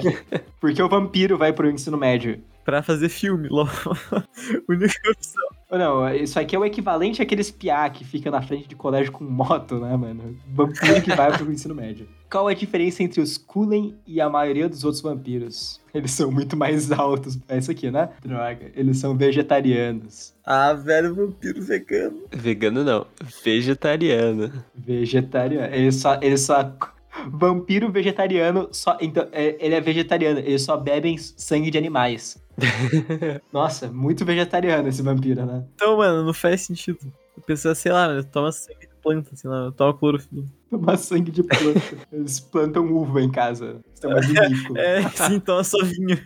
Porque 0.58 0.82
o 0.82 0.88
vampiro 0.88 1.36
vai 1.36 1.52
pro 1.52 1.70
ensino 1.70 1.96
médio. 1.96 2.40
Pra 2.66 2.82
fazer 2.82 3.08
filme, 3.08 3.48
logo. 3.48 3.70
Única 4.68 5.08
opção. 5.08 5.46
Não, 5.70 6.12
isso 6.12 6.36
aqui 6.38 6.56
é 6.56 6.58
o 6.58 6.64
equivalente 6.64 7.22
àqueles 7.22 7.48
piá 7.48 7.88
que 7.88 8.04
fica 8.04 8.28
na 8.28 8.42
frente 8.42 8.66
de 8.66 8.74
colégio 8.74 9.12
com 9.12 9.22
moto, 9.22 9.78
né, 9.78 9.96
mano? 9.96 10.36
Vampiro 10.48 11.00
que 11.00 11.14
vai 11.14 11.30
pro 11.30 11.50
ensino 11.52 11.76
médio. 11.76 12.08
Qual 12.28 12.48
a 12.48 12.54
diferença 12.54 13.04
entre 13.04 13.20
os 13.20 13.38
Kullen 13.38 13.94
e 14.04 14.20
a 14.20 14.28
maioria 14.28 14.68
dos 14.68 14.82
outros 14.82 15.00
vampiros? 15.00 15.80
Eles 15.94 16.10
são 16.10 16.28
muito 16.28 16.56
mais 16.56 16.90
altos. 16.90 17.38
É 17.48 17.56
isso 17.56 17.70
aqui, 17.70 17.88
né? 17.88 18.08
Droga. 18.20 18.72
Eles 18.74 18.98
são 18.98 19.16
vegetarianos. 19.16 20.34
Ah, 20.44 20.72
velho, 20.72 21.14
vampiro 21.14 21.62
vegano. 21.62 22.24
Vegano 22.32 22.82
não. 22.82 23.06
Vegetariano. 23.44 24.52
Vegetariano. 24.74 25.72
Eles 25.72 25.94
só. 25.94 26.18
Eles 26.20 26.40
só. 26.40 26.74
Vampiro 27.30 27.90
vegetariano, 27.90 28.68
só. 28.72 28.96
Então, 29.00 29.26
é- 29.32 29.56
ele 29.58 29.74
é 29.74 29.80
vegetariano, 29.80 30.38
eles 30.40 30.62
só 30.62 30.76
bebem 30.76 31.16
sangue 31.18 31.70
de 31.70 31.78
animais. 31.78 32.36
Nossa, 33.52 33.88
muito 33.88 34.24
vegetariano 34.24 34.88
esse 34.88 35.02
vampiro, 35.02 35.44
né? 35.44 35.64
Então, 35.74 35.96
mano, 35.98 36.24
não 36.24 36.32
faz 36.34 36.62
sentido. 36.62 36.98
A 37.36 37.40
pessoa, 37.42 37.74
sei 37.74 37.92
lá, 37.92 38.08
mano, 38.08 38.24
toma 38.24 38.50
sangue 38.50 38.80
de 38.80 38.94
planta, 39.02 39.36
sei 39.36 39.50
lá, 39.50 39.70
toma 39.72 39.92
clorofila. 39.94 40.44
Tomar 40.70 40.96
sangue 40.96 41.30
de 41.30 41.42
planta. 41.42 41.80
Eles 42.10 42.40
plantam 42.40 42.90
uva 42.92 43.20
em 43.22 43.30
casa. 43.30 43.76
Isso 43.94 44.06
é 44.06 44.10
mais 44.12 44.26
ridículo. 44.28 44.78
É, 44.78 45.02
sim, 45.10 45.38
toma 45.40 45.62
só 45.64 45.78
vinho. 45.84 46.18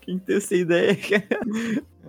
Quem 0.00 0.18
tem 0.18 0.36
essa 0.36 0.54
ideia, 0.54 0.96
cara, 0.96 1.40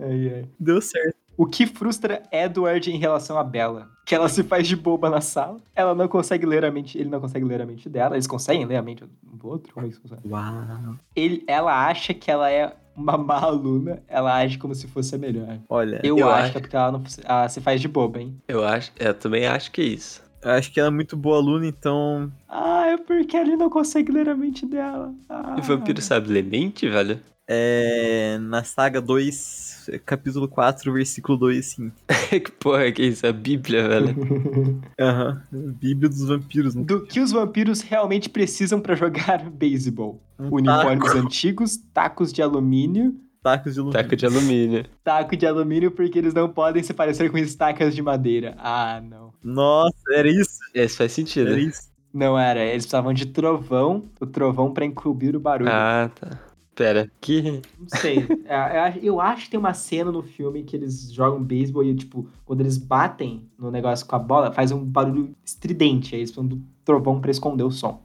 Ai, 0.00 0.32
ai. 0.34 0.44
deu 0.58 0.80
certo. 0.80 1.16
O 1.42 1.46
que 1.46 1.66
frustra 1.66 2.22
Edward 2.30 2.88
em 2.88 2.96
relação 2.98 3.36
a 3.36 3.42
Bella? 3.42 3.88
Que 4.06 4.14
ela 4.14 4.28
se 4.28 4.44
faz 4.44 4.68
de 4.68 4.76
boba 4.76 5.10
na 5.10 5.20
sala. 5.20 5.58
Ela 5.74 5.92
não 5.92 6.06
consegue 6.06 6.46
ler 6.46 6.64
a 6.64 6.70
mente. 6.70 6.96
Ele 6.96 7.10
não 7.10 7.20
consegue 7.20 7.44
ler 7.44 7.60
a 7.60 7.66
mente 7.66 7.88
dela. 7.88 8.14
Eles 8.14 8.28
conseguem 8.28 8.64
ler 8.64 8.76
a 8.76 8.82
mente 8.82 9.02
um 9.02 9.36
do 9.36 9.48
outro? 9.48 9.74
Como 9.74 9.84
é 9.84 9.88
que 9.90 9.96
isso? 9.96 10.02
Uau. 10.24 10.94
Ele, 11.16 11.42
ela 11.48 11.88
acha 11.88 12.14
que 12.14 12.30
ela 12.30 12.48
é 12.48 12.72
uma 12.94 13.18
má 13.18 13.40
aluna. 13.40 14.04
Ela 14.06 14.36
age 14.36 14.56
como 14.56 14.72
se 14.72 14.86
fosse 14.86 15.16
a 15.16 15.18
melhor. 15.18 15.58
Olha, 15.68 16.00
Eu, 16.04 16.16
Eu 16.16 16.30
acho 16.30 16.42
acho. 16.44 16.52
que 16.52 16.58
é 16.58 16.60
porque 16.60 16.76
ela, 16.76 16.92
não, 16.92 17.02
ela 17.24 17.48
se 17.48 17.60
faz 17.60 17.80
de 17.80 17.88
boba, 17.88 18.20
hein? 18.20 18.40
Eu 18.46 18.64
acho. 18.64 18.92
Eu 18.96 19.12
também 19.12 19.44
acho 19.44 19.72
que 19.72 19.80
é 19.80 19.84
isso. 19.86 20.22
Eu 20.42 20.50
acho 20.50 20.72
que 20.72 20.80
ela 20.80 20.88
é 20.88 20.92
muito 20.92 21.16
boa 21.16 21.36
aluna, 21.36 21.66
então. 21.66 22.30
Ah, 22.48 22.86
é 22.86 22.96
porque 22.96 23.36
ele 23.36 23.56
não 23.56 23.70
consegue 23.70 24.10
ler 24.12 24.28
a 24.28 24.36
mente 24.36 24.66
dela. 24.66 25.14
Ah. 25.28 25.56
E 25.58 25.62
vampiro 25.62 26.00
sabe 26.02 26.28
ler 26.28 26.44
mente, 26.44 26.88
velho? 26.88 27.20
É. 27.48 28.38
Na 28.38 28.64
saga 28.64 29.00
2, 29.00 29.90
capítulo 30.06 30.48
4, 30.48 30.92
versículo 30.92 31.36
2, 31.38 31.64
sim. 31.64 31.92
que 32.30 32.50
porra 32.52 32.90
que 32.90 33.02
é 33.02 33.06
isso? 33.06 33.26
A 33.26 33.32
Bíblia, 33.32 33.88
velho. 33.88 34.14
Aham. 34.98 35.42
Bíblia 35.52 36.08
dos 36.08 36.26
vampiros, 36.26 36.74
né? 36.74 36.82
Do 36.84 37.04
que 37.04 37.20
os 37.20 37.32
vampiros 37.32 37.80
realmente 37.80 38.28
precisam 38.28 38.80
pra 38.80 38.94
jogar 38.94 39.48
beisebol? 39.50 40.20
Um 40.38 40.56
Uniformes 40.56 41.12
taco, 41.12 41.18
antigos, 41.18 41.76
tacos 41.92 42.32
de 42.32 42.42
alumínio. 42.42 43.14
Tacos 43.42 43.74
de 43.74 43.80
alumínio. 43.80 44.02
Taco 44.02 44.16
de 44.16 44.26
alumínio. 44.26 44.84
Taco 45.04 45.36
de 45.36 45.46
alumínio 45.46 45.90
porque 45.90 46.18
eles 46.18 46.32
não 46.34 46.48
podem 46.48 46.82
se 46.82 46.94
parecer 46.94 47.30
com 47.30 47.38
estacas 47.38 47.94
de 47.94 48.00
madeira. 48.02 48.54
Ah, 48.58 49.00
não. 49.02 49.32
Nossa, 49.42 49.94
era 50.12 50.28
isso? 50.28 50.58
Esse 50.74 50.96
faz 50.96 51.12
sentido. 51.12 51.50
Era 51.50 51.60
isso? 51.60 51.90
Não 52.12 52.38
era. 52.38 52.60
Eles 52.60 52.84
precisavam 52.84 53.12
de 53.12 53.26
trovão, 53.26 54.04
o 54.20 54.26
trovão 54.26 54.72
pra 54.72 54.84
encobrir 54.84 55.34
o 55.34 55.40
barulho. 55.40 55.70
Ah, 55.72 56.10
tá. 56.14 56.38
Pera, 56.74 57.10
que. 57.20 57.60
Não 57.78 57.88
sei. 58.00 58.26
É, 58.46 58.54
eu 58.76 58.80
acho- 58.82 58.98
eu 58.98 59.20
acho 59.20 59.44
que 59.44 59.50
tem 59.50 59.60
uma 59.60 59.74
cena 59.74 60.10
no 60.10 60.22
filme 60.22 60.62
que 60.62 60.74
eles 60.74 61.12
jogam 61.12 61.42
beisebol 61.42 61.84
e, 61.84 61.94
tipo, 61.94 62.26
quando 62.46 62.60
eles 62.62 62.78
batem 62.78 63.46
no 63.58 63.70
negócio 63.70 64.06
com 64.06 64.16
a 64.16 64.18
bola, 64.18 64.50
faz 64.52 64.72
um 64.72 64.82
barulho 64.82 65.34
estridente. 65.44 66.14
Aí 66.14 66.20
eles 66.22 66.30
precisam 66.30 66.46
do 66.48 66.62
trovão 66.84 67.20
pra 67.20 67.30
esconder 67.30 67.62
o 67.64 67.70
som. 67.70 68.02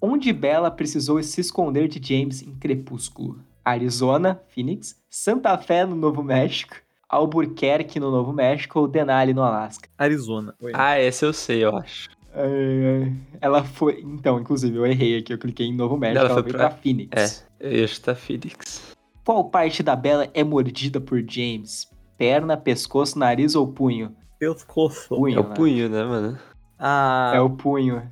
Onde 0.00 0.32
Bella 0.32 0.70
precisou 0.70 1.20
se 1.22 1.40
esconder 1.40 1.88
de 1.88 2.00
James 2.06 2.40
em 2.42 2.52
Crepúsculo? 2.54 3.38
Arizona, 3.64 4.40
Phoenix, 4.48 4.96
Santa 5.08 5.56
Fé, 5.58 5.84
no 5.86 5.94
Novo 5.96 6.22
México, 6.22 6.76
Albuquerque, 7.08 7.98
no 8.00 8.10
Novo 8.10 8.32
México 8.32 8.80
ou 8.80 8.88
Denali, 8.88 9.32
no 9.32 9.42
Alasca? 9.42 9.88
Arizona. 9.96 10.54
Oi. 10.60 10.72
Ah, 10.74 11.00
esse 11.00 11.24
eu 11.24 11.32
sei, 11.32 11.64
eu 11.64 11.76
acho. 11.76 12.08
Ai, 12.34 12.44
ai. 13.04 13.12
Ela 13.40 13.62
foi. 13.64 14.00
Então, 14.00 14.40
inclusive, 14.40 14.76
eu 14.76 14.84
errei 14.84 15.18
aqui. 15.18 15.32
Eu 15.32 15.38
cliquei 15.38 15.66
em 15.66 15.74
Novo 15.76 15.96
México. 15.96 16.18
Ela 16.18 16.26
Ela, 16.30 16.34
foi 16.34 16.42
veio 16.42 16.56
pra- 16.56 16.68
pra 16.70 16.78
Phoenix. 16.78 17.46
Eu 17.60 17.72
ia 17.72 17.86
chutar 17.86 18.16
Phoenix. 18.16 18.94
Qual 19.24 19.44
parte 19.48 19.82
da 19.82 19.94
Bella 19.96 20.28
é 20.34 20.42
mordida 20.42 21.00
por 21.00 21.22
James? 21.26 21.88
Perna, 22.18 22.56
pescoço, 22.56 23.18
nariz 23.18 23.54
ou 23.54 23.66
punho? 23.68 24.14
Pescoço. 24.38 25.08
Punho. 25.14 25.38
É 25.38 25.40
o 25.40 25.48
né? 25.48 25.54
punho, 25.54 25.88
né, 25.88 26.04
mano? 26.04 26.38
Ah, 26.78 27.32
É 27.34 27.40
o 27.40 27.48
punho. 27.50 28.02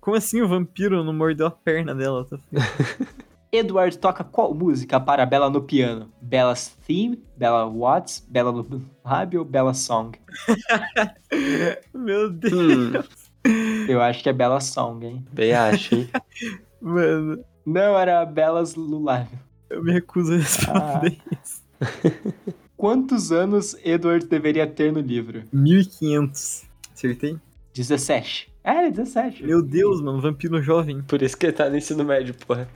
como 0.00 0.16
assim 0.16 0.40
o 0.40 0.48
vampiro 0.48 1.02
não 1.04 1.12
mordeu 1.12 1.48
a 1.48 1.50
perna 1.50 1.94
dela? 1.94 2.26
Edward 3.56 3.98
toca 3.98 4.24
qual 4.24 4.54
música 4.54 4.98
para 4.98 5.26
Bella 5.26 5.50
no 5.50 5.60
piano? 5.60 6.10
Bella's 6.22 6.74
Theme, 6.86 7.22
Bella 7.36 7.66
Watts, 7.66 8.26
Bella 8.26 8.50
no 8.50 8.82
Lábio 9.04 9.40
ou 9.40 9.44
Bella 9.44 9.74
Song? 9.74 10.18
Meu 11.92 12.30
Deus, 12.30 13.04
Hum, 13.44 13.86
Eu 13.88 14.00
acho 14.00 14.22
que 14.22 14.28
é 14.28 14.32
Bella 14.32 14.60
Song, 14.60 15.04
hein? 15.04 15.26
bem 15.32 15.52
acho, 15.52 15.94
hein? 15.96 16.08
mano. 16.80 17.44
Não, 17.66 17.96
era 17.98 18.24
Bella's 18.24 18.74
Lulábio. 18.74 19.38
Eu 19.68 19.84
me 19.84 19.92
recuso 19.92 20.32
a 20.32 20.36
responder 20.38 21.18
isso. 21.42 21.62
Quantos 22.76 23.30
anos 23.30 23.76
Edward 23.84 24.26
deveria 24.26 24.66
ter 24.66 24.92
no 24.92 25.00
livro? 25.00 25.42
1500. 25.52 26.64
Acertei? 26.94 27.38
17. 27.74 28.50
É, 28.64 28.78
ele 28.78 28.86
é 28.88 28.90
17. 28.90 29.44
Meu 29.44 29.62
Deus, 29.62 30.00
mano, 30.00 30.20
vampiro 30.20 30.60
jovem. 30.62 31.02
Por 31.02 31.20
isso 31.22 31.36
que 31.36 31.46
ele 31.46 31.52
tá 31.52 31.68
no 31.68 31.76
ensino 31.76 32.02
médio, 32.04 32.34
porra. 32.34 32.66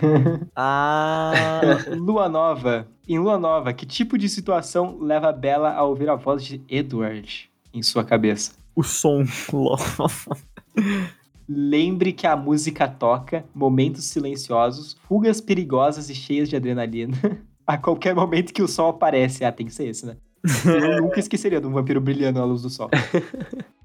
Ah, 0.56 1.32
Lua 1.96 2.28
Nova. 2.28 2.86
Em 3.08 3.18
Lua 3.18 3.38
Nova, 3.38 3.72
que 3.72 3.86
tipo 3.86 4.16
de 4.16 4.28
situação 4.28 4.98
leva 5.00 5.32
Bella 5.32 5.72
a 5.72 5.82
ouvir 5.84 6.08
a 6.08 6.14
voz 6.14 6.44
de 6.44 6.62
Edward 6.68 7.50
em 7.72 7.82
sua 7.82 8.04
cabeça? 8.04 8.52
o 8.74 8.82
som. 8.82 9.24
Lembre 11.48 12.12
que 12.12 12.26
a 12.26 12.36
música 12.36 12.88
toca, 12.88 13.44
momentos 13.54 14.04
silenciosos, 14.04 14.96
fugas 15.06 15.40
perigosas 15.40 16.10
e 16.10 16.14
cheias 16.14 16.48
de 16.48 16.56
adrenalina. 16.56 17.16
A 17.66 17.78
qualquer 17.78 18.14
momento 18.14 18.52
que 18.52 18.62
o 18.62 18.68
sol 18.68 18.90
aparece. 18.90 19.42
Ah, 19.42 19.50
tem 19.50 19.64
que 19.64 19.72
ser 19.72 19.88
esse, 19.88 20.04
né? 20.04 20.18
Eu 20.66 21.00
nunca 21.00 21.18
esqueceria 21.18 21.58
de 21.58 21.66
um 21.66 21.72
vampiro 21.72 21.98
brilhando 21.98 22.38
à 22.38 22.44
luz 22.44 22.60
do 22.60 22.68
sol. 22.68 22.90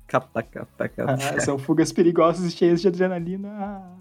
Capa, 0.05 0.43
capa, 0.43 0.89
capa. 0.89 1.13
Ah, 1.13 1.39
são 1.39 1.57
fugas 1.57 1.93
perigosas 1.93 2.45
e 2.45 2.51
cheias 2.51 2.81
de 2.81 2.89
adrenalina. 2.89 3.47
Ah. 3.49 3.95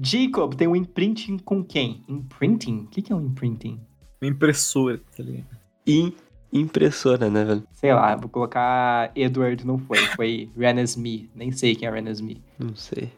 Jacob 0.00 0.54
tem 0.54 0.68
um 0.68 0.76
imprinting 0.76 1.38
com 1.38 1.62
quem? 1.64 2.04
Imprinting? 2.08 2.80
O 2.80 2.86
que 2.86 3.02
que 3.02 3.12
é 3.12 3.16
um 3.16 3.20
imprinting? 3.20 3.80
Uma 4.20 4.30
impressora, 4.30 5.00
tá 5.16 5.22
ligado? 5.22 5.46
E 5.86 6.12
impressora, 6.52 7.28
né, 7.28 7.44
velho? 7.44 7.64
Sei 7.72 7.92
lá, 7.92 8.14
vou 8.16 8.28
colocar 8.28 9.10
Edward, 9.14 9.66
não 9.66 9.78
foi. 9.78 9.98
Foi 10.16 10.50
Renesmee. 10.56 11.30
Nem 11.34 11.50
sei 11.50 11.74
quem 11.74 11.88
é 11.88 11.90
Renesmee. 11.90 12.42
Não 12.58 12.74
sei. 12.74 13.10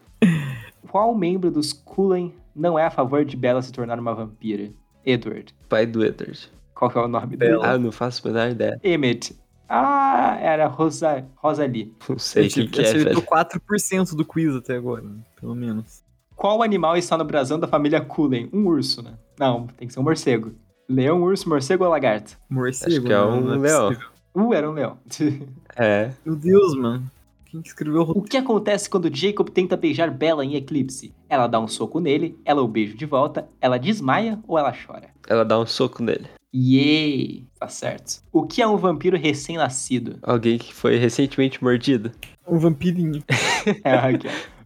Qual 0.91 1.15
membro 1.15 1.51
dos 1.51 1.73
Cullen 1.73 2.35
não 2.55 2.79
é 2.79 2.85
a 2.85 2.91
favor 2.91 3.25
de 3.25 3.37
Bella 3.37 3.63
se 3.63 3.73
tornar 3.73 3.99
uma 3.99 4.15
vampira? 4.15 4.71
Edward. 5.05 5.55
Pai 5.69 5.87
do 5.87 6.05
Edward. 6.05 6.51
Qual 6.75 6.91
que 6.91 6.99
é 6.99 7.01
o 7.01 7.09
nome 7.09 7.37
dele? 7.37 7.53
Bella. 7.53 7.67
Ah, 7.73 7.79
não 7.79 7.93
faço 7.93 8.27
a 8.27 8.31
menor 8.31 8.51
ideia. 8.51 8.81
Emmett. 8.83 9.39
Ah, 9.69 10.37
era 10.41 10.67
Rosa, 10.67 11.25
Rosalie. 11.37 11.95
Não 12.09 12.19
sei 12.19 12.49
o 12.49 12.51
que, 12.51 12.67
que 12.67 12.81
é, 12.81 12.85
Acertou 12.85 13.23
velho. 13.23 13.27
4% 13.27 14.17
do 14.17 14.25
quiz 14.25 14.55
até 14.57 14.77
agora, 14.77 15.05
pelo 15.41 15.55
menos. 15.55 16.03
Qual 16.41 16.63
animal 16.63 16.97
está 16.97 17.19
no 17.19 17.25
brasão 17.27 17.61
da 17.61 17.69
família 17.69 18.01
Cullen? 18.01 18.49
Um 18.51 18.67
urso, 18.67 19.03
né? 19.03 19.13
Não, 19.39 19.67
tem 19.77 19.87
que 19.87 19.93
ser 19.93 20.01
um 20.01 20.03
morcego. 20.03 20.55
Leão, 20.89 21.23
urso, 21.23 21.47
morcego 21.47 21.85
ou 21.85 21.91
lagarto? 21.91 22.39
Morcego, 22.49 22.91
Acho 22.93 23.03
que 23.03 23.13
é 23.13 23.17
mano, 23.19 23.37
um 23.37 23.41
não 23.43 23.61
leão. 23.61 23.97
Uh, 24.35 24.55
era 24.55 24.71
um 24.71 24.73
leão. 24.73 24.97
É. 25.77 26.11
Meu 26.25 26.35
Deus, 26.35 26.75
mano. 26.75 27.05
Quem 27.45 27.61
que 27.61 27.69
escreveu 27.69 28.03
o 28.03 28.23
que 28.23 28.39
acontece 28.39 28.89
quando 28.89 29.15
Jacob 29.15 29.51
tenta 29.51 29.77
beijar 29.77 30.11
Bella 30.11 30.43
em 30.43 30.55
Eclipse? 30.55 31.15
Ela 31.29 31.47
dá 31.47 31.61
um 31.61 31.69
soco 31.69 32.01
nele, 32.01 32.39
ela 32.43 32.63
o 32.63 32.69
beija 32.69 32.97
de 32.97 33.05
volta, 33.05 33.47
ela 33.61 33.79
desmaia 33.79 34.39
ou 34.49 34.59
ela 34.59 34.73
chora? 34.73 35.11
Ela 35.29 35.45
dá 35.45 35.61
um 35.61 35.67
soco 35.67 36.03
nele. 36.03 36.27
Yay! 36.55 37.47
Tá 37.59 37.69
certo. 37.69 38.23
O 38.33 38.47
que 38.47 38.63
é 38.63 38.67
um 38.67 38.79
vampiro 38.79 39.17
recém-nascido? 39.19 40.19
Alguém 40.23 40.57
que 40.57 40.73
foi 40.73 40.97
recentemente 40.97 41.63
mordido. 41.63 42.11
Um 42.49 42.59
vampirinho. 42.59 43.23
É, 43.85 43.95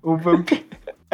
ó. 0.04 0.12
um 0.12 0.16
vampiro. 0.16 0.64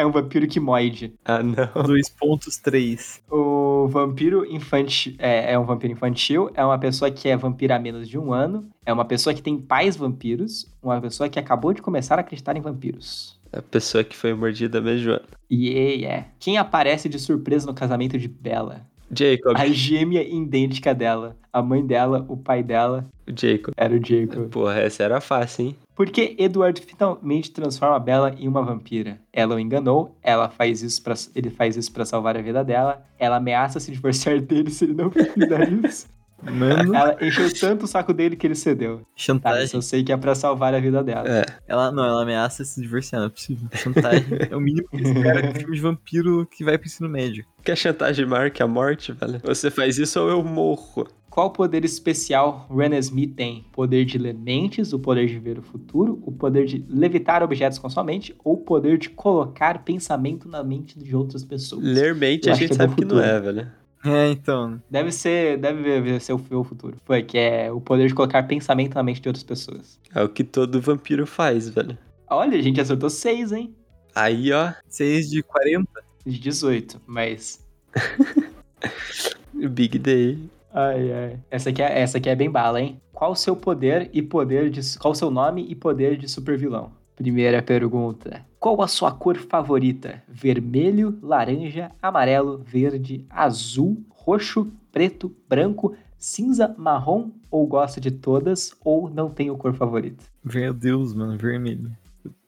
É 0.01 0.07
um 0.07 0.11
vampiro 0.11 0.47
que 0.47 0.59
moide. 0.59 1.13
Ah, 1.23 1.43
não. 1.43 1.55
2.3. 1.55 3.21
O 3.31 3.87
vampiro 3.89 4.47
infantil 4.51 5.15
é, 5.19 5.53
é 5.53 5.59
um 5.59 5.65
vampiro 5.65 5.93
infantil, 5.93 6.51
é 6.55 6.65
uma 6.65 6.79
pessoa 6.79 7.11
que 7.11 7.29
é 7.29 7.37
vampira 7.37 7.77
há 7.77 7.79
menos 7.79 8.09
de 8.09 8.19
um 8.19 8.33
ano, 8.33 8.67
é 8.87 8.93
uma 8.93 9.05
pessoa 9.05 9.35
que 9.35 9.43
tem 9.43 9.59
pais 9.59 9.97
vampiros, 9.97 10.67
uma 10.83 10.99
pessoa 11.03 11.29
que 11.29 11.39
acabou 11.39 11.75
de 11.75 11.83
começar 11.83 12.15
a 12.17 12.23
acreditar 12.23 12.57
em 12.57 12.63
vampiros. 12.63 13.39
A 13.53 13.61
pessoa 13.61 14.03
que 14.03 14.17
foi 14.17 14.33
mordida 14.33 14.81
mesmo. 14.81 15.21
Yeah, 15.53 15.95
yeah. 15.95 16.27
Quem 16.39 16.57
aparece 16.57 17.07
de 17.09 17.19
surpresa 17.19 17.67
no 17.67 17.75
casamento 17.75 18.17
de 18.17 18.29
Bella? 18.29 18.87
Jacob. 19.15 19.55
A 19.57 19.67
gêmea 19.67 20.23
idêntica 20.23 20.95
dela. 20.95 21.37
A 21.53 21.61
mãe 21.61 21.85
dela, 21.85 22.25
o 22.29 22.37
pai 22.37 22.63
dela, 22.63 23.07
Jacob. 23.27 23.75
era 23.77 23.93
o 23.93 23.99
Jacob. 24.03 24.49
Porra, 24.51 24.79
essa 24.79 25.03
era 25.03 25.21
fácil, 25.21 25.67
hein? 25.67 25.77
Por 26.01 26.09
que 26.09 26.35
Edward 26.39 26.81
finalmente 26.81 27.51
transforma 27.51 28.01
Bella 28.01 28.35
em 28.39 28.49
uma 28.49 28.63
vampira? 28.63 29.21
Ela 29.31 29.57
o 29.57 29.61
enganou, 29.61 30.17
ela 30.23 30.49
faz 30.49 30.81
isso 30.83 31.03
pra, 31.03 31.13
ele 31.35 31.51
faz 31.51 31.77
isso 31.77 31.93
pra 31.93 32.07
salvar 32.07 32.39
a 32.39 32.41
vida 32.41 32.65
dela, 32.65 33.07
ela 33.19 33.37
ameaça 33.37 33.79
se 33.79 33.93
divorciar 33.93 34.41
dele 34.41 34.71
se 34.71 34.87
ele 34.87 34.95
não 34.95 35.11
fizer 35.11 35.71
isso. 35.85 36.09
Mano, 36.43 36.95
Ela 36.95 37.19
encheu 37.21 37.53
tanto 37.53 37.85
o 37.85 37.87
saco 37.87 38.15
dele 38.15 38.35
que 38.35 38.47
ele 38.47 38.55
cedeu. 38.55 39.01
Tá, 39.01 39.05
chantagem. 39.15 39.65
isso 39.65 39.77
eu 39.77 39.83
sei 39.83 40.03
que 40.03 40.11
é 40.11 40.17
pra 40.17 40.35
salvar 40.35 40.75
a 40.75 40.81
vida 40.81 41.05
dela. 41.05 41.29
É. 41.29 41.45
Ela, 41.69 41.93
não, 41.93 42.03
ela 42.03 42.23
ameaça 42.23 42.65
se 42.65 42.81
divorciar, 42.81 43.21
não 43.21 43.27
é 43.27 43.31
possível. 43.31 43.69
Chantagem. 43.75 44.25
é 44.51 44.57
o 44.57 44.61
mínimo 44.61 44.89
que 44.89 45.03
esse 45.03 45.23
cara 45.23 45.43
de 45.43 45.59
filme 45.59 45.77
de 45.77 45.83
vampiro 45.83 46.47
que 46.47 46.65
vai 46.65 46.79
pro 46.79 46.87
ensino 46.87 47.11
médio. 47.11 47.45
Quer 47.63 47.77
chantagem 47.77 48.25
maior 48.25 48.51
que 48.51 48.63
a 48.63 48.67
morte, 48.67 49.13
velho? 49.13 49.39
Você 49.45 49.71
faz 49.71 49.99
isso 49.99 50.19
ou 50.19 50.31
eu 50.31 50.43
morro? 50.43 51.07
Qual 51.31 51.51
poder 51.51 51.85
especial 51.85 52.67
Renesmee 52.69 53.29
tem? 53.29 53.65
Poder 53.73 54.05
de 54.05 54.19
ler 54.19 54.35
mentes, 54.35 54.93
o 54.93 54.99
poder 54.99 55.29
de 55.29 55.39
ver 55.39 55.61
o 55.61 55.63
futuro, 55.63 56.21
o 56.27 56.33
poder 56.33 56.67
de 56.67 56.85
levitar 56.89 57.41
objetos 57.41 57.79
com 57.79 57.89
sua 57.89 58.03
mente, 58.03 58.35
ou 58.45 58.55
o 58.55 58.57
poder 58.59 58.99
de 58.99 59.09
colocar 59.09 59.85
pensamento 59.85 60.49
na 60.49 60.65
mente 60.65 60.99
de 60.99 61.15
outras 61.15 61.45
pessoas? 61.45 61.85
Ler 61.85 62.17
mente 62.17 62.49
Eu 62.49 62.55
a 62.55 62.57
gente 62.57 62.69
que 62.69 62.75
é 62.75 62.77
sabe 62.77 62.97
que 62.97 63.05
não 63.05 63.21
é, 63.21 63.41
velho. 63.41 63.71
É, 64.05 64.31
então. 64.31 64.83
Deve 64.91 65.13
ser, 65.13 65.59
deve 65.59 66.19
ser 66.19 66.33
o 66.33 66.41
o 66.51 66.65
futuro. 66.65 66.97
Foi, 67.05 67.23
que 67.23 67.39
é 67.39 67.71
o 67.71 67.81
poder 67.81 68.09
de 68.09 68.15
colocar 68.15 68.43
pensamento 68.45 68.95
na 68.95 69.03
mente 69.03 69.21
de 69.21 69.29
outras 69.29 69.45
pessoas. 69.45 70.01
É 70.13 70.23
o 70.23 70.29
que 70.29 70.43
todo 70.43 70.81
vampiro 70.81 71.27
faz, 71.27 71.69
velho. 71.69 71.97
Olha, 72.29 72.59
a 72.59 72.63
gente 72.63 72.81
acertou 72.81 73.09
seis, 73.09 73.53
hein? 73.53 73.75
Aí, 74.15 74.53
ó, 74.53 74.73
6 74.89 75.31
de 75.31 75.43
40? 75.43 75.87
De 76.27 76.39
18, 76.39 77.01
mas. 77.07 77.65
Big 79.55 79.99
Day. 79.99 80.39
Ai, 80.73 81.13
ai. 81.13 81.41
Essa 81.51 81.71
aqui 81.71 81.83
é, 81.83 82.01
essa 82.01 82.19
aqui 82.19 82.29
é 82.29 82.35
bem 82.35 82.51
bala, 82.51 82.81
hein? 82.81 83.01
Qual 83.13 83.33
o 83.33 83.37
seu 83.37 83.57
poder 83.57 84.09
e 84.13 84.23
poder 84.23 84.71
de. 84.71 84.81
Qual 84.99 85.13
o 85.13 85.15
seu 85.15 85.31
nome 85.31 85.67
e 85.69 85.75
poder 85.75 86.17
de 86.17 86.29
supervilão? 86.29 86.93
Primeira 87.17 87.63
pergunta. 87.63 88.45
Qual 88.59 88.81
a 88.81 88.89
sua 88.89 89.13
cor 89.13 89.37
favorita? 89.37 90.23
Vermelho, 90.29 91.19
laranja, 91.23 91.91
amarelo, 92.01 92.59
verde, 92.59 93.27
azul, 93.29 94.03
roxo, 94.11 94.73
preto, 94.91 95.35
branco, 95.49 95.95
cinza, 96.19 96.75
marrom? 96.79 97.31
Ou 97.51 97.67
gosta 97.67 98.01
de 98.01 98.11
todas? 98.11 98.75
Ou 98.83 99.11
não 99.11 99.29
tem 99.29 99.51
o 99.51 99.57
cor 99.57 99.75
favorita? 99.75 100.25
Meu 100.43 100.73
Deus, 100.73 101.13
mano, 101.13 101.37
vermelho. 101.37 101.91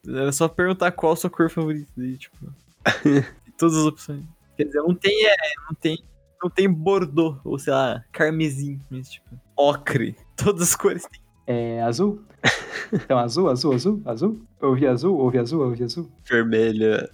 Era 0.07 0.33
só 0.33 0.49
perguntar 0.49 0.93
qual 0.93 1.13
a 1.13 1.17
sua 1.17 1.31
cor 1.31 1.51
favorita. 1.51 1.91
Tipo. 2.19 2.37
todas 3.59 3.77
as 3.77 3.85
opções. 3.85 4.25
Quer 4.57 4.65
dizer, 4.65 4.83
não 4.83 4.95
tem, 4.95 5.27
é, 5.27 5.37
não 5.69 5.75
tem. 5.75 5.99
Não 6.43 6.51
tem 6.51 6.69
Bordeaux, 6.69 7.39
ou 7.45 7.59
sei 7.59 7.73
lá, 7.73 8.05
carmesim, 8.11 8.81
mas 8.91 9.11
tipo. 9.11 9.29
Ocre. 9.57 10.17
Todas 10.37 10.63
as 10.63 10.77
cores 10.77 11.07
tem. 11.07 11.21
É 11.47 11.83
azul? 11.83 12.23
Então, 12.93 13.19
azul, 13.19 13.49
azul, 13.49 13.75
azul, 13.75 14.03
azul? 14.05 14.43
Ouvi 14.61 14.87
azul, 14.87 15.19
ouvi 15.19 15.39
azul, 15.39 15.63
ouvi 15.63 15.85
azul. 15.85 16.11
Vermelho. 16.29 17.09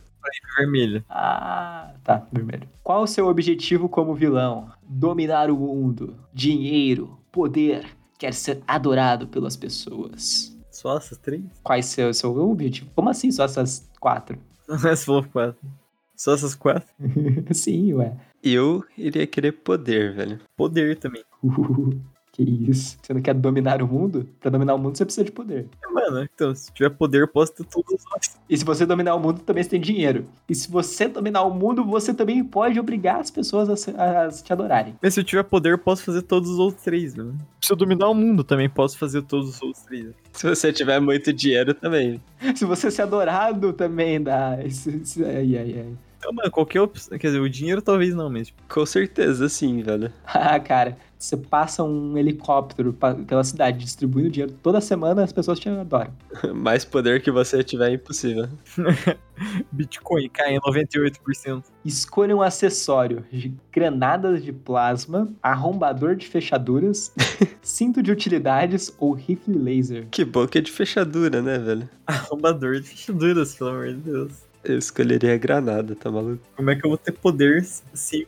Vermelho. 0.57 1.05
Ah, 1.09 1.95
tá, 2.05 2.27
vermelho. 2.33 2.69
Qual 2.83 3.03
o 3.03 3.07
seu 3.07 3.27
objetivo 3.29 3.89
como 3.89 4.15
vilão? 4.15 4.71
Dominar 4.87 5.51
o 5.51 5.57
mundo, 5.57 6.17
dinheiro, 6.33 7.19
poder, 7.31 7.87
quer 8.19 8.35
ser 8.35 8.63
adorado 8.67 9.29
pelas 9.29 9.57
pessoas. 9.57 10.57
Só 10.71 10.97
essas 10.97 11.19
três? 11.19 11.43
Quais 11.63 11.87
seu 11.87 12.13
seu 12.13 12.37
objetivo? 12.37 12.91
Como 12.95 13.09
assim 13.09 13.31
só 13.31 13.45
essas 13.45 13.89
quatro? 14.01 14.39
Você 14.69 15.05
falou 15.05 15.25
quatro. 15.25 15.69
Só 16.15 16.35
essas 16.35 16.55
quatro? 16.55 16.89
Sim, 17.55 17.95
ué. 17.95 18.17
Eu 18.43 18.85
iria 18.97 19.27
querer 19.27 19.53
poder, 19.53 20.15
velho. 20.15 20.39
Poder 20.57 20.97
também. 20.97 21.23
Uh, 21.43 21.91
que 22.33 22.43
isso? 22.43 22.97
Você 23.03 23.13
não 23.13 23.21
quer 23.21 23.35
dominar 23.35 23.83
o 23.83 23.89
mundo? 23.89 24.29
Pra 24.41 24.51
dominar 24.51 24.75
o 24.75 24.79
mundo 24.79 24.97
você 24.97 25.05
precisa 25.05 25.25
de 25.25 25.33
poder. 25.33 25.67
Mano, 25.93 26.23
então, 26.23 26.55
se 26.55 26.73
tiver 26.73 26.91
poder, 26.91 27.23
eu 27.23 27.29
posso 27.29 27.53
ter 27.53 27.65
todos 27.65 27.93
os 27.93 28.07
outros. 28.13 28.37
E 28.49 28.57
se 28.57 28.65
você 28.65 28.87
dominar 28.87 29.17
o 29.17 29.21
mundo, 29.21 29.41
também 29.41 29.63
você 29.65 29.71
tem 29.71 29.81
dinheiro. 29.81 30.25
E 30.49 30.55
se 30.55 30.71
você 30.71 31.09
dominar 31.09 31.43
o 31.43 31.53
mundo, 31.53 31.85
você 31.85 32.15
também 32.15 32.43
pode 32.45 32.79
obrigar 32.79 33.19
as 33.21 33.31
pessoas 33.31 33.69
a, 33.69 33.77
se- 33.77 33.91
a 33.91 34.29
te 34.29 34.53
adorarem. 34.53 34.95
Mas 35.03 35.15
se 35.15 35.21
eu 35.21 35.25
tiver 35.25 35.43
poder, 35.43 35.73
eu 35.73 35.79
posso 35.79 36.05
fazer 36.05 36.23
todos 36.23 36.49
os 36.49 36.59
outros 36.61 36.85
três, 36.85 37.15
velho. 37.15 37.35
Se 37.61 37.73
eu 37.73 37.77
dominar 37.77 38.09
o 38.09 38.15
mundo, 38.15 38.45
também 38.45 38.71
posso 38.71 38.97
fazer 38.97 39.23
todos 39.23 39.49
os 39.57 39.61
outros 39.63 39.83
três. 39.85 40.07
Se 40.33 40.49
você 40.49 40.73
tiver 40.73 41.01
muito 41.01 41.33
dinheiro 41.33 41.75
também. 41.75 42.23
Se 42.55 42.65
você 42.65 42.89
ser 42.91 43.03
adorado, 43.03 43.73
também 43.73 44.23
dá. 44.23 44.65
Isso, 44.65 44.89
isso, 44.91 45.25
ai, 45.25 45.57
ai, 45.57 45.75
ai. 45.81 45.93
Então, 46.19 46.33
mano, 46.33 46.51
qualquer 46.51 46.81
opção. 46.81 47.17
Quer 47.17 47.29
dizer, 47.29 47.41
o 47.41 47.49
dinheiro 47.49 47.81
talvez 47.81 48.15
não, 48.15 48.29
mas 48.29 48.49
tipo, 48.49 48.61
Com 48.69 48.85
certeza, 48.85 49.49
sim, 49.49 49.83
velho. 49.83 50.13
Ah, 50.27 50.59
cara, 50.59 50.99
você 51.19 51.37
passa 51.37 51.83
um 51.83 52.17
helicóptero 52.19 52.97
pela 53.27 53.43
cidade 53.43 53.79
distribuindo 53.79 54.31
dinheiro 54.31 54.53
toda 54.63 54.81
semana, 54.81 55.23
as 55.25 55.33
pessoas 55.33 55.59
te 55.59 55.69
adoram. 55.69 56.13
Mais 56.55 56.85
poder 56.85 57.23
que 57.23 57.31
você 57.31 57.63
tiver 57.63 57.91
é 57.91 57.95
impossível. 57.95 58.49
Bitcoin 59.71 60.29
cai 60.29 60.55
em 60.55 60.61
98%. 60.61 61.65
Escolha 61.85 62.37
um 62.37 62.43
acessório 62.43 63.25
de 63.33 63.55
granadas 63.73 64.45
de 64.45 64.53
plasma, 64.53 65.29
arrombador 65.41 66.17
de 66.17 66.27
fechaduras, 66.27 67.13
cinto 67.63 68.03
de 68.03 68.11
utilidades 68.11 68.95
ou 68.99 69.13
rifle 69.13 69.57
laser. 69.57 70.07
Que 70.11 70.25
bom 70.25 70.47
que 70.47 70.59
é 70.59 70.61
de 70.61 70.71
fechadura, 70.71 71.41
né, 71.41 71.59
velho? 71.59 71.89
Arrombador 72.07 72.81
de 72.81 72.89
fechaduras, 72.89 73.55
pelo 73.55 73.71
amor 73.71 73.89
de 73.89 74.01
Deus. 74.01 74.48
Eu 74.65 74.79
escolheria 74.79 75.35
a 75.35 75.39
granada, 75.39 75.95
tá 75.95 76.11
maluco? 76.11 76.43
Como 76.57 76.71
é 76.71 76.77
que 76.77 76.85
eu 76.85 76.91
vou 76.91 76.99
ter 76.99 77.13
poder 77.13 77.65
sem 77.65 78.27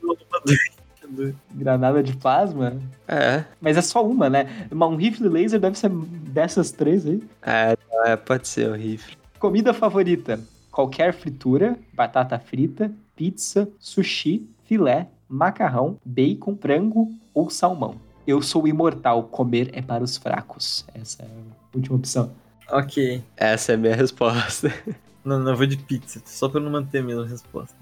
fechadura? 0.94 1.34
Granada 1.52 2.02
de 2.02 2.16
plasma? 2.16 2.80
É, 3.08 3.44
Mas 3.60 3.76
é 3.76 3.82
só 3.82 4.06
uma, 4.06 4.30
né? 4.30 4.66
Mas 4.70 4.88
um 4.90 4.96
rifle 4.96 5.28
laser 5.28 5.58
deve 5.60 5.78
ser 5.78 5.90
dessas 5.90 6.70
três 6.70 7.06
aí. 7.06 7.22
é, 7.42 7.76
é 8.06 8.16
pode 8.16 8.46
ser 8.48 8.70
o 8.70 8.74
rifle. 8.74 9.16
Comida 9.38 9.74
favorita: 9.74 10.40
qualquer 10.70 11.12
fritura, 11.12 11.76
batata 11.92 12.38
frita, 12.38 12.92
pizza, 13.16 13.68
sushi, 13.78 14.48
filé, 14.64 15.08
macarrão, 15.28 15.98
bacon, 16.04 16.56
frango 16.56 17.10
ou 17.34 17.50
salmão. 17.50 17.96
Eu 18.26 18.40
sou 18.42 18.68
imortal, 18.68 19.24
comer 19.24 19.70
é 19.72 19.82
para 19.82 20.04
os 20.04 20.16
fracos. 20.16 20.84
Essa 20.94 21.22
é 21.22 21.26
a 21.26 21.76
última 21.76 21.96
opção. 21.96 22.30
Ok. 22.70 23.22
Essa 23.36 23.72
é 23.72 23.74
a 23.74 23.78
minha 23.78 23.96
resposta. 23.96 24.72
Não, 25.24 25.38
não, 25.38 25.52
eu 25.52 25.56
vou 25.56 25.66
de 25.66 25.76
pizza, 25.76 26.20
só 26.24 26.48
pra 26.48 26.60
não 26.60 26.70
manter 26.70 26.98
a 26.98 27.02
mesma 27.02 27.26
resposta. 27.26 27.76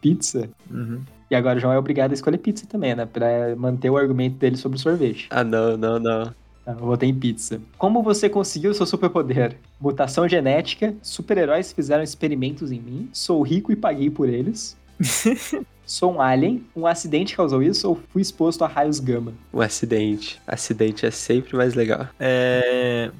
Pizza? 0.00 0.48
Uhum. 0.70 1.00
E 1.30 1.34
agora 1.34 1.56
o 1.56 1.60
João 1.60 1.72
é 1.72 1.78
obrigado 1.78 2.10
a 2.10 2.14
escolher 2.14 2.38
pizza 2.38 2.66
também, 2.66 2.94
né? 2.94 3.06
Pra 3.06 3.56
manter 3.56 3.88
o 3.88 3.96
argumento 3.96 4.36
dele 4.36 4.56
sobre 4.56 4.76
o 4.76 4.80
sorvete. 4.80 5.28
Ah, 5.30 5.44
não, 5.44 5.76
não, 5.76 5.98
não. 5.98 6.34
Tá, 6.64 6.72
eu 6.72 6.76
votei 6.76 7.08
em 7.08 7.14
pizza. 7.14 7.60
Como 7.78 8.02
você 8.02 8.28
conseguiu 8.28 8.74
seu 8.74 8.86
superpoder? 8.86 9.56
Mutação 9.80 10.28
genética, 10.28 10.94
super-heróis 11.02 11.72
fizeram 11.72 12.02
experimentos 12.02 12.70
em 12.70 12.80
mim, 12.80 13.08
sou 13.12 13.42
rico 13.42 13.72
e 13.72 13.76
paguei 13.76 14.10
por 14.10 14.28
eles. 14.28 14.76
Sou 15.84 16.14
um 16.14 16.20
alien, 16.22 16.64
um 16.74 16.86
acidente 16.86 17.36
causou 17.36 17.62
isso 17.62 17.88
ou 17.88 18.00
fui 18.12 18.22
exposto 18.22 18.64
a 18.64 18.68
raios 18.68 18.98
gama? 19.00 19.34
Um 19.52 19.60
acidente. 19.60 20.40
Acidente 20.46 21.04
é 21.04 21.10
sempre 21.10 21.56
mais 21.56 21.74
legal. 21.74 22.08
É. 22.18 23.10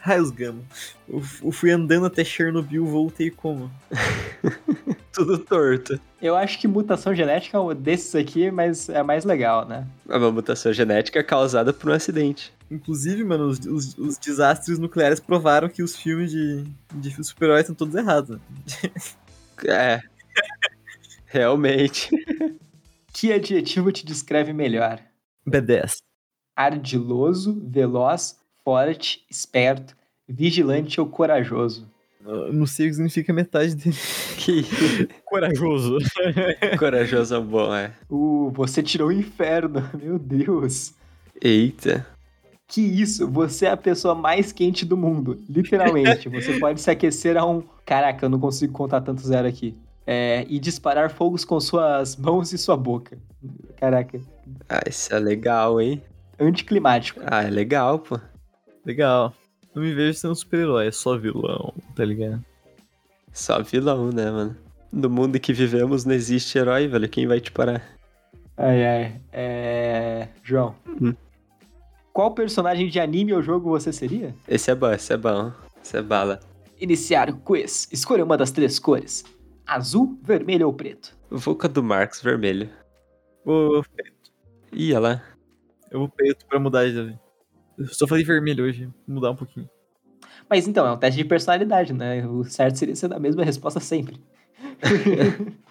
Raios 0.00 0.30
Gama. 0.30 0.60
Eu, 1.08 1.22
fui 1.50 1.70
andando 1.70 2.04
até 2.04 2.22
Chernobyl, 2.22 2.84
voltei 2.84 3.30
como? 3.30 3.70
Tudo 5.12 5.38
torto. 5.38 5.98
Eu 6.20 6.36
acho 6.36 6.58
que 6.58 6.68
mutação 6.68 7.14
genética 7.14 7.56
é 7.56 7.60
um 7.60 7.74
desses 7.74 8.14
aqui, 8.14 8.50
mas 8.50 8.88
é 8.90 9.02
mais 9.02 9.24
legal, 9.24 9.66
né? 9.66 9.86
É 10.08 10.16
uma 10.18 10.30
mutação 10.30 10.72
genética 10.72 11.22
causada 11.24 11.72
por 11.72 11.90
um 11.90 11.94
acidente. 11.94 12.52
Inclusive, 12.70 13.24
mano, 13.24 13.46
os, 13.48 13.58
os- 13.60 13.96
os 13.98 14.18
desastres 14.18 14.78
nucleares 14.78 15.20
provaram 15.20 15.68
que 15.68 15.82
os 15.82 15.96
filmes 15.96 16.30
de, 16.30 16.64
de 16.94 17.24
super-heróis 17.24 17.62
estão 17.62 17.74
todos 17.74 17.94
errados. 17.94 18.38
né? 18.38 18.90
É. 19.66 20.00
Realmente. 21.32 22.10
Que 23.14 23.30
adjetivo 23.30 23.92
te 23.92 24.06
descreve 24.06 24.54
melhor? 24.54 24.98
B10. 25.46 25.96
Ardiloso, 26.56 27.62
veloz, 27.62 28.38
forte, 28.64 29.22
esperto, 29.30 29.94
vigilante 30.26 30.98
ou 30.98 31.06
corajoso? 31.06 31.86
Eu 32.24 32.52
Não 32.54 32.64
sei 32.64 32.86
o 32.86 32.88
que 32.88 32.94
significa 32.94 33.30
metade 33.34 33.74
dele. 33.74 33.94
Que 34.38 34.62
Corajoso. 35.26 35.98
corajoso 36.78 37.42
bom, 37.42 37.74
é. 37.74 37.92
Uh, 38.08 38.50
você 38.50 38.82
tirou 38.82 39.08
o 39.08 39.12
inferno, 39.12 39.86
meu 40.02 40.18
Deus. 40.18 40.94
Eita. 41.38 42.06
Que 42.66 42.80
isso, 42.80 43.28
você 43.28 43.66
é 43.66 43.72
a 43.72 43.76
pessoa 43.76 44.14
mais 44.14 44.52
quente 44.52 44.86
do 44.86 44.96
mundo, 44.96 45.38
literalmente. 45.50 46.30
Você 46.30 46.58
pode 46.58 46.80
se 46.80 46.90
aquecer 46.90 47.36
a 47.36 47.44
um. 47.44 47.62
Caraca, 47.84 48.24
eu 48.24 48.30
não 48.30 48.40
consigo 48.40 48.72
contar 48.72 49.02
tanto 49.02 49.20
zero 49.20 49.46
aqui. 49.46 49.76
É, 50.06 50.44
e 50.48 50.58
disparar 50.58 51.10
fogos 51.10 51.44
com 51.44 51.60
suas 51.60 52.16
mãos 52.16 52.52
e 52.52 52.58
sua 52.58 52.76
boca. 52.76 53.16
Caraca, 53.76 54.20
Ah, 54.68 54.80
isso 54.88 55.14
é 55.14 55.18
legal, 55.18 55.80
hein? 55.80 56.02
anticlimático. 56.40 57.20
Ah, 57.24 57.44
é 57.44 57.50
legal, 57.50 58.00
pô. 58.00 58.18
Legal. 58.84 59.32
Não 59.74 59.82
me 59.82 59.94
vejo 59.94 60.18
sendo 60.18 60.34
super-herói, 60.34 60.88
é 60.88 60.90
só 60.90 61.16
vilão, 61.16 61.72
tá 61.94 62.04
ligado? 62.04 62.44
Só 63.32 63.62
vilão, 63.62 64.10
né, 64.10 64.30
mano? 64.30 64.56
No 64.92 65.08
mundo 65.08 65.36
em 65.36 65.40
que 65.40 65.52
vivemos 65.52 66.04
não 66.04 66.12
existe 66.14 66.58
herói, 66.58 66.86
velho. 66.88 67.08
Quem 67.08 67.26
vai 67.26 67.40
te 67.40 67.50
parar? 67.52 67.82
Ai, 68.56 68.84
ai. 68.84 69.20
É. 69.32 70.28
João. 70.42 70.74
Hum. 71.00 71.14
Qual 72.12 72.34
personagem 72.34 72.88
de 72.88 73.00
anime 73.00 73.32
ou 73.32 73.40
jogo 73.42 73.70
você 73.70 73.90
seria? 73.92 74.34
Esse 74.46 74.70
é 74.70 74.74
bom, 74.74 74.92
esse 74.92 75.12
é 75.12 75.16
bom. 75.16 75.50
Esse 75.82 75.96
é 75.96 76.02
bala. 76.02 76.40
Iniciar 76.78 77.30
o 77.30 77.36
quiz. 77.36 77.88
Escolha 77.90 78.22
uma 78.24 78.36
das 78.36 78.50
três 78.50 78.78
cores: 78.78 79.24
azul, 79.66 80.18
vermelho 80.22 80.66
ou 80.66 80.72
preto. 80.72 81.16
Eu 81.30 81.38
vou 81.38 81.54
com 81.56 81.66
a 81.66 81.68
do 81.70 81.82
Marcos 81.82 82.20
vermelho. 82.20 82.68
Vou, 83.44 83.84
Ih, 84.72 84.92
olha 84.94 85.00
lá. 85.00 85.22
eu 85.90 85.98
vou 86.00 86.08
preto 86.08 86.46
pra 86.46 86.58
mudar 86.58 86.88
de. 86.88 87.18
Eu 87.78 87.86
só 87.88 88.06
falei 88.06 88.24
vermelho 88.24 88.64
hoje, 88.64 88.84
vou 89.06 89.14
mudar 89.16 89.30
um 89.30 89.36
pouquinho. 89.36 89.68
Mas 90.48 90.68
então, 90.68 90.86
é 90.86 90.92
um 90.92 90.96
teste 90.98 91.22
de 91.22 91.28
personalidade, 91.28 91.92
né? 91.92 92.26
O 92.26 92.44
certo 92.44 92.76
seria 92.76 92.94
ser 92.94 93.08
da 93.08 93.18
mesma 93.18 93.44
resposta 93.44 93.80
sempre. 93.80 94.20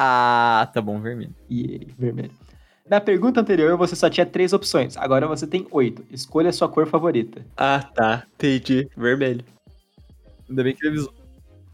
Ah, 0.00 0.70
tá 0.72 0.80
bom, 0.80 1.00
vermelho. 1.00 1.34
E 1.50 1.88
vermelho. 1.98 2.30
Na 2.88 3.00
pergunta 3.00 3.40
anterior, 3.40 3.76
você 3.76 3.96
só 3.96 4.08
tinha 4.08 4.24
três 4.24 4.52
opções. 4.52 4.96
Agora 4.96 5.26
você 5.26 5.44
tem 5.44 5.66
oito. 5.72 6.04
Escolha 6.08 6.50
a 6.50 6.52
sua 6.52 6.68
cor 6.68 6.86
favorita. 6.86 7.44
Ah, 7.56 7.80
tá. 7.82 8.24
Entendi. 8.34 8.88
Vermelho. 8.96 9.44
Ainda 10.48 10.62
bem 10.62 10.72
que 10.76 10.86
ele 10.86 10.94
avisou. 10.94 11.12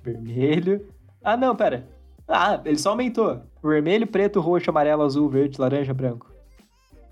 Vermelho. 0.03 0.89
Ah, 1.25 1.37
não, 1.37 1.57
pera. 1.57 1.89
Ah, 2.29 2.61
ele 2.65 2.79
só 2.79 2.91
aumentou. 2.91 3.43
Vermelho, 3.63 4.07
preto, 4.07 4.41
roxo, 4.41 4.71
amarelo, 4.71 5.03
azul, 5.03 5.29
verde, 5.29 5.61
laranja, 5.61 5.93
branco. 5.95 6.31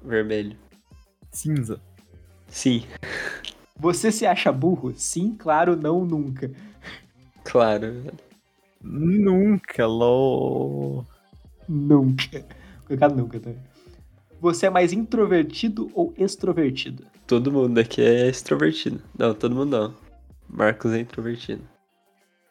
Vermelho. 0.03 0.57
Cinza. 1.31 1.81
Sim, 2.49 2.85
Você 3.79 4.13
se 4.13 4.27
acha 4.27 4.53
burro? 4.53 4.93
Sim, 4.95 5.35
claro, 5.39 5.75
não, 5.75 6.05
nunca. 6.05 6.51
claro. 7.45 7.81
velho. 7.93 8.13
Nunca, 8.83 9.87
lol. 9.87 11.07
Nunca. 11.67 12.41
Vou 12.41 12.99
colocar 12.99 13.09
nunca 13.09 13.41
também. 13.41 13.59
Você 14.41 14.67
é 14.67 14.71
mais 14.71 14.93
introvertido 14.93 15.91
ou 15.95 16.13
extrovertido? 16.19 17.07
Todo 17.27 17.51
mundo 17.51 17.79
aqui 17.79 18.03
é 18.03 18.29
extrovertido. 18.29 19.01
Não, 19.17 19.33
todo 19.33 19.55
mundo 19.55 19.71
não. 19.79 19.95
Marcos 20.49 20.93
é 20.93 21.01
introvertido. 21.01 21.63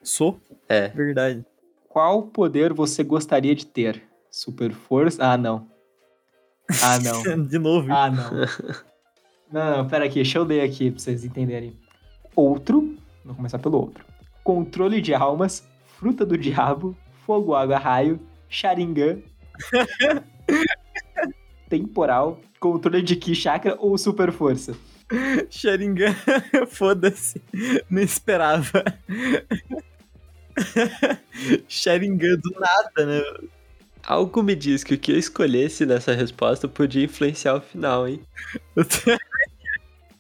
Sou? 0.02 0.40
É. 0.68 0.88
Verdade. 0.88 1.46
Qual 1.92 2.24
poder 2.24 2.72
você 2.72 3.04
gostaria 3.04 3.54
de 3.54 3.66
ter? 3.66 4.02
Super 4.32 4.72
força? 4.72 5.22
Ah, 5.22 5.38
não. 5.38 5.68
Ah, 6.82 6.98
não. 7.00 7.22
De 7.46 7.60
novo. 7.60 7.92
Ah, 7.92 8.10
não. 8.10 8.32
Não, 9.52 9.78
não, 9.78 9.88
pera 9.90 10.06
aqui, 10.06 10.16
deixa 10.16 10.38
eu 10.38 10.46
ler 10.46 10.62
aqui 10.62 10.90
pra 10.90 11.02
vocês 11.02 11.26
entenderem. 11.26 11.78
Outro, 12.34 12.96
vou 13.26 13.36
começar 13.36 13.60
pelo 13.60 13.78
outro. 13.78 14.06
Controle 14.42 15.02
de 15.02 15.14
almas, 15.14 15.68
fruta 16.00 16.26
do 16.26 16.38
diabo, 16.38 16.96
fogo, 17.26 17.54
água, 17.54 17.78
raio, 17.78 18.18
Sharingan, 18.48 19.18
temporal, 21.70 22.40
controle 22.58 23.02
de 23.02 23.18
ki 23.18 23.36
chakra 23.36 23.76
ou 23.78 23.98
super 23.98 24.32
força. 24.32 24.74
Sharingan, 25.50 26.16
foda-se. 26.72 27.42
Não 27.90 28.02
esperava. 28.02 28.82
Sharingan 31.68 32.38
do 32.38 32.52
nada, 32.60 33.06
né? 33.06 33.50
Algo 34.04 34.42
me 34.42 34.56
diz 34.56 34.84
que 34.84 34.96
o 34.96 34.98
que 34.98 35.12
eu 35.12 35.18
escolhesse 35.18 35.86
nessa 35.86 36.14
resposta 36.14 36.68
podia 36.68 37.06
influenciar 37.06 37.56
o 37.56 37.62
final, 37.62 38.08
hein? 38.08 38.22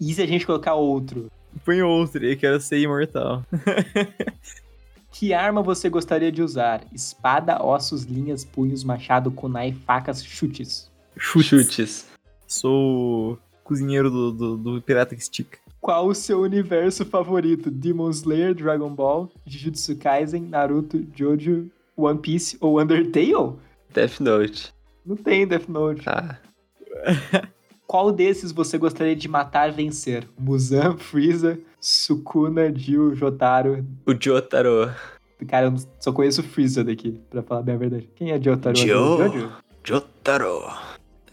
E 0.03 0.15
se 0.15 0.21
a 0.23 0.25
gente 0.25 0.47
colocar 0.47 0.73
outro? 0.73 1.31
Põe 1.63 1.83
outro, 1.83 2.25
eu 2.25 2.35
quero 2.35 2.59
ser 2.59 2.79
imortal. 2.79 3.45
Que 5.11 5.33
arma 5.33 5.61
você 5.61 5.89
gostaria 5.89 6.31
de 6.31 6.41
usar? 6.41 6.83
Espada, 6.93 7.61
ossos, 7.61 8.03
linhas, 8.03 8.45
punhos, 8.45 8.83
machado, 8.83 9.29
kunai, 9.29 9.73
facas, 9.85 10.23
chutes. 10.23 10.89
Chutes. 11.17 11.47
Chutes. 11.47 12.07
Sou 12.47 13.37
cozinheiro 13.63 14.09
do, 14.09 14.31
do, 14.31 14.57
do 14.57 14.81
Pirata 14.81 15.13
que 15.13 15.21
Estica. 15.21 15.59
Qual 15.81 16.07
o 16.07 16.13
seu 16.15 16.41
universo 16.41 17.03
favorito? 17.03 17.71
Demon 17.71 18.11
Slayer, 18.11 18.53
Dragon 18.53 18.93
Ball, 18.93 19.29
Jujutsu 19.45 19.95
Kaisen, 19.97 20.43
Naruto, 20.43 21.03
Jojo, 21.15 21.69
One 21.97 22.19
Piece 22.19 22.55
ou 22.61 22.79
Undertale? 22.79 23.55
Death 23.91 24.19
Note. 24.19 24.71
Não 25.03 25.15
tem 25.15 25.47
Death 25.47 25.67
Note. 25.67 26.03
Ah, 26.07 26.37
Qual 27.87 28.11
desses 28.11 28.51
você 28.51 28.77
gostaria 28.77 29.15
de 29.15 29.27
matar 29.27 29.69
e 29.69 29.71
vencer? 29.71 30.25
Muzan, 30.39 30.95
Freeza, 30.97 31.59
Sukuna, 31.79 32.73
Jill, 32.73 33.15
Jotaro. 33.15 33.83
o 34.05 34.13
Jotaro. 34.17 34.89
Cara, 35.47 35.65
eu 35.65 35.73
só 35.99 36.13
conheço 36.13 36.43
Freeza 36.43 36.83
daqui, 36.83 37.19
pra 37.29 37.41
falar 37.41 37.63
bem 37.63 37.75
a 37.75 37.77
verdade. 37.79 38.07
Quem 38.15 38.31
é 38.31 38.39
Jotaro? 38.39 38.77
É 38.77 38.81
o 38.81 38.85
Jo. 38.85 39.17
Jojo? 39.17 39.51
Jotaro. 39.83 40.61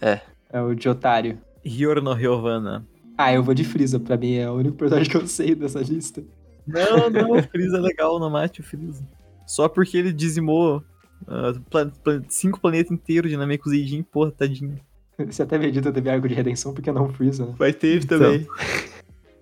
É 0.00 0.60
o 0.62 0.74
Jotário. 0.80 1.38
Hyor 1.64 2.00
no 2.02 2.14
Ryovana. 2.14 2.84
Ah, 3.18 3.32
eu 3.32 3.42
vou 3.42 3.52
de 3.52 3.64
Freeza, 3.64 3.98
pra 3.98 4.16
mim 4.16 4.34
é 4.36 4.48
o 4.48 4.54
único 4.54 4.76
personagem 4.76 5.10
que 5.10 5.16
eu 5.16 5.26
sei 5.26 5.52
dessa 5.54 5.80
lista. 5.80 6.22
Não, 6.64 7.10
não, 7.10 7.32
o 7.36 7.42
Freeza 7.42 7.76
é 7.78 7.80
legal, 7.80 8.20
não 8.20 8.30
mate 8.30 8.60
o 8.60 8.64
Freeza. 8.64 9.04
Só 9.44 9.68
porque 9.68 9.98
ele 9.98 10.12
dizimou 10.12 10.82
ah, 11.26 11.52
pla- 11.68 11.90
pla- 12.04 12.22
cinco 12.28 12.60
planetas 12.60 12.92
inteiros 12.92 13.28
de 13.30 13.36
Namekusei 13.36 14.04
porra, 14.10 14.30
tadinho. 14.30 14.78
Você 15.18 15.42
até 15.42 15.58
Vegeta 15.58 15.90
teve 15.92 16.08
arco 16.08 16.28
de 16.28 16.34
redenção, 16.34 16.72
porque 16.72 16.92
não 16.92 17.08
Freeza, 17.12 17.44
né? 17.44 17.54
Vai 17.58 17.72
ter 17.72 18.02
Então. 18.04 18.18
também. 18.18 18.46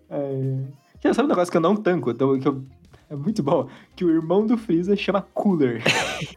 É... 0.08 0.58
Já 1.02 1.12
sabe 1.12 1.26
um 1.26 1.30
negócio 1.30 1.50
que 1.50 1.56
eu 1.56 1.60
não 1.60 1.74
tanco, 1.74 2.12
então, 2.12 2.38
que 2.38 2.46
eu- 2.46 2.64
é 3.10 3.16
muito 3.16 3.42
bom, 3.42 3.68
que 3.96 4.04
o 4.04 4.10
irmão 4.10 4.46
do 4.46 4.56
Freeza 4.56 4.94
chama 4.96 5.20
Cooler. 5.34 5.82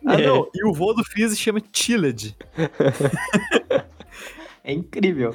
Ah, 0.06 0.18
não, 0.18 0.50
e 0.54 0.68
o 0.68 0.74
vô 0.74 0.92
do 0.92 1.04
Freeza 1.06 1.36
chama 1.36 1.62
Chilled. 1.72 2.36
É 4.64 4.74
incrível. 4.74 5.34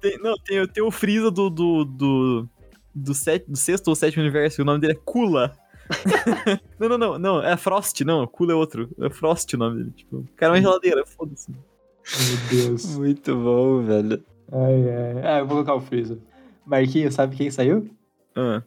Tem, 0.00 0.18
não, 0.18 0.34
tem, 0.38 0.66
tem 0.68 0.82
o 0.82 0.90
Freeza 0.90 1.30
do, 1.30 1.50
do, 1.50 1.84
do, 1.84 2.48
do, 2.94 3.14
set, 3.14 3.44
do 3.48 3.56
sexto 3.56 3.88
ou 3.88 3.94
sétimo 3.94 4.22
universo, 4.22 4.60
e 4.60 4.62
o 4.62 4.64
nome 4.64 4.80
dele 4.80 4.92
é 4.94 5.00
Kula. 5.04 5.56
não, 6.78 6.88
não, 6.88 6.98
não, 6.98 7.18
não, 7.18 7.42
é 7.42 7.56
Frost, 7.56 8.00
não, 8.02 8.26
Cool 8.26 8.50
é 8.50 8.54
outro. 8.54 8.90
É 9.00 9.10
Frost 9.10 9.52
o 9.54 9.58
nome 9.58 9.78
dele. 9.78 9.90
Tipo, 9.92 10.18
o 10.18 10.28
cara 10.36 10.52
é 10.52 10.56
uma 10.56 10.62
geladeira, 10.62 11.04
foda-se. 11.06 11.50
Meu 11.50 12.48
Deus. 12.50 12.84
Muito 12.96 13.34
bom, 13.34 13.82
velho. 13.82 14.22
Ai, 14.52 14.90
ai. 14.90 15.26
Ah, 15.26 15.38
eu 15.38 15.46
vou 15.46 15.56
colocar 15.56 15.74
o 15.74 15.80
Freeza. 15.80 16.18
Marquinhos, 16.64 17.14
sabe 17.14 17.36
quem 17.36 17.50
saiu? 17.50 17.88
Ah, 18.36 18.62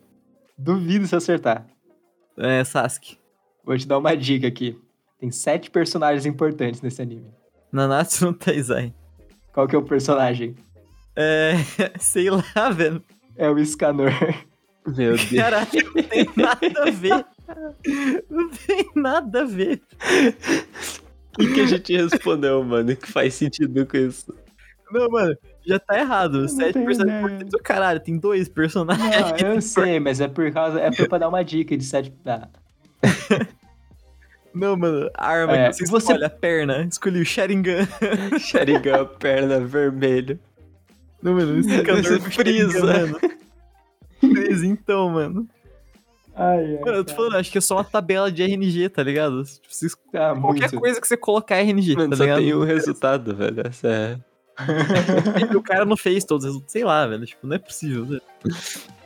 Duvido 0.58 1.08
se 1.08 1.16
acertar. 1.16 1.66
é 2.38 2.64
Sasuke. 2.64 3.18
Vou 3.64 3.78
te 3.78 3.88
dar 3.88 3.98
uma 3.98 4.16
dica 4.16 4.48
aqui. 4.48 4.78
Tem 5.20 5.32
sete 5.32 5.70
personagens 5.70 6.26
importantes 6.26 6.82
nesse 6.82 7.02
anime. 7.02 7.32
Nanatsu 7.72 8.26
no 8.26 8.34
Taizai. 8.34 8.94
Qual 9.54 9.68
que 9.68 9.76
é 9.76 9.80
o 9.80 9.84
personagem? 9.84 10.56
É. 11.16 11.54
Sei 12.00 12.30
lá, 12.30 12.70
velho. 12.72 13.04
É 13.36 13.50
o 13.50 13.66
Scanor. 13.66 14.12
Meu 14.86 15.16
Deus. 15.16 15.24
Caralho, 15.32 15.68
não 15.96 16.04
tem 16.04 16.30
nada 16.36 16.84
a 16.84 16.92
ver. 16.92 17.26
Não 18.30 18.50
tem 18.50 18.92
nada 18.96 19.42
a 19.42 19.46
ver. 19.46 19.82
O 21.40 21.54
que, 21.54 21.62
a 21.62 21.66
gente 21.68 21.96
respondeu, 21.96 22.64
mano? 22.64 22.96
Que 22.96 23.08
faz 23.12 23.34
sentido 23.36 23.86
com 23.86 23.98
isso? 23.98 24.34
Não, 24.92 25.08
mano, 25.10 25.38
já 25.66 25.80
tá 25.80 25.98
errado. 26.00 26.48
Sete 26.50 26.74
tenho 26.74 26.86
personagens 26.86 27.00
ideia. 27.20 27.20
importantes. 27.20 27.52
do 27.52 27.60
Caralho, 27.64 28.00
tem 28.00 28.18
dois 28.18 28.50
personagens. 28.50 29.42
Não, 29.42 29.54
eu 29.56 29.62
sei, 29.62 30.00
mas 30.00 30.20
é 30.20 30.28
por 30.28 30.52
causa. 30.52 30.80
É 30.82 30.92
pra 30.92 31.18
dar 31.18 31.30
uma 31.30 31.44
dica 31.44 31.78
de 31.78 31.84
sete. 31.86 32.14
Ah, 32.26 32.48
Não, 34.54 34.76
mano, 34.76 35.10
a 35.14 35.28
arma 35.28 35.56
É, 35.56 35.70
que 35.70 35.76
você, 35.78 35.86
você- 35.86 36.12
escolhe, 36.12 36.26
a 36.26 36.30
perna. 36.30 36.84
Escolhi 36.84 37.22
o 37.22 37.26
Sharingan. 37.26 37.88
Sharingan, 38.40 39.06
perna 39.18 39.62
vermelho. 39.62 40.38
Não, 41.22 41.34
mano, 41.34 41.60
esse 41.60 41.84
cantor 41.84 42.20
mano. 42.84 43.20
Freeza, 44.20 44.66
então, 44.68 45.10
mano. 45.10 45.48
Ai, 46.36 46.76
ai. 46.76 46.80
Mano, 46.80 46.98
eu 46.98 47.04
tô 47.06 47.14
falando, 47.14 47.36
acho 47.38 47.52
que 47.52 47.58
é 47.58 47.62
só 47.62 47.76
uma 47.76 47.84
tabela 47.84 48.32
de 48.32 48.42
RNG, 48.44 48.90
tá 48.90 49.04
ligado? 49.04 49.44
Tipo, 49.44 49.68
vocês- 49.70 49.96
Ah, 50.14 50.34
qualquer 50.40 50.62
muito. 50.72 50.80
coisa 50.80 51.02
que 51.02 51.08
você 51.08 51.18
colocar 51.18 51.58
é 51.58 51.62
RNG, 51.62 51.96
Mano, 51.96 52.10
tá 52.12 52.16
só 52.18 52.24
ligado? 52.24 52.40
tem 52.40 52.56
um 52.56 52.64
resultado, 52.64 53.36
velho. 53.36 53.68
Essa 53.68 53.88
é... 53.88 54.18
O 55.58 55.62
cara 55.62 55.86
não 55.86 55.98
fez 55.98 56.24
todos 56.24 56.46
os 56.46 56.50
resultados, 56.52 56.72
sei 56.72 56.84
lá, 56.84 57.06
velho. 57.08 57.26
Tipo, 57.26 57.48
não 57.48 57.56
é 57.56 57.60
possível. 57.60 58.06
velho. 58.06 58.22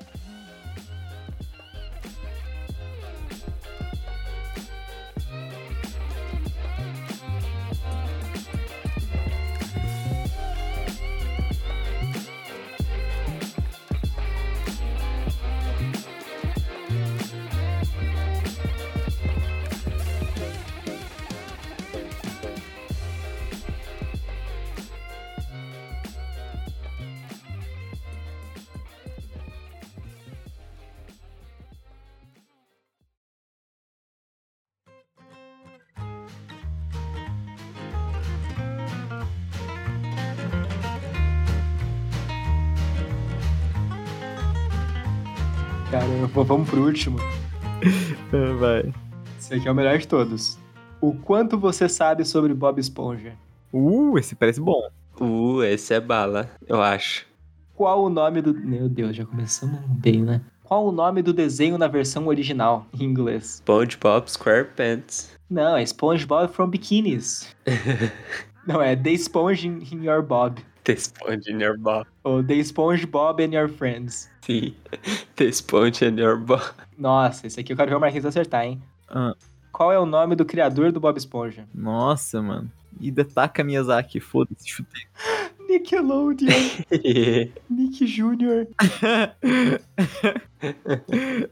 vamos 46.56 46.70
pro 46.70 46.86
último. 46.86 47.18
Ah, 47.20 48.54
Vai. 48.58 48.94
Esse 49.38 49.56
aqui 49.56 49.68
é 49.68 49.72
o 49.72 49.76
melhor 49.76 49.98
de 49.98 50.08
todos. 50.08 50.58
O 51.02 51.14
quanto 51.14 51.60
você 51.60 51.90
sabe 51.90 52.24
sobre 52.24 52.54
Bob 52.54 52.80
Esponja? 52.80 53.34
Uh, 53.74 54.18
esse 54.18 54.36
parece 54.36 54.62
bom. 54.62 54.88
Uh, 55.20 55.64
esse 55.64 55.94
é 55.94 56.00
bala, 56.00 56.50
eu 56.66 56.82
acho. 56.82 57.26
Qual 57.74 58.06
o 58.06 58.10
nome 58.10 58.42
do. 58.42 58.54
Meu 58.54 58.88
Deus, 58.88 59.18
já 59.18 59.26
começamos 59.26 59.82
bem, 60.00 60.24
né? 60.24 60.40
Qual 60.64 60.88
o 60.88 60.94
nome 60.94 61.22
do 61.22 61.34
desenho 61.34 61.78
na 61.78 61.90
versão 61.90 62.28
original, 62.28 62.88
em 62.98 63.04
inglês? 63.04 63.62
SpongeBob 63.62 64.32
SquarePants. 64.32 65.32
Não, 65.50 65.76
é 65.76 65.84
SpongeBob 65.86 66.54
from 66.54 66.70
Bikinis. 66.70 67.54
Não, 68.66 68.82
é 68.82 68.96
The 68.96 69.12
Sponge 69.12 69.68
in, 69.68 69.84
in 69.92 70.06
Your 70.06 70.24
Bob. 70.24 70.62
The 70.86 70.96
Sponge 70.96 71.50
in 71.52 71.60
your 71.62 71.78
Bob. 71.78 72.08
Ou 72.24 72.42
The 72.44 72.60
SpongeBob 72.64 73.42
and 73.44 73.54
Your 73.54 73.68
Friends. 73.70 74.30
Sim. 74.42 74.74
The 75.36 75.52
Sponge 75.52 76.06
in 76.06 76.18
your 76.18 76.38
Bob. 76.38 76.62
Nossa, 76.98 77.46
esse 77.48 77.60
aqui 77.60 77.74
eu 77.74 77.78
quero 77.78 77.90
ver 77.90 77.98
o 77.98 78.00
Marquinhos 78.00 78.26
acertar, 78.26 78.64
hein? 78.66 78.82
Ah, 79.10 79.34
Qual 79.72 79.92
é 79.92 80.00
o 80.00 80.06
nome 80.06 80.36
do 80.36 80.46
criador 80.46 80.92
do 80.92 81.00
Bob 81.00 81.18
Esponja? 81.18 81.68
nossa, 81.74 82.42
mano. 82.42 82.72
E 83.02 83.12
Detaka 83.12 83.62
Miyazaki, 83.62 84.22
foda-se, 84.22 84.70
chutei. 84.70 85.02
Nickelodeon, 85.68 86.48
Nick 87.70 88.06
Jr. 88.06 88.68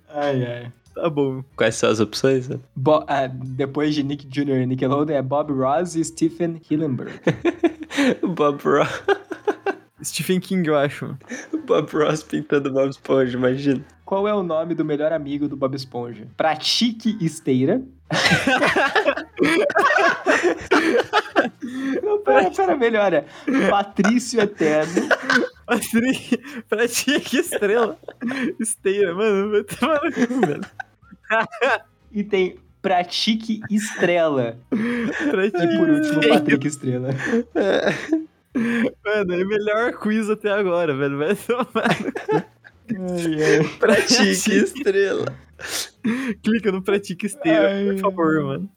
Ai, 0.09 0.45
ai. 0.45 0.71
tá 0.95 1.09
bom. 1.09 1.43
Quais 1.57 1.75
são 1.75 1.89
as 1.89 1.99
opções? 1.99 2.47
né? 2.47 2.59
Bo- 2.75 3.03
ah, 3.07 3.27
depois 3.27 3.93
de 3.95 4.03
Nick 4.03 4.25
Jr. 4.27 4.61
e 4.61 4.65
Nickelodeon 4.67 5.15
é 5.17 5.21
Bob 5.21 5.51
Ross 5.51 5.95
e 5.95 6.03
Stephen 6.05 6.61
Hillenburg. 6.69 7.11
Bob 8.35 8.61
Ross. 8.63 9.01
Stephen 10.03 10.39
King, 10.39 10.67
eu 10.67 10.75
acho. 10.77 11.17
Bob 11.65 11.89
Ross 11.91 12.23
pintando 12.23 12.71
Bob 12.71 12.89
Esponja, 12.89 13.37
imagina. 13.37 13.83
Qual 14.05 14.27
é 14.27 14.33
o 14.33 14.43
nome 14.43 14.75
do 14.75 14.83
melhor 14.83 15.11
amigo 15.13 15.47
do 15.47 15.55
Bob 15.55 15.75
Esponja? 15.75 16.27
Pratique 16.37 17.17
esteira. 17.21 17.81
Não, 22.03 22.19
pera, 22.19 22.51
pera, 22.51 22.75
melhora. 22.75 23.25
Patrício 23.69 24.39
Eterno. 24.41 25.09
Patrick, 25.65 26.63
pra 26.69 26.87
ti, 26.87 27.19
que 27.19 27.37
estrela. 27.37 27.97
Esteira, 28.59 29.15
mano, 29.15 29.51
vai 29.51 29.63
tomar 29.63 29.99
velho. 30.47 30.65
E 32.11 32.23
tem 32.23 32.57
Pratique 32.81 33.61
Estrela. 33.71 34.57
Pra 34.69 35.45
E 35.45 35.51
por 35.51 35.89
último, 35.89 36.19
ti. 36.19 36.27
Patrick 36.29 36.67
Estrela. 36.67 37.09
Mano, 38.55 39.33
é 39.33 39.43
o 39.43 39.47
melhor 39.47 39.93
quiz 39.93 40.29
até 40.29 40.51
agora, 40.51 40.95
velho. 40.95 41.17
Vai 41.17 41.35
tomar. 41.35 41.97
Pratique 43.79 44.51
estrela. 44.55 45.25
Clica 46.43 46.71
no 46.71 46.81
Pratique 46.81 47.25
Esteira, 47.25 47.69
Ai. 47.71 47.85
por 47.93 47.99
favor, 47.99 48.43
mano. 48.43 48.69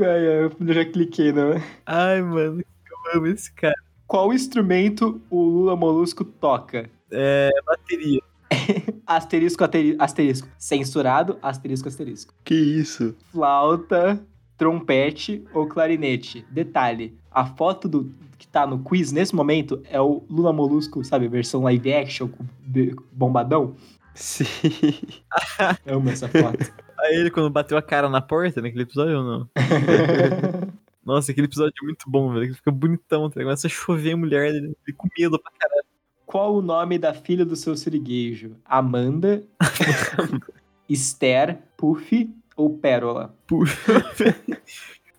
Ai, 0.00 0.26
eu 0.26 0.74
já 0.74 0.84
cliquei, 0.84 1.32
não. 1.32 1.60
Ai, 1.84 2.22
mano, 2.22 2.60
eu 2.60 3.18
amo 3.18 3.26
esse 3.26 3.52
cara. 3.52 3.74
Qual 4.06 4.32
instrumento 4.32 5.20
o 5.30 5.42
Lula 5.42 5.76
Molusco 5.76 6.24
toca? 6.24 6.88
É 7.10 7.50
bateria. 7.66 8.20
Asterisco, 9.06 9.64
ateri- 9.64 9.96
asterisco. 9.98 10.48
Censurado, 10.58 11.38
asterisco, 11.42 11.88
asterisco. 11.88 12.34
Que 12.44 12.54
isso? 12.54 13.14
Flauta, 13.32 14.20
trompete 14.56 15.44
ou 15.54 15.66
clarinete. 15.66 16.44
Detalhe, 16.50 17.16
a 17.30 17.44
foto 17.46 17.88
do 17.88 18.12
tá 18.52 18.66
no 18.66 18.78
quiz 18.84 19.10
nesse 19.10 19.34
momento 19.34 19.82
é 19.88 20.00
o 20.00 20.24
Lula 20.28 20.52
Molusco, 20.52 21.02
sabe? 21.02 21.26
Versão 21.26 21.62
live 21.62 21.92
action 21.92 22.28
bombadão. 23.10 23.74
Sim. 24.14 24.44
Amo 25.86 26.10
essa 26.10 26.28
foto. 26.28 26.58
Aí 27.00 27.16
ele 27.16 27.30
quando 27.30 27.50
bateu 27.50 27.76
a 27.76 27.82
cara 27.82 28.08
na 28.08 28.20
porta 28.20 28.60
naquele 28.60 28.82
episódio 28.82 29.18
ou 29.18 29.24
não? 29.24 29.48
Nossa, 31.04 31.32
aquele 31.32 31.46
episódio 31.46 31.72
é 31.82 31.84
muito 31.84 32.08
bom, 32.08 32.32
velho. 32.32 32.44
Ele 32.44 32.54
fica 32.54 32.70
bonitão, 32.70 33.28
tá? 33.28 33.40
Começa 33.42 33.66
a 33.66 33.70
chover 33.70 34.14
mulher, 34.14 34.50
ele, 34.50 34.76
ele 34.86 34.96
com 34.96 35.08
medo 35.18 35.36
pra 35.40 35.50
caralho. 35.58 35.86
Qual 36.24 36.54
o 36.54 36.62
nome 36.62 36.98
da 36.98 37.12
filha 37.12 37.44
do 37.44 37.56
seu 37.56 37.76
sirigueijo? 37.76 38.56
Amanda, 38.64 39.42
Esther, 40.88 41.58
Puff 41.76 42.30
ou 42.56 42.78
Pérola? 42.78 43.34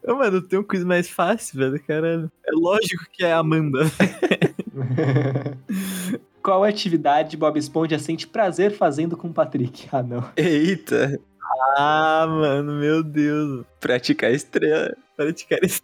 Ô, 0.06 0.16
mano, 0.16 0.42
tem 0.42 0.60
um 0.60 0.64
quiz 0.64 0.84
mais 0.84 1.10
fácil, 1.10 1.60
velho, 1.60 1.84
caralho. 1.84 2.32
É 2.46 2.52
lógico 2.52 3.06
que 3.12 3.24
é 3.24 3.32
a 3.32 3.40
Amanda. 3.40 3.80
Qual 6.44 6.64
atividade 6.64 7.38
Bob 7.38 7.58
Esponja 7.58 7.98
sente 7.98 8.28
prazer 8.28 8.72
fazendo 8.72 9.16
com 9.16 9.30
o 9.30 9.34
Patrick? 9.34 9.88
Ah, 9.92 10.04
não. 10.04 10.30
Eita. 10.36 11.20
Ah, 11.78 12.26
mano, 12.28 12.74
meu 12.74 13.02
Deus. 13.02 13.66
Praticar 13.80 14.32
estrela. 14.32 14.94
Praticar 15.16 15.60
esse 15.64 15.82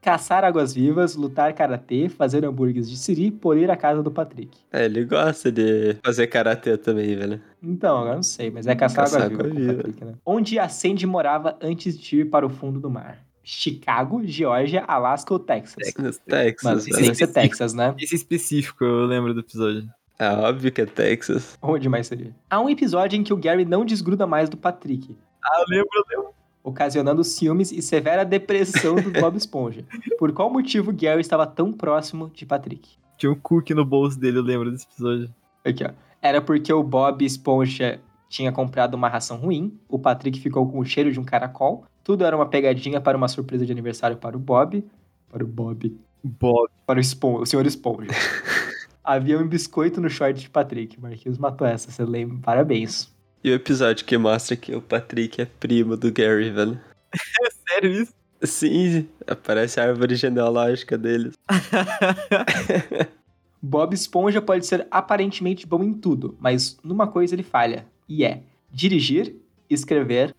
Caçar 0.00 0.44
águas-vivas, 0.44 1.16
lutar 1.16 1.52
karatê, 1.52 2.08
fazer 2.08 2.44
hambúrgueres 2.44 2.88
de 2.88 2.96
siri, 2.96 3.32
polir 3.32 3.68
a 3.68 3.76
casa 3.76 4.02
do 4.02 4.10
Patrick. 4.10 4.56
É, 4.72 4.84
ele 4.84 5.04
gosta 5.04 5.50
de 5.50 5.96
fazer 6.04 6.28
karatê 6.28 6.78
também, 6.78 7.16
velho. 7.16 7.42
Então, 7.62 8.06
eu 8.06 8.14
não 8.14 8.22
sei, 8.22 8.48
mas 8.48 8.66
é 8.66 8.76
caçar, 8.76 9.04
Caçar 9.04 9.22
águas-vivas. 9.24 9.76
Patrick, 9.76 10.04
né? 10.04 10.14
Onde 10.24 10.58
a 10.58 10.68
Sandy 10.68 11.04
morava 11.04 11.58
antes 11.60 11.98
de 11.98 12.20
ir 12.20 12.30
para 12.30 12.46
o 12.46 12.48
fundo 12.48 12.80
do 12.80 12.88
mar? 12.88 13.27
Chicago, 13.50 14.20
Geórgia, 14.24 14.84
Alasca 14.86 15.32
ou 15.32 15.38
Texas? 15.38 15.94
Nos 15.98 16.18
Texas, 16.18 16.62
Mas 16.62 16.84
tem 16.84 17.08
que 17.08 17.14
ser 17.14 17.28
Texas, 17.28 17.72
né? 17.72 17.94
Esse 17.98 18.14
específico, 18.14 18.84
eu 18.84 19.06
lembro 19.06 19.32
do 19.32 19.40
episódio. 19.40 19.88
É 20.18 20.28
óbvio 20.28 20.70
que 20.70 20.82
é 20.82 20.86
Texas. 20.86 21.56
Onde 21.62 21.88
mais 21.88 22.08
seria? 22.08 22.34
Há 22.50 22.60
um 22.60 22.68
episódio 22.68 23.16
em 23.18 23.22
que 23.24 23.32
o 23.32 23.36
Gary 23.38 23.64
não 23.64 23.86
desgruda 23.86 24.26
mais 24.26 24.50
do 24.50 24.56
Patrick, 24.58 25.16
Ah, 25.42 25.60
eu 25.60 25.64
lembro, 25.66 25.88
eu 25.94 26.04
lembro. 26.18 26.34
ocasionando 26.62 27.24
ciúmes 27.24 27.72
e 27.72 27.80
severa 27.80 28.22
depressão 28.22 28.96
do 28.96 29.10
Bob 29.12 29.34
Esponja. 29.38 29.82
Por 30.18 30.30
qual 30.32 30.50
motivo 30.52 30.92
Gary 30.92 31.22
estava 31.22 31.46
tão 31.46 31.72
próximo 31.72 32.30
de 32.34 32.44
Patrick? 32.44 32.98
Tinha 33.16 33.32
um 33.32 33.34
cookie 33.40 33.72
no 33.72 33.84
bolso 33.84 34.20
dele, 34.20 34.36
eu 34.38 34.42
lembro 34.42 34.70
desse 34.70 34.84
episódio. 34.92 35.34
Aqui, 35.64 35.84
ó. 35.84 35.90
Era 36.20 36.42
porque 36.42 36.70
o 36.70 36.82
Bob 36.82 37.24
Esponja 37.24 37.98
tinha 38.28 38.52
comprado 38.52 38.92
uma 38.94 39.08
ração 39.08 39.38
ruim, 39.38 39.78
o 39.88 39.98
Patrick 39.98 40.38
ficou 40.38 40.70
com 40.70 40.78
o 40.80 40.84
cheiro 40.84 41.10
de 41.10 41.18
um 41.18 41.24
caracol, 41.24 41.86
tudo 42.08 42.24
era 42.24 42.34
uma 42.34 42.46
pegadinha 42.46 43.02
para 43.02 43.18
uma 43.18 43.28
surpresa 43.28 43.66
de 43.66 43.70
aniversário 43.70 44.16
para 44.16 44.34
o 44.34 44.40
Bob. 44.40 44.82
Para 45.30 45.44
o 45.44 45.46
Bob. 45.46 45.94
Bob. 46.24 46.70
Para 46.86 46.96
o, 46.96 47.00
Espon- 47.02 47.42
o 47.42 47.44
senhor 47.44 47.66
Esponja. 47.66 48.10
Havia 49.04 49.38
um 49.38 49.46
biscoito 49.46 50.00
no 50.00 50.08
short 50.08 50.40
de 50.40 50.48
Patrick. 50.48 50.98
Marquinhos 50.98 51.36
matou 51.36 51.66
essa, 51.66 51.90
você 51.90 52.02
lembra? 52.06 52.38
Parabéns. 52.42 53.12
E 53.44 53.50
o 53.50 53.54
episódio 53.54 54.06
que 54.06 54.16
mostra 54.16 54.56
que 54.56 54.74
o 54.74 54.80
Patrick 54.80 55.42
é 55.42 55.44
primo 55.44 55.98
do 55.98 56.10
Gary, 56.10 56.50
velho. 56.50 56.80
É 57.44 57.72
sério 57.72 57.90
isso? 57.90 58.14
Sim, 58.42 59.06
aparece 59.26 59.78
a 59.78 59.84
árvore 59.84 60.14
genealógica 60.14 60.96
deles. 60.96 61.34
Bob 63.60 63.92
Esponja 63.92 64.40
pode 64.40 64.64
ser 64.64 64.86
aparentemente 64.90 65.66
bom 65.66 65.84
em 65.84 65.92
tudo, 65.92 66.38
mas 66.40 66.78
numa 66.82 67.06
coisa 67.06 67.34
ele 67.34 67.42
falha, 67.42 67.84
e 68.08 68.24
é 68.24 68.40
dirigir, 68.70 69.36
escrever, 69.68 70.34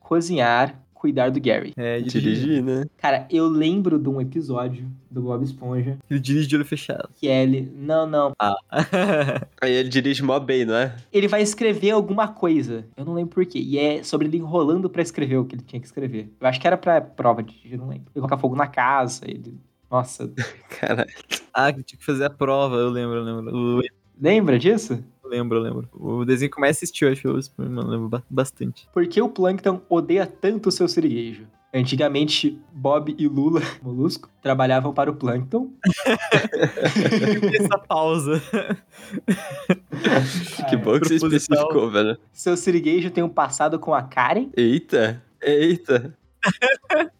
cozinhar, 0.00 0.80
cuidar 1.04 1.30
do 1.30 1.38
Gary. 1.38 1.74
É, 1.76 2.00
dirigir. 2.00 2.22
Dirigir, 2.22 2.64
né? 2.64 2.86
Cara, 2.96 3.28
eu 3.30 3.46
lembro 3.46 3.98
de 3.98 4.08
um 4.08 4.22
episódio 4.22 4.90
do 5.10 5.20
Bob 5.20 5.44
Esponja 5.44 5.98
Ele 6.08 6.18
dirige 6.18 6.46
de 6.46 6.56
olho 6.56 6.64
fechado. 6.64 7.10
que 7.14 7.28
é 7.28 7.42
ele. 7.42 7.70
Não, 7.76 8.06
não. 8.06 8.32
Ah. 8.40 8.56
Aí 9.60 9.70
ele 9.70 9.90
dirige 9.90 10.22
mó 10.22 10.40
bem, 10.40 10.64
não 10.64 10.74
é? 10.74 10.96
Ele 11.12 11.28
vai 11.28 11.42
escrever 11.42 11.90
alguma 11.90 12.26
coisa. 12.26 12.86
Eu 12.96 13.04
não 13.04 13.12
lembro 13.12 13.34
porquê. 13.34 13.58
E 13.58 13.78
é 13.78 14.02
sobre 14.02 14.28
ele 14.28 14.38
enrolando 14.38 14.88
pra 14.88 15.02
escrever 15.02 15.36
o 15.36 15.44
que 15.44 15.56
ele 15.56 15.62
tinha 15.62 15.78
que 15.78 15.86
escrever. 15.86 16.32
Eu 16.40 16.48
acho 16.48 16.58
que 16.58 16.66
era 16.66 16.78
pra 16.78 17.02
prova 17.02 17.42
de 17.42 17.52
dirigir, 17.54 17.76
não 17.78 17.88
lembro. 17.88 18.06
Ele 18.14 18.22
colocar 18.22 18.38
fogo 18.38 18.56
na 18.56 18.66
casa, 18.66 19.26
ele. 19.28 19.58
Nossa. 19.90 20.32
Caralho. 20.80 21.10
ah, 21.52 21.70
que 21.70 21.82
tinha 21.82 21.98
que 21.98 22.04
fazer 22.04 22.24
a 22.24 22.30
prova, 22.30 22.76
eu 22.76 22.88
lembro, 22.88 23.16
eu 23.16 23.24
lembro. 23.24 23.50
Eu 23.50 23.82
Lembra 24.18 24.58
disso? 24.58 25.04
Lembro, 25.24 25.58
lembro. 25.58 25.88
O 25.92 26.24
desenho 26.24 26.50
que 26.50 26.56
eu 26.58 26.60
mais 26.60 26.76
assisti, 26.76 27.04
eu 27.04 27.12
acho, 27.12 27.26
eu 27.28 27.38
lembro 27.58 28.08
ba- 28.08 28.22
bastante. 28.28 28.88
Por 28.92 29.06
que 29.06 29.20
o 29.20 29.28
Plankton 29.28 29.80
odeia 29.88 30.26
tanto 30.26 30.68
o 30.68 30.72
seu 30.72 30.86
siriguejo? 30.88 31.46
Antigamente, 31.76 32.56
Bob 32.72 33.16
e 33.18 33.26
Lula, 33.26 33.60
molusco, 33.82 34.28
trabalhavam 34.40 34.94
para 34.94 35.10
o 35.10 35.14
Plankton. 35.16 35.72
Essa 37.60 37.78
pausa. 37.78 38.40
Que 40.68 40.76
bom 40.76 40.98
que 41.00 41.08
você 41.08 41.14
especificou, 41.16 41.90
velho. 41.90 42.16
Seu 42.32 42.56
siriguejo 42.56 43.10
tem 43.10 43.22
um 43.24 43.28
passado 43.28 43.78
com 43.78 43.94
a 43.94 44.02
Karen. 44.02 44.50
Eita, 44.56 45.22
eita. 45.42 46.16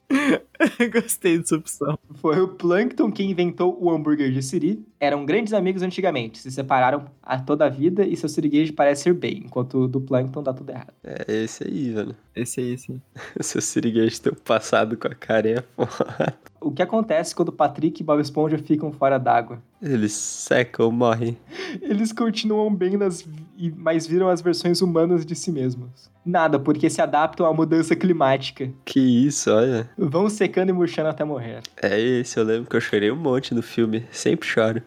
Gostei 0.93 1.39
dessa 1.39 1.57
opção. 1.57 1.99
Foi 2.17 2.41
o 2.41 2.49
Plankton 2.49 3.11
quem 3.11 3.31
inventou 3.31 3.77
o 3.81 3.91
hambúrguer 3.91 4.31
de 4.33 4.43
Siri. 4.43 4.85
Eram 5.01 5.25
grandes 5.25 5.53
amigos 5.53 5.83
antigamente, 5.83 6.39
se 6.39 6.51
separaram 6.51 7.07
a 7.23 7.39
toda 7.39 7.67
a 7.67 7.69
vida 7.69 8.07
e 8.07 8.17
seu 8.17 8.29
siriguejo 8.29 8.73
parece 8.73 9.09
ir 9.09 9.15
bem, 9.15 9.43
enquanto 9.45 9.79
o 9.81 9.89
do 9.89 10.01
Plankton 10.01 10.43
dá 10.43 10.53
tudo 10.53 10.71
errado. 10.71 10.93
É 11.03 11.43
esse 11.45 11.65
aí, 11.65 11.91
velho. 11.91 12.17
Esse 12.35 12.61
aí, 12.61 12.79
sim. 12.79 13.01
O 13.39 13.43
seu 13.45 13.61
siriguejo 13.61 14.21
tem 14.21 14.33
um 14.33 14.37
passado 14.37 14.97
com 14.97 15.09
a 15.09 15.11
é 15.11 15.63
foda. 15.77 16.35
O 16.61 16.71
que 16.71 16.83
acontece 16.83 17.35
quando 17.35 17.53
Patrick 17.53 18.01
e 18.01 18.05
Bob 18.05 18.21
Esponja 18.21 18.57
ficam 18.57 18.91
fora 18.91 19.19
d'água? 19.19 19.63
Eles 19.85 20.13
secam, 20.13 20.91
morrem. 20.91 21.37
Eles 21.83 22.11
continuam 22.11 22.75
bem, 22.75 22.97
nas, 22.97 23.23
mas 23.77 24.07
viram 24.07 24.31
as 24.31 24.41
versões 24.41 24.81
humanas 24.81 25.27
de 25.27 25.35
si 25.35 25.53
mesmos. 25.53 26.11
Nada, 26.25 26.59
porque 26.59 26.89
se 26.89 27.03
adaptam 27.03 27.45
à 27.45 27.53
mudança 27.53 27.95
climática. 27.95 28.73
Que 28.83 28.99
isso, 28.99 29.51
olha. 29.53 29.91
Vão 29.99 30.31
secando 30.31 30.71
e 30.71 30.73
murchando 30.73 31.11
até 31.11 31.23
morrer. 31.23 31.61
É 31.83 32.01
esse, 32.01 32.39
eu 32.39 32.45
lembro 32.45 32.71
que 32.71 32.75
eu 32.75 32.81
chorei 32.81 33.11
um 33.11 33.17
monte 33.17 33.55
no 33.55 33.63
filme. 33.63 34.07
Sempre 34.11 34.49
choro. 34.49 34.83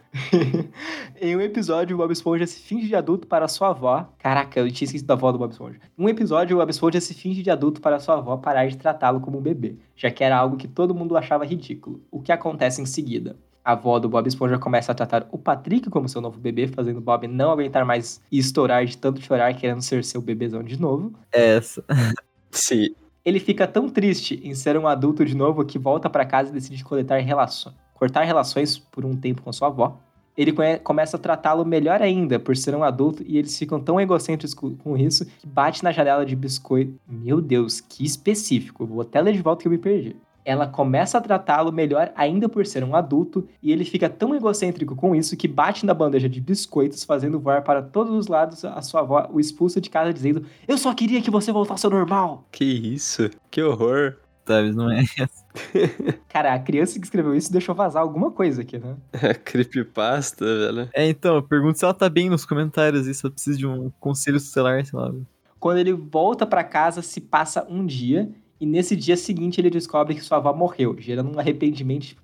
em 1.21 1.35
um 1.35 1.41
episódio, 1.41 1.95
o 1.95 1.99
Bob 1.99 2.11
Esponja 2.11 2.47
se 2.47 2.59
finge 2.59 2.87
de 2.87 2.95
adulto 2.95 3.27
para 3.27 3.47
sua 3.47 3.69
avó. 3.69 4.11
Caraca, 4.17 4.59
eu 4.59 4.71
tinha 4.71 4.85
esquecido 4.85 5.05
da 5.05 5.13
avó 5.13 5.31
do 5.31 5.37
Bob 5.37 5.51
Esponja. 5.51 5.79
Em 5.95 6.03
um 6.03 6.09
episódio, 6.09 6.57
o 6.57 6.59
Bob 6.59 6.71
Esponja 6.71 6.99
se 6.99 7.13
finge 7.13 7.43
de 7.43 7.51
adulto 7.51 7.79
para 7.79 7.99
sua 7.99 8.15
avó 8.15 8.37
parar 8.37 8.67
de 8.67 8.75
tratá-lo 8.75 9.19
como 9.19 9.37
um 9.37 9.41
bebê, 9.41 9.75
já 9.95 10.09
que 10.09 10.23
era 10.23 10.35
algo 10.35 10.57
que 10.57 10.67
todo 10.67 10.95
mundo 10.95 11.15
achava 11.15 11.45
ridículo. 11.45 12.01
O 12.09 12.19
que 12.19 12.31
acontece 12.31 12.81
em 12.81 12.85
seguida? 12.87 13.35
A 13.67 13.73
avó 13.73 13.99
do 13.99 14.07
Bob 14.07 14.25
Esponja 14.25 14.57
começa 14.57 14.93
a 14.93 14.95
tratar 14.95 15.27
o 15.29 15.37
Patrick 15.37 15.89
como 15.89 16.07
seu 16.07 16.21
novo 16.21 16.39
bebê, 16.39 16.67
fazendo 16.69 16.99
o 16.99 17.01
Bob 17.01 17.27
não 17.27 17.51
aguentar 17.51 17.83
mais 17.83 18.21
e 18.31 18.37
estourar 18.39 18.85
de 18.85 18.97
tanto 18.97 19.19
chorar, 19.21 19.53
querendo 19.55 19.81
ser 19.81 20.05
seu 20.05 20.21
bebezão 20.21 20.63
de 20.63 20.79
novo. 20.79 21.11
É 21.33 21.57
essa. 21.57 21.83
Sim. 22.49 22.95
Ele 23.25 23.41
fica 23.41 23.67
tão 23.67 23.89
triste 23.89 24.39
em 24.41 24.55
ser 24.55 24.77
um 24.77 24.87
adulto 24.87 25.25
de 25.25 25.35
novo 25.35 25.65
que 25.65 25.77
volta 25.77 26.09
para 26.09 26.23
casa 26.25 26.49
e 26.49 26.53
decide 26.53 26.81
coletar 26.81 27.17
relações, 27.17 27.75
cortar 27.93 28.23
relações 28.23 28.77
por 28.79 29.03
um 29.03 29.17
tempo 29.17 29.41
com 29.41 29.51
sua 29.51 29.67
avó. 29.67 29.99
Ele 30.37 30.53
começa 30.81 31.17
a 31.17 31.19
tratá-lo 31.19 31.65
melhor 31.65 32.01
ainda 32.01 32.39
por 32.39 32.55
ser 32.55 32.73
um 32.73 32.83
adulto 32.83 33.21
e 33.27 33.37
eles 33.37 33.57
ficam 33.57 33.81
tão 33.81 33.99
egocêntricos 33.99 34.53
co- 34.53 34.77
com 34.77 34.95
isso 34.95 35.25
que 35.25 35.45
bate 35.45 35.83
na 35.83 35.91
janela 35.91 36.25
de 36.25 36.37
biscoito. 36.37 36.93
Meu 37.05 37.41
Deus, 37.41 37.81
que 37.81 38.05
específico. 38.05 38.85
Vou 38.85 39.01
até 39.01 39.19
ler 39.19 39.33
de 39.33 39.41
volta 39.41 39.63
que 39.63 39.67
eu 39.67 39.71
me 39.71 39.77
perdi. 39.77 40.15
Ela 40.47 40.65
começa 40.65 41.17
a 41.17 41.21
tratá-lo 41.21 41.73
melhor 41.73 42.09
ainda 42.15 42.47
por 42.47 42.65
ser 42.65 42.81
um 42.81 42.95
adulto 42.95 43.45
e 43.61 43.69
ele 43.69 43.83
fica 43.83 44.07
tão 44.07 44.33
egocêntrico 44.33 44.95
com 44.95 45.13
isso 45.13 45.35
que 45.35 45.45
bate 45.45 45.85
na 45.85 45.93
bandeja 45.93 46.29
de 46.29 46.39
biscoitos, 46.39 47.03
fazendo 47.03 47.37
voar 47.37 47.63
para 47.63 47.81
todos 47.81 48.13
os 48.13 48.27
lados. 48.27 48.63
A 48.63 48.81
sua 48.81 49.01
avó 49.01 49.27
o 49.29 49.41
expulsa 49.41 49.81
de 49.81 49.89
casa 49.89 50.13
dizendo: 50.13 50.45
Eu 50.65 50.77
só 50.77 50.93
queria 50.93 51.21
que 51.21 51.29
você 51.29 51.51
voltasse 51.51 51.85
ao 51.85 51.91
normal. 51.91 52.47
Que 52.49 52.63
isso? 52.63 53.29
Que 53.51 53.61
horror. 53.61 54.15
Sabe, 54.47 54.71
não 54.71 54.89
é 54.89 55.01
essa. 55.19 55.45
Cara, 56.29 56.53
a 56.53 56.59
criança 56.59 56.97
que 56.97 57.03
escreveu 57.03 57.35
isso 57.35 57.51
deixou 57.51 57.75
vazar 57.75 58.01
alguma 58.01 58.31
coisa 58.31 58.61
aqui, 58.61 58.79
né? 58.79 58.95
É 59.21 59.33
creepypasta, 59.33 60.45
velho. 60.45 60.89
É, 60.93 61.09
então, 61.09 61.35
eu 61.35 61.43
pergunto 61.43 61.77
se 61.77 61.83
ela 61.83 61.93
tá 61.93 62.07
bem 62.07 62.29
nos 62.29 62.45
comentários 62.45 63.05
e 63.05 63.13
se 63.13 63.25
ela 63.25 63.33
precisa 63.33 63.57
de 63.57 63.67
um 63.67 63.91
conselho 63.99 64.39
tutelar, 64.39 64.85
sei 64.85 64.97
lá. 64.97 65.13
Quando 65.59 65.79
ele 65.79 65.91
volta 65.91 66.45
pra 66.45 66.63
casa, 66.63 67.01
se 67.01 67.19
passa 67.19 67.67
um 67.69 67.85
dia, 67.85 68.31
e 68.59 68.65
nesse 68.65 68.95
dia 68.95 69.15
seguinte 69.17 69.59
ele 69.61 69.69
descobre 69.69 70.15
que 70.15 70.21
sua 70.21 70.37
avó 70.37 70.53
morreu, 70.53 70.95
gerando 70.99 71.35
um 71.35 71.39
arrependimento 71.39 72.15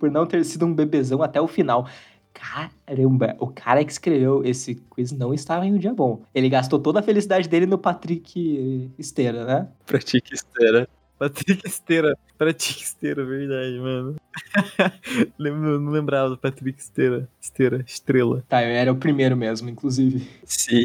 por 0.00 0.10
não 0.10 0.26
ter 0.26 0.44
sido 0.44 0.66
um 0.66 0.74
bebezão 0.74 1.22
até 1.22 1.40
o 1.40 1.46
final. 1.46 1.88
Caramba, 2.32 3.34
o 3.40 3.46
cara 3.46 3.82
que 3.84 3.90
escreveu 3.90 4.44
esse 4.44 4.74
quiz 4.90 5.10
não 5.12 5.32
estava 5.32 5.64
em 5.66 5.72
um 5.72 5.78
dia 5.78 5.94
bom. 5.94 6.22
Ele 6.34 6.48
gastou 6.50 6.78
toda 6.78 7.00
a 7.00 7.02
felicidade 7.02 7.48
dele 7.48 7.64
no 7.66 7.78
Patrick 7.78 8.90
Esteira, 8.98 9.44
né? 9.44 9.68
Que 9.86 10.34
esteira. 10.34 10.88
Patrick 11.18 11.66
Esteira. 11.66 12.14
Patrick 12.36 12.82
Esteira, 12.82 13.24
verdade, 13.24 13.78
mano. 13.78 14.16
Lembro- 15.38 15.80
não 15.80 15.90
lembrava 15.90 16.28
do 16.28 16.36
Patrick 16.36 16.78
Esteira. 16.78 17.26
Esteira, 17.40 17.82
estrela. 17.86 18.44
Tá, 18.48 18.62
eu 18.62 18.68
era 18.70 18.92
o 18.92 18.96
primeiro 18.96 19.34
mesmo, 19.36 19.70
inclusive. 19.70 20.28
Sim. 20.44 20.84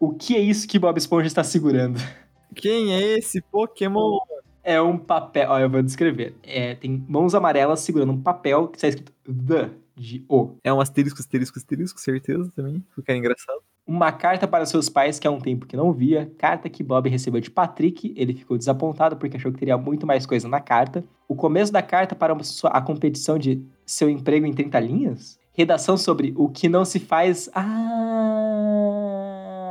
O 0.00 0.14
que 0.14 0.34
é 0.34 0.40
isso 0.40 0.66
que 0.66 0.78
Bob 0.78 0.96
Esponja 0.96 1.26
está 1.26 1.44
segurando? 1.44 2.00
Quem 2.54 2.94
é 2.94 3.18
esse 3.18 3.40
Pokémon? 3.40 4.18
É 4.62 4.80
um 4.80 4.98
papel. 4.98 5.48
Ó, 5.50 5.58
eu 5.58 5.70
vou 5.70 5.82
descrever. 5.82 6.34
É, 6.42 6.74
tem 6.74 7.04
mãos 7.08 7.34
amarelas 7.34 7.80
segurando 7.80 8.12
um 8.12 8.20
papel 8.20 8.66
que 8.68 8.76
está 8.76 8.88
escrito 8.88 9.12
The, 9.24 9.70
de 9.94 10.24
O. 10.28 10.56
É 10.64 10.72
um 10.72 10.80
asterisco, 10.80 11.20
asterisco, 11.20 11.58
asterisco, 11.58 12.00
certeza 12.00 12.50
também. 12.54 12.84
Ficar 12.94 13.14
engraçado. 13.14 13.60
Uma 13.86 14.10
carta 14.10 14.48
para 14.48 14.66
seus 14.66 14.88
pais 14.88 15.20
que 15.20 15.28
há 15.28 15.30
um 15.30 15.38
tempo 15.38 15.66
que 15.66 15.76
não 15.76 15.92
via. 15.92 16.28
Carta 16.36 16.68
que 16.68 16.82
Bob 16.82 17.08
recebeu 17.08 17.40
de 17.40 17.48
Patrick. 17.50 18.12
Ele 18.16 18.34
ficou 18.34 18.58
desapontado 18.58 19.16
porque 19.16 19.36
achou 19.36 19.52
que 19.52 19.58
teria 19.58 19.78
muito 19.78 20.04
mais 20.04 20.26
coisa 20.26 20.48
na 20.48 20.60
carta. 20.60 21.04
O 21.28 21.36
começo 21.36 21.72
da 21.72 21.80
carta 21.80 22.16
para 22.16 22.36
a 22.64 22.80
competição 22.82 23.38
de 23.38 23.62
seu 23.86 24.10
emprego 24.10 24.44
em 24.44 24.52
30 24.52 24.80
linhas. 24.80 25.38
Redação 25.52 25.96
sobre 25.96 26.34
o 26.36 26.48
que 26.48 26.68
não 26.68 26.84
se 26.84 26.98
faz. 26.98 27.48
Ah, 27.54 28.35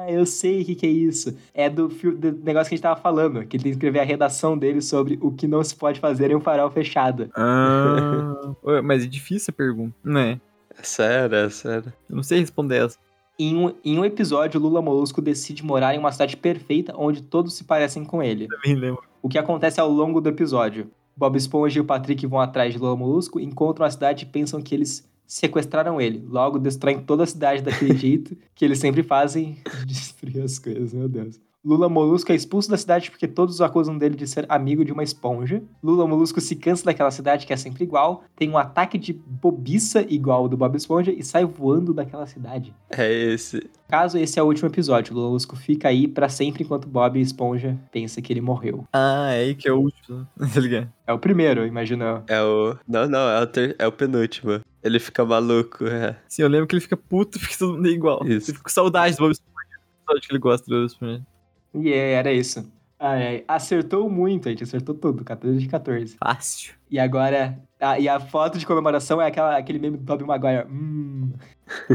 eu 0.09 0.25
sei 0.25 0.61
o 0.61 0.65
que, 0.65 0.75
que 0.75 0.85
é 0.85 0.89
isso. 0.89 1.35
É 1.53 1.69
do, 1.69 1.87
do 1.87 2.31
negócio 2.43 2.69
que 2.69 2.75
a 2.75 2.77
gente 2.77 2.81
tava 2.81 2.99
falando. 2.99 3.45
Que 3.45 3.57
ele 3.57 3.63
tem 3.63 3.71
que 3.71 3.77
escrever 3.77 3.99
a 3.99 4.03
redação 4.03 4.57
dele 4.57 4.81
sobre 4.81 5.17
o 5.21 5.31
que 5.31 5.47
não 5.47 5.63
se 5.63 5.75
pode 5.75 5.99
fazer 5.99 6.31
em 6.31 6.35
um 6.35 6.41
farol 6.41 6.69
fechado. 6.69 7.29
Ah. 7.35 8.55
Mas 8.83 9.03
é 9.03 9.07
difícil 9.07 9.51
a 9.51 9.57
pergunta, 9.57 9.95
né? 10.03 10.39
É 10.77 10.83
sério, 10.83 11.35
é 11.35 11.49
sério. 11.49 11.93
Eu 12.09 12.15
não 12.15 12.23
sei 12.23 12.39
responder 12.39 12.85
essa. 12.85 12.97
Em 13.37 13.55
um, 13.55 13.73
em 13.83 13.99
um 13.99 14.05
episódio, 14.05 14.59
Lula 14.59 14.81
Molusco 14.81 15.21
decide 15.21 15.63
morar 15.63 15.93
em 15.93 15.99
uma 15.99 16.11
cidade 16.11 16.37
perfeita 16.37 16.93
onde 16.97 17.21
todos 17.21 17.53
se 17.53 17.63
parecem 17.63 18.05
com 18.05 18.23
ele. 18.23 18.47
Também 18.47 18.75
lembro. 18.75 19.03
O 19.21 19.27
que 19.27 19.37
acontece 19.37 19.79
ao 19.79 19.89
longo 19.89 20.21
do 20.21 20.29
episódio? 20.29 20.89
Bob 21.17 21.37
Esponja 21.37 21.79
e 21.79 21.81
o 21.81 21.85
Patrick 21.85 22.25
vão 22.27 22.39
atrás 22.39 22.73
de 22.73 22.79
Lula 22.79 22.95
Molusco, 22.95 23.39
encontram 23.39 23.85
a 23.85 23.89
cidade 23.89 24.23
e 24.23 24.27
pensam 24.27 24.61
que 24.61 24.75
eles 24.75 25.09
sequestraram 25.27 25.99
ele. 25.99 26.23
Logo, 26.27 26.59
destroem 26.59 26.99
toda 26.99 27.23
a 27.23 27.27
cidade 27.27 27.61
daquele 27.61 27.95
jeito 27.97 28.37
que 28.53 28.65
eles 28.65 28.79
sempre 28.79 29.03
fazem 29.03 29.57
de 29.85 29.93
destruir 29.93 30.41
as 30.41 30.59
coisas, 30.59 30.93
meu 30.93 31.07
Deus. 31.07 31.39
Lula 31.65 31.89
Molusco 31.89 32.31
é 32.31 32.35
expulso 32.35 32.69
da 32.69 32.77
cidade 32.77 33.09
porque 33.09 33.27
todos 33.27 33.59
acusam 33.59 33.97
dele 33.97 34.15
de 34.15 34.27
ser 34.27 34.45
amigo 34.47 34.85
de 34.85 34.93
uma 34.93 35.01
esponja. 35.01 35.63
Lula 35.81 36.05
Molusco 36.07 36.39
se 36.39 36.55
cansa 36.55 36.85
daquela 36.85 37.09
cidade 37.09 37.47
que 37.47 37.53
é 37.53 37.57
sempre 37.57 37.83
igual, 37.83 38.23
tem 38.35 38.51
um 38.51 38.57
ataque 38.57 38.99
de 38.99 39.13
bobiça 39.13 40.05
igual 40.07 40.41
ao 40.41 40.47
do 40.47 40.55
Bob 40.55 40.75
Esponja 40.75 41.11
e 41.11 41.23
sai 41.23 41.43
voando 41.43 41.91
daquela 41.91 42.27
cidade. 42.27 42.71
É 42.91 43.11
esse. 43.11 43.67
Caso 43.87 44.17
esse 44.19 44.37
é 44.37 44.43
o 44.43 44.45
último 44.45 44.69
episódio, 44.69 45.15
Lula 45.15 45.27
Molusco 45.27 45.55
fica 45.55 45.87
aí 45.87 46.07
pra 46.07 46.29
sempre 46.29 46.63
enquanto 46.63 46.87
Bob 46.87 47.19
Esponja 47.19 47.75
pensa 47.91 48.21
que 48.21 48.31
ele 48.31 48.41
morreu. 48.41 48.85
Ah, 48.93 49.31
é 49.31 49.45
aí 49.45 49.55
que 49.55 49.67
é 49.67 49.73
o 49.73 49.79
último. 49.79 50.27
Tá 50.53 50.61
ligado? 50.61 50.87
É 51.07 51.13
o 51.13 51.19
primeiro, 51.19 51.65
imagina. 51.65 52.23
É 52.27 52.41
o. 52.41 52.77
Não, 52.87 53.07
não, 53.07 53.27
é 53.29 53.41
o, 53.41 53.47
ter... 53.47 53.75
é 53.79 53.87
o 53.87 53.91
penúltimo. 53.91 54.61
Ele 54.85 54.99
fica 54.99 55.25
maluco, 55.25 55.83
é. 55.87 56.15
Sim, 56.29 56.43
eu 56.43 56.47
lembro 56.47 56.67
que 56.67 56.75
ele 56.75 56.81
fica 56.81 56.95
puto 56.95 57.39
porque 57.39 57.57
todo 57.57 57.73
mundo 57.73 57.87
é 57.87 57.91
igual. 57.91 58.19
Isso. 58.23 58.51
Ele 58.51 58.57
fica 58.57 58.63
com 58.63 58.69
saudade 58.69 59.15
do 59.15 59.19
Bob 59.23 59.31
Esponja. 59.31 59.79
Saudade 60.05 60.27
que 60.27 60.31
ele 60.31 60.39
gosta 60.39 60.65
do 60.69 60.75
Bob 60.75 60.85
Esponja. 60.85 61.25
E 61.73 61.91
é, 61.91 62.11
era 62.13 62.31
isso. 62.31 62.71
Ai, 62.99 63.27
ai, 63.27 63.43
acertou 63.47 64.09
muito, 64.09 64.47
a 64.47 64.51
gente 64.51 64.63
acertou 64.63 64.93
tudo, 64.93 65.23
14 65.23 65.57
de 65.57 65.67
14. 65.67 66.15
Fácil. 66.17 66.75
E 66.89 66.99
agora, 66.99 67.59
a, 67.79 67.99
e 67.99 68.07
a 68.07 68.19
foto 68.19 68.59
de 68.59 68.65
comemoração 68.65 69.19
é 69.19 69.27
aquela, 69.27 69.57
aquele 69.57 69.79
meme 69.79 69.97
do 69.97 70.05
Tobey 70.05 70.25
Maguire. 70.25 70.67
Hum, 70.69 71.33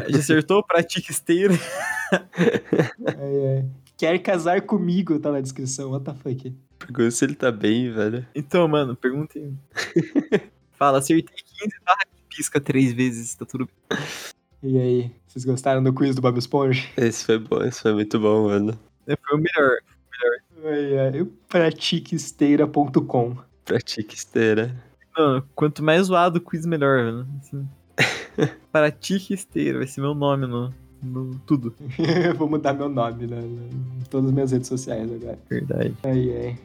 Já 0.08 0.18
acertou? 0.18 0.62
Pratique 0.62 1.12
esteira. 1.12 1.54
ai, 2.12 3.46
ai. 3.56 3.68
Quer 3.96 4.18
casar 4.18 4.62
comigo, 4.62 5.18
tá 5.20 5.30
na 5.30 5.40
descrição, 5.40 5.92
what 5.92 6.04
the 6.04 6.14
fuck. 6.14 6.54
Pergunta 6.78 7.10
se 7.12 7.24
ele 7.24 7.34
tá 7.34 7.52
bem, 7.52 7.92
velho. 7.92 8.26
Então, 8.34 8.66
mano, 8.66 8.96
pergunta 8.96 9.38
aí. 9.38 9.52
Fala, 10.72 10.98
acertei 10.98 11.36
15 11.60 11.76
barra 11.84 12.00
que 12.12 12.19
pisca 12.40 12.58
três 12.58 12.94
vezes, 12.94 13.34
tá 13.34 13.44
tudo 13.44 13.68
bem. 13.68 13.98
E 14.62 14.78
aí, 14.78 15.12
vocês 15.28 15.44
gostaram 15.44 15.82
do 15.82 15.92
quiz 15.92 16.14
do 16.14 16.22
Bob 16.22 16.38
Esponja? 16.38 16.88
Esse 16.96 17.26
foi 17.26 17.38
bom, 17.38 17.62
esse 17.62 17.82
foi 17.82 17.92
muito 17.92 18.18
bom, 18.18 18.44
mano. 18.44 18.78
É, 19.06 19.14
Foi 19.14 19.38
o 19.38 19.42
melhor. 19.42 19.76
Ai, 20.64 20.98
ai, 20.98 21.26
pratiquesteira.com. 21.48 23.36
Pratique 23.62 24.14
esteira. 24.14 24.74
Mano, 25.14 25.46
quanto 25.54 25.82
mais 25.82 26.06
zoado 26.06 26.38
o 26.38 26.40
quiz, 26.40 26.64
melhor, 26.64 27.04
velho. 27.04 27.26
Assim. 27.40 27.68
Pratique 28.72 29.34
esteira, 29.34 29.76
vai 29.78 29.86
ser 29.86 30.00
meu 30.00 30.14
nome 30.14 30.46
no, 30.46 30.72
no 31.02 31.38
tudo. 31.40 31.74
Vou 32.38 32.48
mudar 32.48 32.72
meu 32.72 32.88
nome 32.88 33.26
né, 33.26 33.38
em 33.38 34.04
todas 34.08 34.28
as 34.28 34.32
minhas 34.32 34.52
redes 34.52 34.68
sociais 34.68 35.12
agora. 35.12 35.38
Verdade. 35.50 35.94
Ai, 36.04 36.36
ai. 36.36 36.58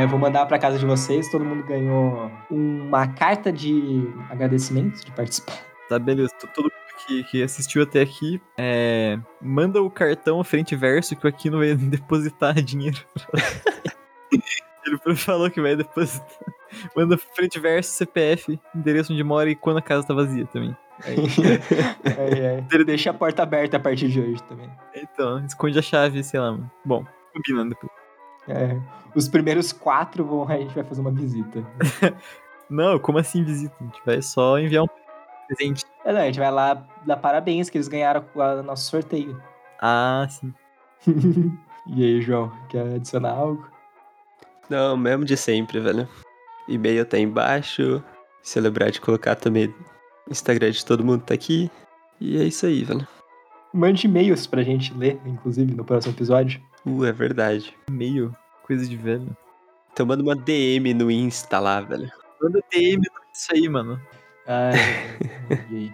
É, 0.00 0.06
vou 0.06 0.18
mandar 0.18 0.46
pra 0.46 0.58
casa 0.58 0.78
de 0.78 0.86
vocês. 0.86 1.30
Todo 1.30 1.44
mundo 1.44 1.62
ganhou 1.62 2.30
uma 2.50 3.06
carta 3.06 3.52
de 3.52 4.10
agradecimento 4.30 5.04
de 5.04 5.12
participar. 5.12 5.58
Tá, 5.90 5.98
beleza. 5.98 6.32
Todo 6.54 6.64
mundo 6.64 6.72
que, 7.06 7.22
que 7.24 7.42
assistiu 7.42 7.82
até 7.82 8.00
aqui, 8.00 8.40
é, 8.56 9.18
manda 9.42 9.82
o 9.82 9.90
cartão 9.90 10.42
frente 10.42 10.72
e 10.72 10.76
verso 10.76 11.14
que 11.14 11.26
o 11.26 11.28
Aquino 11.28 11.58
vai 11.58 11.74
depositar 11.76 12.54
dinheiro. 12.62 12.98
Ele 14.86 15.16
falou 15.16 15.50
que 15.50 15.60
vai 15.60 15.76
depositar. 15.76 16.26
Manda 16.96 17.18
frente 17.18 17.56
e 17.56 17.60
verso, 17.60 17.92
CPF, 17.92 18.58
endereço 18.74 19.12
onde 19.12 19.22
mora 19.22 19.50
e 19.50 19.54
quando 19.54 19.78
a 19.78 19.82
casa 19.82 20.06
tá 20.06 20.14
vazia 20.14 20.46
também. 20.46 20.74
É, 21.04 22.56
é. 22.56 22.60
Deixa 22.84 23.10
a 23.10 23.14
porta 23.14 23.42
aberta 23.42 23.76
a 23.76 23.80
partir 23.80 24.08
de 24.08 24.18
hoje 24.18 24.42
também. 24.44 24.70
Então, 24.94 25.44
esconde 25.44 25.78
a 25.78 25.82
chave, 25.82 26.24
sei 26.24 26.40
lá, 26.40 26.52
mano. 26.52 26.70
Bom, 26.86 27.04
combinando 27.34 27.70
depois. 27.70 27.99
É, 28.50 28.80
os 29.14 29.28
primeiros 29.28 29.72
quatro 29.72 30.24
vão, 30.24 30.48
a 30.48 30.56
gente 30.56 30.74
vai 30.74 30.84
fazer 30.84 31.00
uma 31.00 31.10
visita. 31.10 31.64
Não, 32.68 32.98
como 32.98 33.18
assim 33.18 33.42
visita? 33.42 33.74
A 33.80 33.84
gente 33.84 34.00
vai 34.06 34.22
só 34.22 34.58
enviar 34.58 34.84
um 34.84 34.88
presente. 35.48 35.84
É, 36.04 36.12
não, 36.12 36.20
a 36.20 36.26
gente 36.26 36.38
vai 36.38 36.52
lá 36.52 36.86
dar 37.04 37.16
parabéns 37.16 37.68
que 37.68 37.76
eles 37.76 37.88
ganharam 37.88 38.24
o 38.32 38.62
nosso 38.62 38.88
sorteio. 38.88 39.42
Ah, 39.82 40.24
sim. 40.30 40.54
e 41.88 42.04
aí, 42.04 42.22
João, 42.22 42.52
quer 42.68 42.94
adicionar 42.94 43.32
algo? 43.32 43.68
Não, 44.68 44.96
mesmo 44.96 45.24
de 45.24 45.36
sempre, 45.36 45.80
velho. 45.80 46.08
E-mail 46.68 47.04
tá 47.04 47.18
embaixo. 47.18 48.02
Se 48.40 48.60
lembrar 48.60 48.90
de 48.90 49.00
colocar 49.00 49.34
também. 49.34 49.74
Instagram 50.30 50.70
de 50.70 50.84
todo 50.84 51.04
mundo 51.04 51.24
tá 51.24 51.34
aqui. 51.34 51.68
E 52.20 52.40
é 52.40 52.44
isso 52.44 52.66
aí, 52.66 52.84
velho. 52.84 53.06
Mande 53.72 54.06
e-mails 54.06 54.46
pra 54.46 54.62
gente 54.62 54.94
ler, 54.94 55.20
inclusive, 55.26 55.74
no 55.74 55.84
próximo 55.84 56.14
episódio. 56.14 56.62
Uh, 56.86 57.04
é 57.04 57.12
verdade. 57.12 57.74
Meio 57.90 58.34
coisa 58.66 58.86
de 58.86 58.96
velho. 58.96 59.36
Então 59.92 60.06
manda 60.06 60.22
uma 60.22 60.36
DM 60.36 60.94
no 60.94 61.10
Insta 61.10 61.58
lá, 61.58 61.80
velho. 61.80 62.10
Manda 62.42 62.60
DM 62.72 63.02
isso 63.32 63.48
aí, 63.52 63.68
mano. 63.68 64.00
Ai, 64.46 64.72
e 65.70 65.76
aí? 65.76 65.92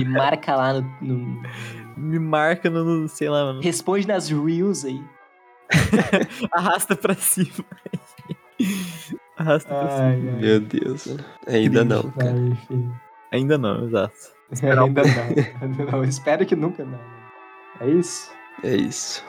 E 0.00 0.04
marca 0.06 0.56
lá 0.56 0.72
no, 0.74 0.82
no- 1.02 1.42
Me 1.96 2.18
marca 2.18 2.70
no, 2.70 2.82
no- 2.84 3.08
sei 3.08 3.28
lá, 3.28 3.44
mano. 3.44 3.60
Responde 3.60 4.06
nas 4.08 4.30
Reels 4.30 4.84
aí. 4.84 5.02
Arrasta 6.52 6.96
pra 6.96 7.14
cima. 7.14 7.64
Arrasta 9.36 9.68
pra 9.68 9.88
cima. 9.90 10.02
Ai, 10.02 10.14
ai. 10.14 10.40
Meu 10.40 10.60
Deus. 10.60 11.08
Ainda 11.46 11.84
não, 11.84 12.02
Triste, 12.02 12.18
cara. 12.18 12.34
ai. 12.70 12.90
Ainda 13.32 13.58
não, 13.58 13.84
exato. 13.86 14.14
Ainda 14.62 15.02
não. 15.02 15.62
Ainda 15.62 15.84
não. 15.92 16.04
Espero 16.04 16.44
que 16.46 16.56
nunca 16.56 16.84
não. 16.84 16.98
É 17.80 17.88
isso? 17.88 18.32
É 18.64 18.74
isso. 18.74 19.24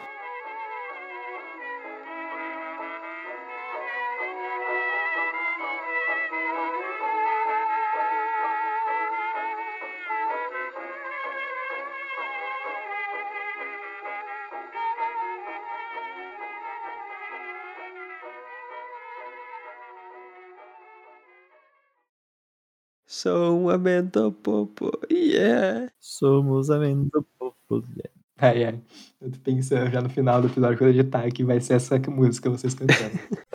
Sou 23.21 23.55
um 23.55 23.69
amendo 23.69 24.31
popo, 24.31 24.89
yeah. 25.11 25.91
Somos 25.99 26.71
amendo 26.71 27.23
popos. 27.37 27.85
Ai, 28.35 28.63
ai. 28.63 28.81
Eu 29.21 29.29
tô 29.29 29.39
pensando 29.41 29.91
já 29.91 30.01
no 30.01 30.09
final 30.09 30.41
do 30.41 30.47
episódio, 30.47 30.75
quando 30.75 30.89
eu 30.89 30.99
editar, 30.99 31.31
que 31.31 31.43
vai 31.43 31.59
ser 31.59 31.75
essa 31.75 31.99
música 31.99 32.49
vocês 32.49 32.73
cantando. 32.73 33.19